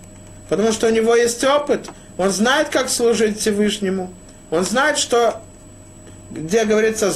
Потому 0.49 0.71
что 0.71 0.87
у 0.87 0.89
него 0.89 1.15
есть 1.15 1.43
опыт, 1.43 1.89
он 2.17 2.29
знает, 2.29 2.69
как 2.69 2.89
служить 2.89 3.39
Всевышнему. 3.39 4.13
Он 4.49 4.65
знает, 4.65 4.97
что, 4.97 5.41
где 6.31 6.65
говорится, 6.65 7.13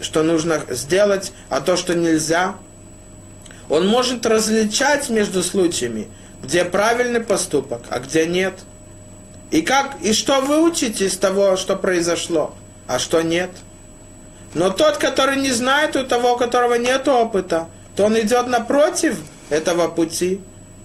что 0.00 0.22
нужно 0.22 0.62
сделать, 0.70 1.32
а 1.50 1.60
то, 1.60 1.76
что 1.76 1.94
нельзя. 1.94 2.56
Он 3.68 3.86
может 3.86 4.24
различать 4.24 5.10
между 5.10 5.42
случаями, 5.42 6.08
где 6.42 6.64
правильный 6.64 7.20
поступок, 7.20 7.82
а 7.90 7.98
где 7.98 8.26
нет– 8.26 8.54
и 9.50 9.62
как, 9.62 9.96
и 10.02 10.12
что 10.12 10.40
выучить 10.40 11.00
из 11.00 11.16
того, 11.16 11.56
что 11.56 11.76
произошло, 11.76 12.54
а 12.86 12.98
что 12.98 13.22
нет. 13.22 13.50
Но 14.54 14.70
тот, 14.70 14.96
который 14.96 15.36
не 15.36 15.50
знает, 15.52 15.96
у 15.96 16.04
того, 16.04 16.34
у 16.34 16.36
которого 16.36 16.74
нет 16.74 17.06
опыта, 17.06 17.68
то 17.96 18.04
он 18.04 18.18
идет 18.18 18.46
напротив 18.46 19.18
этого 19.50 19.88
пути, 19.88 20.40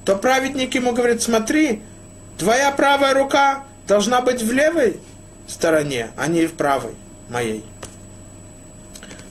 то 0.05 0.15
праведник 0.15 0.73
ему 0.73 0.93
говорит, 0.93 1.21
смотри, 1.21 1.81
твоя 2.37 2.71
правая 2.71 3.13
рука 3.13 3.63
должна 3.87 4.21
быть 4.21 4.41
в 4.41 4.51
левой 4.51 4.99
стороне, 5.47 6.11
а 6.17 6.27
не 6.27 6.47
в 6.47 6.53
правой 6.53 6.95
моей. 7.29 7.63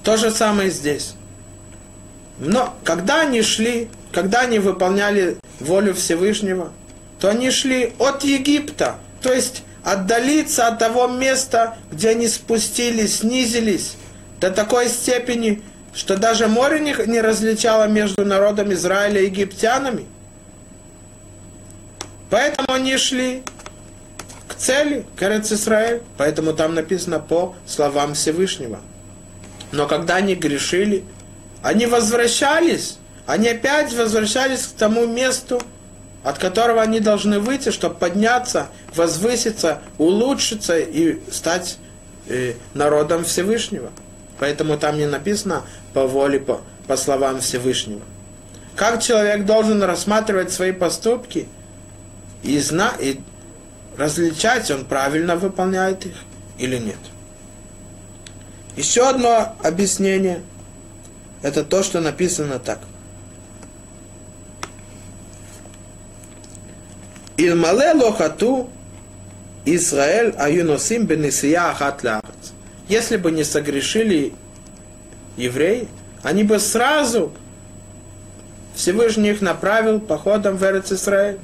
То 0.04 0.16
же 0.16 0.30
самое 0.30 0.70
здесь. 0.70 1.14
Но 2.38 2.74
когда 2.84 3.22
они 3.22 3.42
шли, 3.42 3.88
когда 4.12 4.40
они 4.40 4.58
выполняли 4.58 5.38
волю 5.58 5.94
Всевышнего, 5.94 6.72
то 7.18 7.28
они 7.28 7.50
шли 7.50 7.92
от 7.98 8.22
Египта– 8.22 8.96
то 9.20 9.32
есть 9.32 9.62
отдалиться 9.84 10.66
от 10.66 10.78
того 10.78 11.06
места, 11.06 11.76
где 11.90 12.10
они 12.10 12.28
спустились, 12.28 13.18
снизились 13.18 13.94
до 14.40 14.50
такой 14.50 14.88
степени, 14.88 15.62
что 15.92 16.16
даже 16.16 16.46
море 16.46 16.80
не, 16.80 16.94
не 17.06 17.20
различало 17.20 17.88
между 17.88 18.24
народом 18.24 18.72
Израиля 18.72 19.20
и 19.20 19.26
египтянами. 19.26 20.06
Поэтому 22.30 22.72
они 22.72 22.96
шли 22.96 23.42
к 24.46 24.54
цели, 24.54 25.04
к 25.16 25.22
Израиль. 25.22 26.02
Поэтому 26.16 26.52
там 26.52 26.74
написано 26.74 27.18
по 27.18 27.54
словам 27.66 28.14
Всевышнего. 28.14 28.80
Но 29.72 29.86
когда 29.86 30.16
они 30.16 30.34
грешили, 30.34 31.04
они 31.62 31.86
возвращались, 31.86 32.98
они 33.26 33.48
опять 33.48 33.92
возвращались 33.94 34.66
к 34.66 34.72
тому 34.72 35.06
месту, 35.06 35.60
от 36.22 36.38
которого 36.38 36.82
они 36.82 37.00
должны 37.00 37.38
выйти, 37.38 37.70
чтобы 37.70 37.94
подняться, 37.94 38.68
возвыситься, 38.94 39.80
улучшиться 39.98 40.78
и 40.78 41.18
стать 41.30 41.78
э, 42.28 42.54
народом 42.74 43.24
Всевышнего. 43.24 43.90
Поэтому 44.40 44.78
там 44.78 44.96
не 44.96 45.06
написано 45.06 45.64
по 45.92 46.06
воле, 46.06 46.40
по, 46.40 46.62
по 46.86 46.96
словам 46.96 47.40
Всевышнего. 47.40 48.00
Как 48.74 49.02
человек 49.02 49.44
должен 49.44 49.82
рассматривать 49.82 50.50
свои 50.50 50.72
поступки 50.72 51.46
и, 52.42 52.58
зна, 52.58 52.94
и 52.98 53.20
различать, 53.98 54.70
он 54.70 54.86
правильно 54.86 55.36
выполняет 55.36 56.06
их 56.06 56.14
или 56.58 56.78
нет. 56.78 56.96
Еще 58.76 59.06
одно 59.06 59.54
объяснение– 59.62 60.40
это 61.42 61.62
то, 61.62 61.82
что 61.82 62.00
написано 62.00 62.58
так. 62.58 62.78
Илмале 67.36 67.92
лохату 67.92 68.70
Израиль 69.66 70.34
аюносим 70.38 71.04
бенесия 71.06 71.68
ахат 71.68 72.02
Если 72.89 73.17
бы 73.17 73.31
не 73.31 73.43
согрешили 73.43 74.33
евреи, 75.37 75.87
они 76.23 76.43
бы 76.43 76.59
сразу 76.59 77.31
Всевышний 78.75 79.29
их 79.29 79.41
направил 79.41 79.99
походом 79.99 80.57
в 80.57 80.63
Эрец 80.63 80.91
Исраиль. 80.91 81.39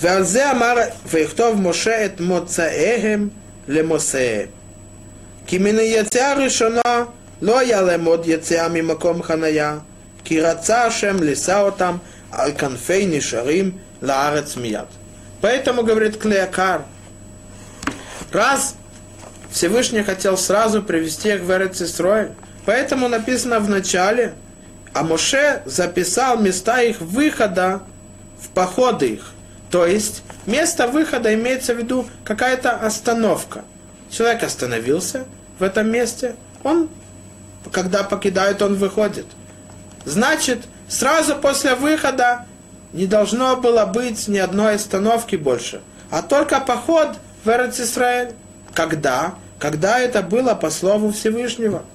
ועל 0.00 0.22
זה 0.24 0.50
אמר 0.50 0.74
ויכתוב 1.06 1.60
משה 1.60 2.04
את 2.04 2.20
מוצאיהם 2.20 3.28
למוסאיהם. 3.68 4.46
כי 5.46 5.58
מן 5.58 5.78
היציאה 5.78 6.32
הראשונה 6.32 7.04
לא 7.42 7.58
היה 7.58 7.80
להם 7.80 8.04
עוד 8.04 8.22
יציאה 8.26 8.68
ממקום 8.68 9.22
חניה, 9.22 9.78
כי 10.24 10.40
רצה 10.40 10.84
השם 10.84 11.16
לשא 11.22 11.60
אותם 11.60 11.96
על 12.32 12.52
כנפי 12.58 13.06
נשארים 13.06 13.70
לארץ 14.02 14.56
מיד. 14.56 14.84
Поэтому, 15.40 15.84
говорит 15.84 16.16
Клеякар, 16.16 16.80
раз 18.32 18.74
Всевышний 19.53 20.01
хотел 20.01 20.35
сразу 20.35 20.81
привести 20.81 21.29
их 21.29 21.41
в 21.41 21.51
Эрец 21.51 21.79
поэтому 22.65 23.07
написано 23.07 23.59
в 23.59 23.69
начале, 23.69 24.33
а 24.93 25.03
Моше 25.03 25.61
записал 25.65 26.39
места 26.39 26.81
их 26.81 26.99
выхода 26.99 27.83
в 28.41 28.49
походы 28.49 29.09
их. 29.09 29.31
То 29.69 29.85
есть 29.85 30.23
место 30.47 30.87
выхода 30.87 31.33
имеется 31.35 31.75
в 31.75 31.77
виду 31.77 32.07
какая-то 32.25 32.71
остановка. 32.71 33.63
Человек 34.09 34.41
остановился 34.41 35.25
в 35.59 35.63
этом 35.63 35.89
месте, 35.89 36.35
он, 36.63 36.89
когда 37.71 38.03
покидает, 38.03 38.61
он 38.63 38.75
выходит. 38.75 39.27
Значит, 40.03 40.61
сразу 40.87 41.35
после 41.35 41.75
выхода 41.75 42.45
не 42.91 43.05
должно 43.05 43.55
было 43.57 43.85
быть 43.85 44.27
ни 44.27 44.39
одной 44.39 44.75
остановки 44.75 45.35
больше, 45.35 45.81
а 46.09 46.23
только 46.23 46.59
поход 46.59 47.09
в 47.43 47.49
Эрцисраэль. 47.49 48.33
Когда? 48.73 49.35
Когда 49.63 49.97
это 49.97 50.21
было 50.21 50.55
по 50.55 50.69
слову 50.69 51.13
Всевышнего. 51.13 51.85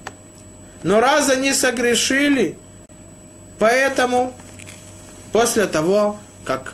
Но 0.81 0.99
раз 0.99 1.29
они 1.29 1.53
согрешили, 1.53 2.57
поэтому 3.59 4.33
после 5.31 5.67
того, 5.67 6.17
как 6.45 6.73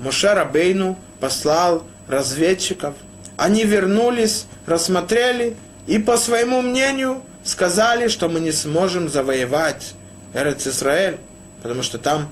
Мушер 0.00 0.44
Бейну 0.52 0.98
послал 1.20 1.84
разведчиков, 2.08 2.96
они 3.36 3.62
вернулись, 3.62 4.46
рассмотрели 4.66 5.54
и 5.86 5.98
по 6.00 6.16
своему 6.16 6.62
мнению 6.62 7.22
сказали, 7.44 8.08
что 8.08 8.28
мы 8.28 8.40
не 8.40 8.50
сможем 8.50 9.08
завоевать 9.08 9.94
Эрец 10.34 10.66
Исраэль, 10.66 11.18
потому 11.62 11.84
что 11.84 11.98
там 11.98 12.28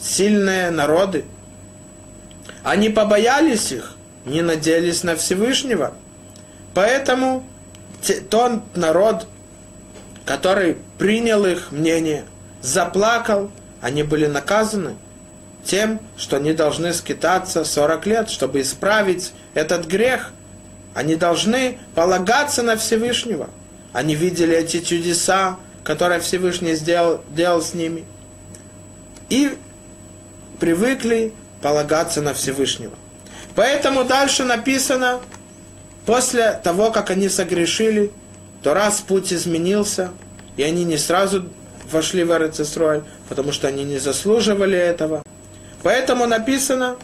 сильные 0.00 0.70
народы. 0.70 1.26
Они 2.62 2.88
побоялись 2.88 3.72
их, 3.72 3.94
не 4.24 4.40
надеялись 4.40 5.02
на 5.02 5.16
Всевышнего. 5.16 5.92
Поэтому 6.76 7.42
тот 8.28 8.76
народ, 8.76 9.26
который 10.26 10.76
принял 10.98 11.46
их 11.46 11.72
мнение, 11.72 12.26
заплакал, 12.60 13.50
они 13.80 14.02
были 14.02 14.26
наказаны 14.26 14.96
тем, 15.64 16.00
что 16.18 16.36
они 16.36 16.52
должны 16.52 16.92
скитаться 16.92 17.64
40 17.64 18.06
лет, 18.06 18.28
чтобы 18.28 18.60
исправить 18.60 19.32
этот 19.54 19.86
грех. 19.86 20.32
Они 20.92 21.16
должны 21.16 21.78
полагаться 21.94 22.62
на 22.62 22.76
Всевышнего. 22.76 23.48
Они 23.94 24.14
видели 24.14 24.54
эти 24.54 24.80
чудеса, 24.80 25.56
которые 25.82 26.20
Всевышний 26.20 26.74
сделал, 26.74 27.22
делал 27.30 27.62
с 27.62 27.72
ними. 27.72 28.04
И 29.30 29.56
привыкли 30.60 31.32
полагаться 31.62 32.20
на 32.20 32.34
Всевышнего. 32.34 32.92
Поэтому 33.54 34.04
дальше 34.04 34.44
написано, 34.44 35.20
после 36.06 36.52
того, 36.62 36.90
как 36.90 37.10
они 37.10 37.28
согрешили, 37.28 38.10
то 38.62 38.72
раз 38.72 39.00
путь 39.00 39.32
изменился, 39.32 40.10
и 40.56 40.62
они 40.62 40.84
не 40.84 40.96
сразу 40.96 41.46
вошли 41.90 42.24
в 42.24 42.30
Эрцестрой, 42.30 43.02
потому 43.28 43.52
что 43.52 43.68
они 43.68 43.84
не 43.84 43.98
заслуживали 43.98 44.78
этого. 44.78 45.22
Поэтому 45.82 46.26
написано, 46.26 46.96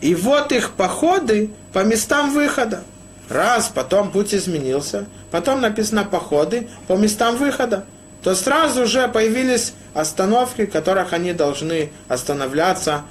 и 0.00 0.14
вот 0.14 0.52
их 0.52 0.72
походы 0.72 1.50
по 1.72 1.84
местам 1.84 2.32
выхода. 2.32 2.82
Раз, 3.28 3.70
потом 3.74 4.10
путь 4.10 4.34
изменился, 4.34 5.06
потом 5.30 5.60
написано 5.62 6.04
походы 6.04 6.68
по 6.86 6.96
местам 6.96 7.36
выхода 7.36 7.86
то 8.22 8.34
сразу 8.34 8.86
же 8.86 9.08
появились 9.08 9.72
остановки, 9.94 10.66
которых 10.66 11.12
они 11.12 11.32
должны 11.32 11.90
останавливаться 12.08 13.02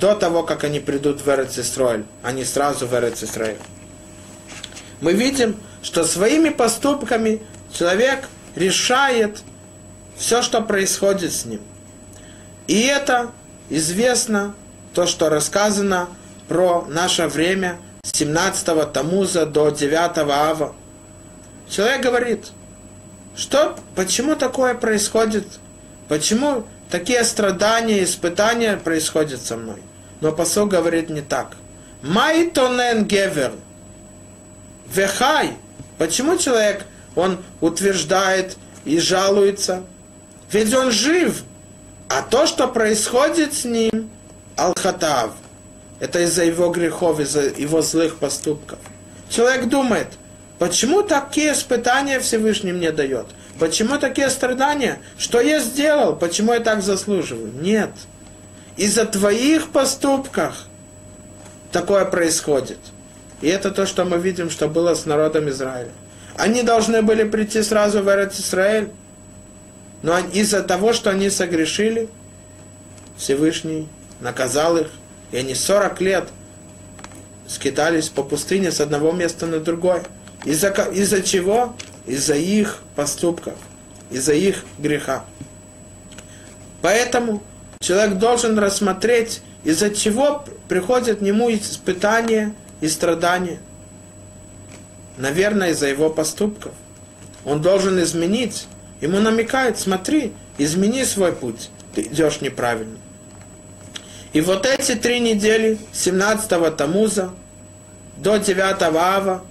до 0.00 0.14
того, 0.14 0.42
как 0.42 0.64
они 0.64 0.80
придут 0.80 1.20
в 1.20 1.28
Эрцистроль, 1.28 2.04
а 2.22 2.32
не 2.32 2.44
сразу 2.44 2.86
в 2.86 2.94
Эрцистроль. 2.94 3.56
Мы 5.00 5.12
видим, 5.12 5.56
что 5.82 6.04
своими 6.04 6.50
поступками 6.50 7.42
человек 7.72 8.28
решает 8.54 9.42
все, 10.16 10.42
что 10.42 10.60
происходит 10.60 11.32
с 11.32 11.44
ним. 11.44 11.60
И 12.66 12.82
это 12.82 13.30
известно, 13.68 14.54
то, 14.94 15.06
что 15.06 15.28
рассказано 15.28 16.08
про 16.48 16.86
наше 16.88 17.26
время 17.26 17.78
17 18.04 18.92
Тамуза 18.92 19.44
до 19.44 19.70
9 19.70 20.18
Ава. 20.18 20.74
Человек 21.68 22.02
говорит– 22.02 22.46
что, 23.36 23.76
почему 23.96 24.36
такое 24.36 24.74
происходит? 24.74 25.46
Почему 26.08 26.64
такие 26.88 27.24
страдания, 27.24 28.04
испытания 28.04 28.76
происходят 28.76 29.40
со 29.40 29.56
мной? 29.56 29.82
Но 30.20 30.30
посол 30.30 30.66
говорит 30.66 31.10
не 31.10 31.20
так. 31.20 31.56
Майтонен 32.02 33.04
гевер. 33.06 33.52
Вехай. 34.94 35.56
Почему 35.98 36.36
человек, 36.38 36.84
он 37.14 37.38
утверждает 37.60 38.56
и 38.84 38.98
жалуется? 38.98 39.84
Ведь 40.50 40.72
он 40.74 40.90
жив. 40.90 41.42
А 42.08 42.22
то, 42.22 42.46
что 42.46 42.68
происходит 42.68 43.54
с 43.54 43.64
ним, 43.64 44.10
алхатав, 44.56 45.32
это 46.00 46.20
из-за 46.20 46.44
его 46.44 46.70
грехов, 46.70 47.20
из-за 47.20 47.42
его 47.42 47.82
злых 47.82 48.16
поступков. 48.18 48.78
Человек 49.30 49.68
думает– 49.68 50.08
Почему 50.58 51.02
такие 51.02 51.52
испытания 51.52 52.20
Всевышний 52.20 52.72
мне 52.72 52.92
дает? 52.92 53.26
Почему 53.58 53.98
такие 53.98 54.30
страдания? 54.30 54.98
Что 55.18 55.40
я 55.40 55.60
сделал? 55.60 56.16
Почему 56.16 56.52
я 56.52 56.60
так 56.60 56.82
заслуживаю? 56.82 57.52
Нет. 57.60 57.90
Из-за 58.76 59.04
твоих 59.04 59.70
поступков 59.70 60.56
такое 61.72 62.04
происходит. 62.04 62.78
И 63.40 63.48
это 63.48 63.70
то, 63.70 63.86
что 63.86 64.04
мы 64.04 64.18
видим, 64.18 64.50
что 64.50 64.68
было 64.68 64.94
с 64.94 65.06
народом 65.06 65.48
Израиля. 65.50 65.90
Они 66.36 66.62
должны 66.62 67.02
были 67.02 67.24
прийти 67.24 67.62
сразу 67.62 68.02
в 68.02 68.08
Эрец 68.08 68.38
Израиль, 68.40 68.90
но 70.02 70.18
из-за 70.18 70.62
того, 70.62 70.92
что 70.92 71.10
они 71.10 71.30
согрешили, 71.30 72.08
Всевышний 73.16 73.88
наказал 74.20 74.76
их, 74.76 74.88
и 75.30 75.36
они 75.36 75.54
40 75.54 76.00
лет 76.00 76.28
скитались 77.46 78.08
по 78.08 78.22
пустыне 78.22 78.72
с 78.72 78.80
одного 78.80 79.12
места 79.12 79.46
на 79.46 79.60
другое. 79.60 80.02
Из-за 80.44 80.68
из 80.68 81.28
чего? 81.28 81.74
Из-за 82.06 82.34
их 82.34 82.80
поступков, 82.96 83.54
из-за 84.10 84.34
их 84.34 84.64
греха. 84.78 85.24
Поэтому 86.82 87.42
человек 87.80 88.18
должен 88.18 88.58
рассмотреть, 88.58 89.40
из-за 89.62 89.94
чего 89.94 90.44
приходят 90.68 91.20
к 91.20 91.22
нему 91.22 91.50
испытания 91.50 92.54
и 92.80 92.88
страдания. 92.88 93.58
Наверное, 95.16 95.70
из-за 95.70 95.86
его 95.86 96.10
поступков. 96.10 96.72
Он 97.44 97.62
должен 97.62 98.02
изменить. 98.02 98.66
Ему 99.00 99.20
намекает, 99.20 99.78
смотри, 99.78 100.32
измени 100.58 101.04
свой 101.04 101.32
путь. 101.32 101.70
Ты 101.94 102.02
идешь 102.02 102.40
неправильно. 102.40 102.98
И 104.32 104.40
вот 104.40 104.66
эти 104.66 104.94
три 104.96 105.20
недели, 105.20 105.78
17-го 105.92 106.70
Тамуза 106.70 107.30
до 108.16 108.38
9 108.38 108.82
Ава, 108.82 109.44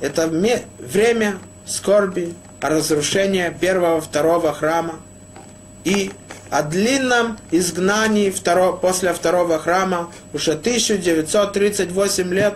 это 0.00 0.28
время 0.78 1.38
скорби, 1.66 2.34
разрушения 2.60 3.54
первого, 3.58 4.00
второго 4.00 4.52
храма 4.52 5.00
и 5.84 6.12
о 6.50 6.62
длинном 6.62 7.38
изгнании 7.52 8.30
второго, 8.30 8.76
после 8.76 9.12
второго 9.12 9.58
храма 9.58 10.12
уже 10.32 10.52
1938 10.52 12.34
лет 12.34 12.54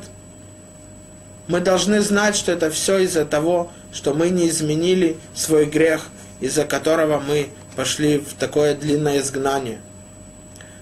мы 1.47 1.61
должны 1.61 2.01
знать, 2.01 2.37
что 2.37 2.53
это 2.53 2.71
все 2.71 2.99
из-за 2.99 3.25
того, 3.25 3.71
что 3.93 4.13
мы 4.13 4.31
не 4.31 4.49
изменили 4.49 5.17
свой 5.35 5.67
грех, 5.67 6.07
из-за 6.41 6.65
которого 6.65 7.21
мы 7.21 7.51
пошли 7.77 8.19
в 8.19 8.35
такое 8.35 8.75
длинное 8.75 9.21
изгнание. 9.21 9.79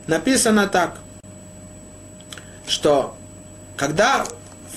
Написано 0.07 0.67
так, 0.67 0.99
что 2.67 3.15
когда 3.77 4.25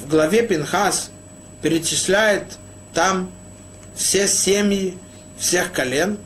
в 0.02 0.10
главе 0.10 0.46
Пинхас 0.46 1.10
перечисляет 1.62 2.58
там 2.94 3.32
все 3.96 4.28
семьи 4.28 4.98
всех 5.38 5.72
колен, 5.72 6.18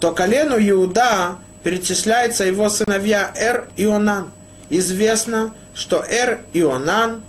то 0.00 0.12
колену 0.12 0.56
Иуда 0.58 1.38
перечисляются 1.62 2.44
его 2.44 2.68
сыновья 2.68 3.32
Эр 3.34 3.68
и 3.76 3.84
Онан. 3.84 4.30
Известно, 4.70 5.54
что 5.74 6.04
Эр 6.08 6.40
и 6.52 6.62
Онан, 6.62 7.22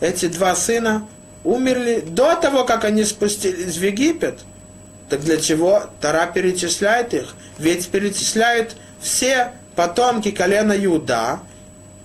эти 0.00 0.26
два 0.26 0.54
сына, 0.54 1.06
умерли 1.44 2.04
до 2.06 2.34
того, 2.36 2.64
как 2.64 2.84
они 2.84 3.04
спустились 3.04 3.76
в 3.76 3.82
Египет. 3.82 4.40
Так 5.08 5.20
для 5.20 5.38
чего 5.38 5.84
Тара 6.00 6.26
перечисляет 6.26 7.14
их? 7.14 7.34
Ведь 7.58 7.88
перечисляют 7.88 8.76
все 9.00 9.52
потомки 9.74 10.30
колена 10.30 10.74
Иуда, 10.84 11.40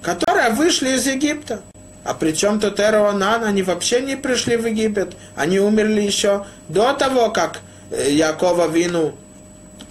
которые 0.01 0.51
вышли 0.51 0.91
из 0.91 1.05
Египта. 1.05 1.61
А 2.03 2.13
при 2.13 2.31
чем 2.31 2.59
тут 2.59 2.79
Эр 2.79 2.95
и 2.95 2.97
Онан? 2.97 3.43
Они 3.43 3.63
вообще 3.63 4.01
не 4.01 4.15
пришли 4.15 4.57
в 4.57 4.65
Египет. 4.65 5.15
Они 5.35 5.59
умерли 5.59 6.01
еще 6.01 6.45
до 6.67 6.93
того, 6.93 7.29
как 7.31 7.61
э, 7.91 8.11
Якова 8.11 8.67
Вину 8.67 9.15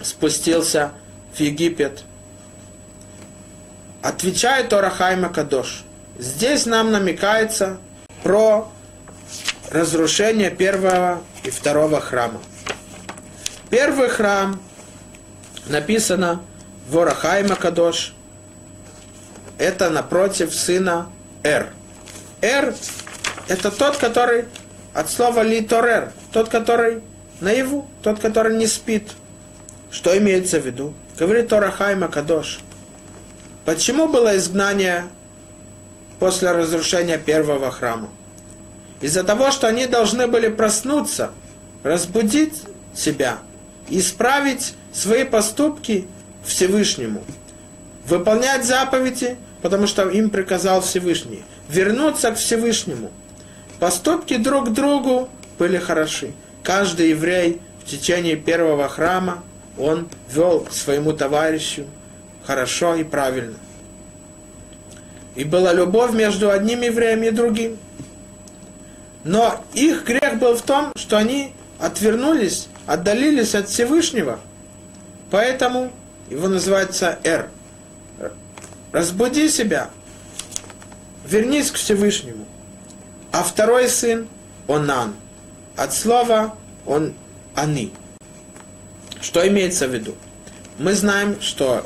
спустился 0.03 0.91
в 1.33 1.39
Египет. 1.39 2.03
Отвечает 4.01 4.71
Орахайма 4.73 5.29
Кадош. 5.29 5.83
Здесь 6.19 6.65
нам 6.65 6.91
намекается 6.91 7.77
про 8.21 8.71
разрушение 9.71 10.51
первого 10.51 11.23
и 11.43 11.49
второго 11.49 11.99
храма. 12.01 12.39
Первый 13.69 14.09
храм 14.09 14.61
написано 15.67 16.41
в 16.89 16.99
Орахайма 16.99 17.55
Кадош. 17.55 18.13
Это 19.57 19.89
напротив 19.89 20.53
сына 20.53 21.09
Эр. 21.43 21.67
Эр– 22.41 22.75
это 23.47 23.71
тот, 23.71 23.97
который 23.97 24.45
от 24.93 25.09
слова 25.09 25.41
литорер, 25.41 26.11
тот, 26.33 26.49
который 26.49 27.01
наяву, 27.39 27.89
тот, 28.03 28.19
который 28.19 28.57
не 28.57 28.67
спит– 28.67 29.11
что 29.93 30.17
имеется 30.17 30.59
в 30.59 30.65
виду? 30.65 30.93
Говорит 31.19 31.49
Тора 31.49 31.69
Хайма 31.69 32.07
Кадош. 32.07 32.59
Почему 33.63 34.07
было 34.07 34.35
изгнание 34.35 35.05
после 36.19 36.51
разрушения 36.51 37.19
первого 37.19 37.69
храма? 37.69 38.09
Из-за 39.01 39.23
того, 39.23 39.51
что 39.51 39.67
они 39.67 39.85
должны 39.85 40.27
были 40.27 40.47
проснуться, 40.47 41.31
разбудить 41.83 42.63
себя, 42.95 43.37
исправить 43.87 44.73
свои 44.91 45.25
поступки 45.25 46.07
Всевышнему, 46.43 47.23
выполнять 48.07 48.65
заповеди, 48.65 49.37
потому 49.61 49.85
что 49.85 50.09
им 50.09 50.31
приказал 50.31 50.81
Всевышний, 50.81 51.43
вернуться 51.69 52.31
к 52.31 52.37
Всевышнему. 52.37 53.11
Поступки 53.79 54.37
друг 54.37 54.69
к 54.69 54.73
другу 54.73 55.29
были 55.59 55.77
хороши. 55.77 56.31
Каждый 56.63 57.09
еврей 57.09 57.61
в 57.85 57.89
течение 57.89 58.35
первого 58.35 58.89
храма 58.89 59.43
он 59.77 60.07
вел 60.29 60.67
своему 60.71 61.13
товарищу 61.13 61.85
хорошо 62.45 62.95
и 62.95 63.03
правильно. 63.03 63.57
И 65.35 65.43
была 65.43 65.73
любовь 65.73 66.13
между 66.13 66.51
одним 66.51 66.81
евреем 66.81 67.23
и 67.23 67.31
другим. 67.31 67.77
Но 69.23 69.63
их 69.73 70.03
грех 70.05 70.37
был 70.37 70.55
в 70.55 70.61
том, 70.61 70.91
что 70.95 71.17
они 71.17 71.53
отвернулись, 71.79 72.67
отдалились 72.85 73.55
от 73.55 73.69
Всевышнего. 73.69 74.39
Поэтому 75.31 75.91
его 76.29 76.47
называется 76.47 77.17
Эр. 77.23 77.49
Разбуди 78.91 79.49
себя, 79.49 79.89
вернись 81.25 81.71
к 81.71 81.75
Всевышнему. 81.75 82.45
А 83.31 83.41
второй 83.41 83.89
сын– 83.89 84.27
Онан. 84.67 85.15
От 85.75 85.93
слова 85.93 86.55
он 86.85 87.13
они. 87.55 87.91
Что 89.23 89.47
имеется 89.47 89.87
в 89.87 89.93
виду? 89.93 90.15
Мы 90.77 90.93
знаем, 90.93 91.39
что 91.39 91.85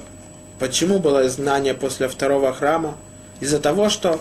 почему 0.57 0.97
было 0.97 1.27
изгнание 1.27 1.75
после 1.75 2.07
второго 2.07 2.51
храма? 2.51 2.97
Из-за 3.41 3.59
того, 3.59 3.89
что 3.89 4.19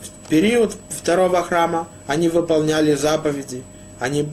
в 0.00 0.28
период 0.30 0.74
второго 0.88 1.42
храма 1.42 1.86
они 2.06 2.30
выполняли 2.30 2.94
заповеди, 2.94 3.62
они 3.98 4.26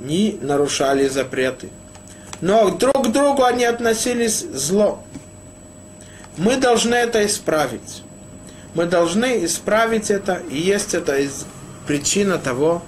не 0.00 0.38
нарушали 0.40 1.06
запреты. 1.08 1.68
Но 2.40 2.70
друг 2.70 3.08
к 3.08 3.12
другу 3.12 3.44
они 3.44 3.66
относились 3.66 4.40
зло. 4.40 5.04
Мы 6.38 6.56
должны 6.56 6.94
это 6.94 7.26
исправить. 7.26 8.02
Мы 8.74 8.86
должны 8.86 9.44
исправить 9.44 10.10
это, 10.10 10.40
и 10.50 10.56
есть 10.56 10.94
это 10.94 11.18
из 11.18 11.44
причина 11.86 12.38
того, 12.38 12.82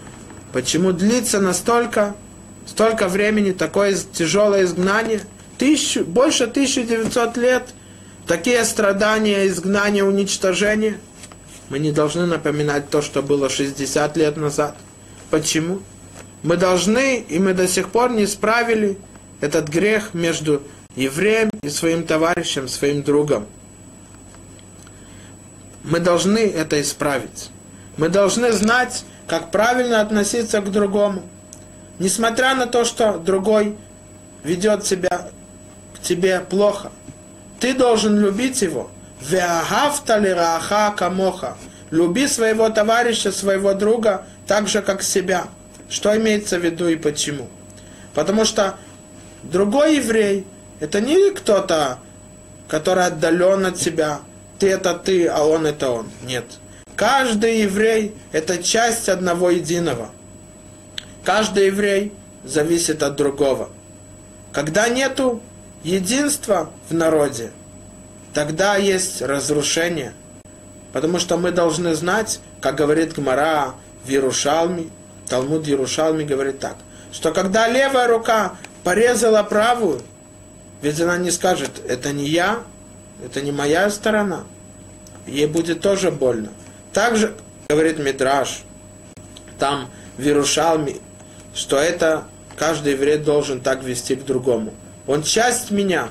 почему 0.55 0.93
длится 0.93 1.39
настолько 1.39 2.15
столько 2.67 3.09
времени, 3.09 3.53
такое 3.53 3.97
тяжелое 4.13 4.65
изгнание, 4.65 5.21
тысячу, 5.59 6.05
больше 6.05 6.45
1900 6.45 7.37
лет, 7.37 7.69
такие 8.27 8.65
страдания, 8.65 9.47
изгнания, 9.47 10.05
уничтожения. 10.05 10.99
Мы 11.71 11.79
не 11.79 11.93
должны 11.93 12.27
напоминать 12.27 12.91
то, 12.91 13.03
что 13.03 13.23
было 13.23 13.49
60 13.49 14.17
лет 14.17 14.37
назад. 14.37 14.77
Почему? 15.31 15.81
Мы 16.43 16.57
должны, 16.57 17.21
и 17.21 17.39
мы 17.39 17.55
до 17.55 17.67
сих 17.67 17.89
пор 17.89 18.11
не 18.11 18.25
исправили 18.25 18.99
этот 19.41 19.69
грех 19.69 20.13
между 20.13 20.63
евреем 20.95 21.51
и 21.63 21.69
своим 21.71 22.07
товарищем, 22.07 22.69
своим 22.69 23.03
другом. 23.03 23.47
Мы 25.83 26.01
должны 26.01 26.39
это 26.39 26.81
исправить. 26.81 27.51
Мы 27.97 28.09
должны 28.09 28.53
знать, 28.53 29.05
как 29.27 29.51
правильно 29.51 30.01
относиться 30.01 30.61
к 30.61 30.71
другому. 30.71 31.23
Несмотря 31.99 32.55
на 32.55 32.67
то, 32.67 32.85
что 32.85 33.19
другой 33.19 33.77
ведет 34.43 34.85
себя 34.85 35.29
к 35.95 36.01
тебе 36.01 36.41
плохо, 36.41 36.91
ты 37.61 37.73
должен 37.73 38.19
любить 38.19 38.63
его. 38.63 38.91
камоха. 40.91 41.57
Люби 41.91 42.27
своего 42.27 42.69
товарища, 42.69 43.31
своего 43.31 43.75
друга, 43.75 44.27
так 44.47 44.69
же, 44.69 44.83
как 44.83 45.03
себя. 45.03 45.47
Что 45.89 46.17
имеется 46.17 46.59
в 46.59 46.65
виду 46.65 46.89
и 46.89 46.97
почему? 46.97 47.49
Потому 48.15 48.45
что 48.45 48.75
другой 49.45 49.97
еврей– 49.97 50.47
это 50.81 51.01
не 51.01 51.31
кто-то, 51.31 51.99
который 52.67 53.07
отдален 53.07 53.67
от 53.67 53.79
себя. 53.79 54.21
Ты– 54.59 54.71
это 54.71 54.95
ты, 54.95 55.29
а 55.29 55.45
он– 55.45 55.67
это 55.67 55.91
он. 55.91 56.11
Нет. 56.23 56.45
Каждый 56.97 57.63
еврей– 57.63 58.15
это 58.33 58.61
часть 58.63 59.09
одного 59.09 59.51
единого– 59.51 60.11
Каждый 61.25 61.67
еврей 61.67 62.13
зависит 62.45 63.03
от 63.03 63.17
другого. 63.17 63.71
Когда 64.53 64.89
нету 64.89 65.41
единства 65.83 66.71
в 66.89 66.95
народе, 66.95 67.51
тогда 68.35 68.77
есть 68.77 69.23
разрушение. 69.23 70.13
Потому 70.93 71.19
что 71.19 71.39
мы 71.39 71.51
должны 71.51 71.95
знать, 71.95 72.41
как 72.61 72.77
говорит 72.77 73.15
Гмара 73.15 73.75
в 74.05 74.09
Ярушалме, 74.09 74.91
Талмуд 75.29 75.67
Ярушалме 75.67 76.27
говорит 76.27 76.61
так, 76.61 76.77
что 77.11 77.33
когда 77.33 77.69
левая 77.69 78.07
рука 78.07 78.57
порезала 78.85 79.43
правую, 79.43 80.03
ведь 80.83 81.01
она 81.01 81.17
не 81.17 81.31
скажет, 81.31 81.71
это 81.89 82.13
не 82.13 82.29
я, 82.29 82.63
это 83.25 83.41
не 83.41 83.51
моя 83.51 83.89
сторона, 83.89 84.45
ей 85.27 85.47
будет 85.47 85.81
тоже 85.81 86.11
больно. 86.11 86.51
Также, 86.93 87.35
говорит 87.69 87.99
Мидраш, 87.99 88.63
там 89.59 89.89
в 90.19 90.23
Ярушалме 90.23 90.97
что 91.55 91.79
это 91.79 92.25
каждый 92.57 92.93
еврей 92.93 93.19
должен 93.19 93.61
так 93.61 93.83
вести 93.83 94.17
к 94.17 94.25
другому. 94.25 94.75
Он 95.07 95.23
часть 95.23 95.71
меня. 95.71 96.09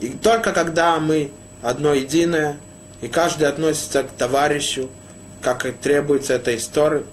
И 0.00 0.10
только 0.10 0.52
когда 0.52 0.98
мы 0.98 1.30
одно 1.62 1.94
единое, 1.94 2.58
и 3.00 3.08
каждый 3.08 3.48
относится 3.48 4.02
к 4.02 4.10
товарищу, 4.10 4.90
как 5.40 5.66
и 5.66 5.72
требуется 5.72 6.34
этой 6.34 6.56
истории, 6.56 7.04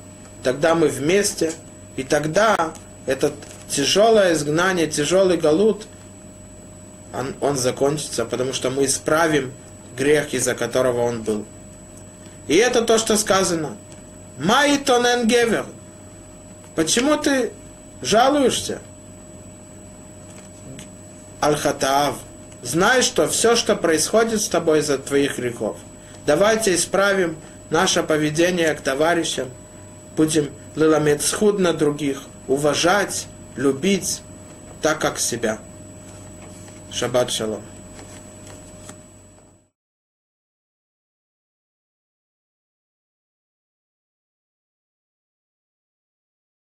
тогда 0.43 0.76
мы 0.76 0.88
вместе, 0.88 1.53
и 1.95 2.03
тогда 2.03 2.74
этот 3.05 3.34
тяжелое 3.69 4.34
изгнание, 4.34 4.88
тяжелый 4.88 5.38
галут, 5.38 5.88
он, 7.13 7.36
он 7.41 7.57
закончится, 7.57 8.26
потому 8.26 8.53
что 8.53 8.69
мы 8.69 8.86
исправим 8.86 9.51
грех, 9.97 10.34
из-за 10.34 10.55
которого 10.55 11.01
он 11.01 11.24
был. 11.24 11.45
И 12.47 12.55
это 12.55 12.82
то, 12.82 12.97
что 12.97 13.17
сказано. 13.17 13.78
Майитонен 14.38 15.28
гевер. 15.28 15.65
Почему 16.76 17.17
ты 17.17 17.51
жалуешься? 18.01 18.81
Аль-Хатаав, 21.41 22.15
знай, 22.61 23.01
что 23.01 23.27
все, 23.27 23.55
что 23.55 23.75
происходит 23.75 24.41
с 24.41 24.47
тобой 24.47 24.79
из-за 24.79 24.97
твоих 24.97 25.37
грехов. 25.37 25.77
Давайте 26.25 26.75
исправим 26.75 27.37
наше 27.69 28.03
поведение 28.03 28.73
к 28.75 28.81
товарищам, 28.81 29.49
будем 30.15 30.51
лиламет 30.75 31.21
схуд 31.21 31.59
на 31.59 31.73
других, 31.73 32.21
уважать, 32.47 33.27
любить, 33.55 34.21
так 34.81 34.99
как 34.99 35.19
себя. 35.19 35.59
Шаббат 36.91 37.31
шалом. 37.31 37.63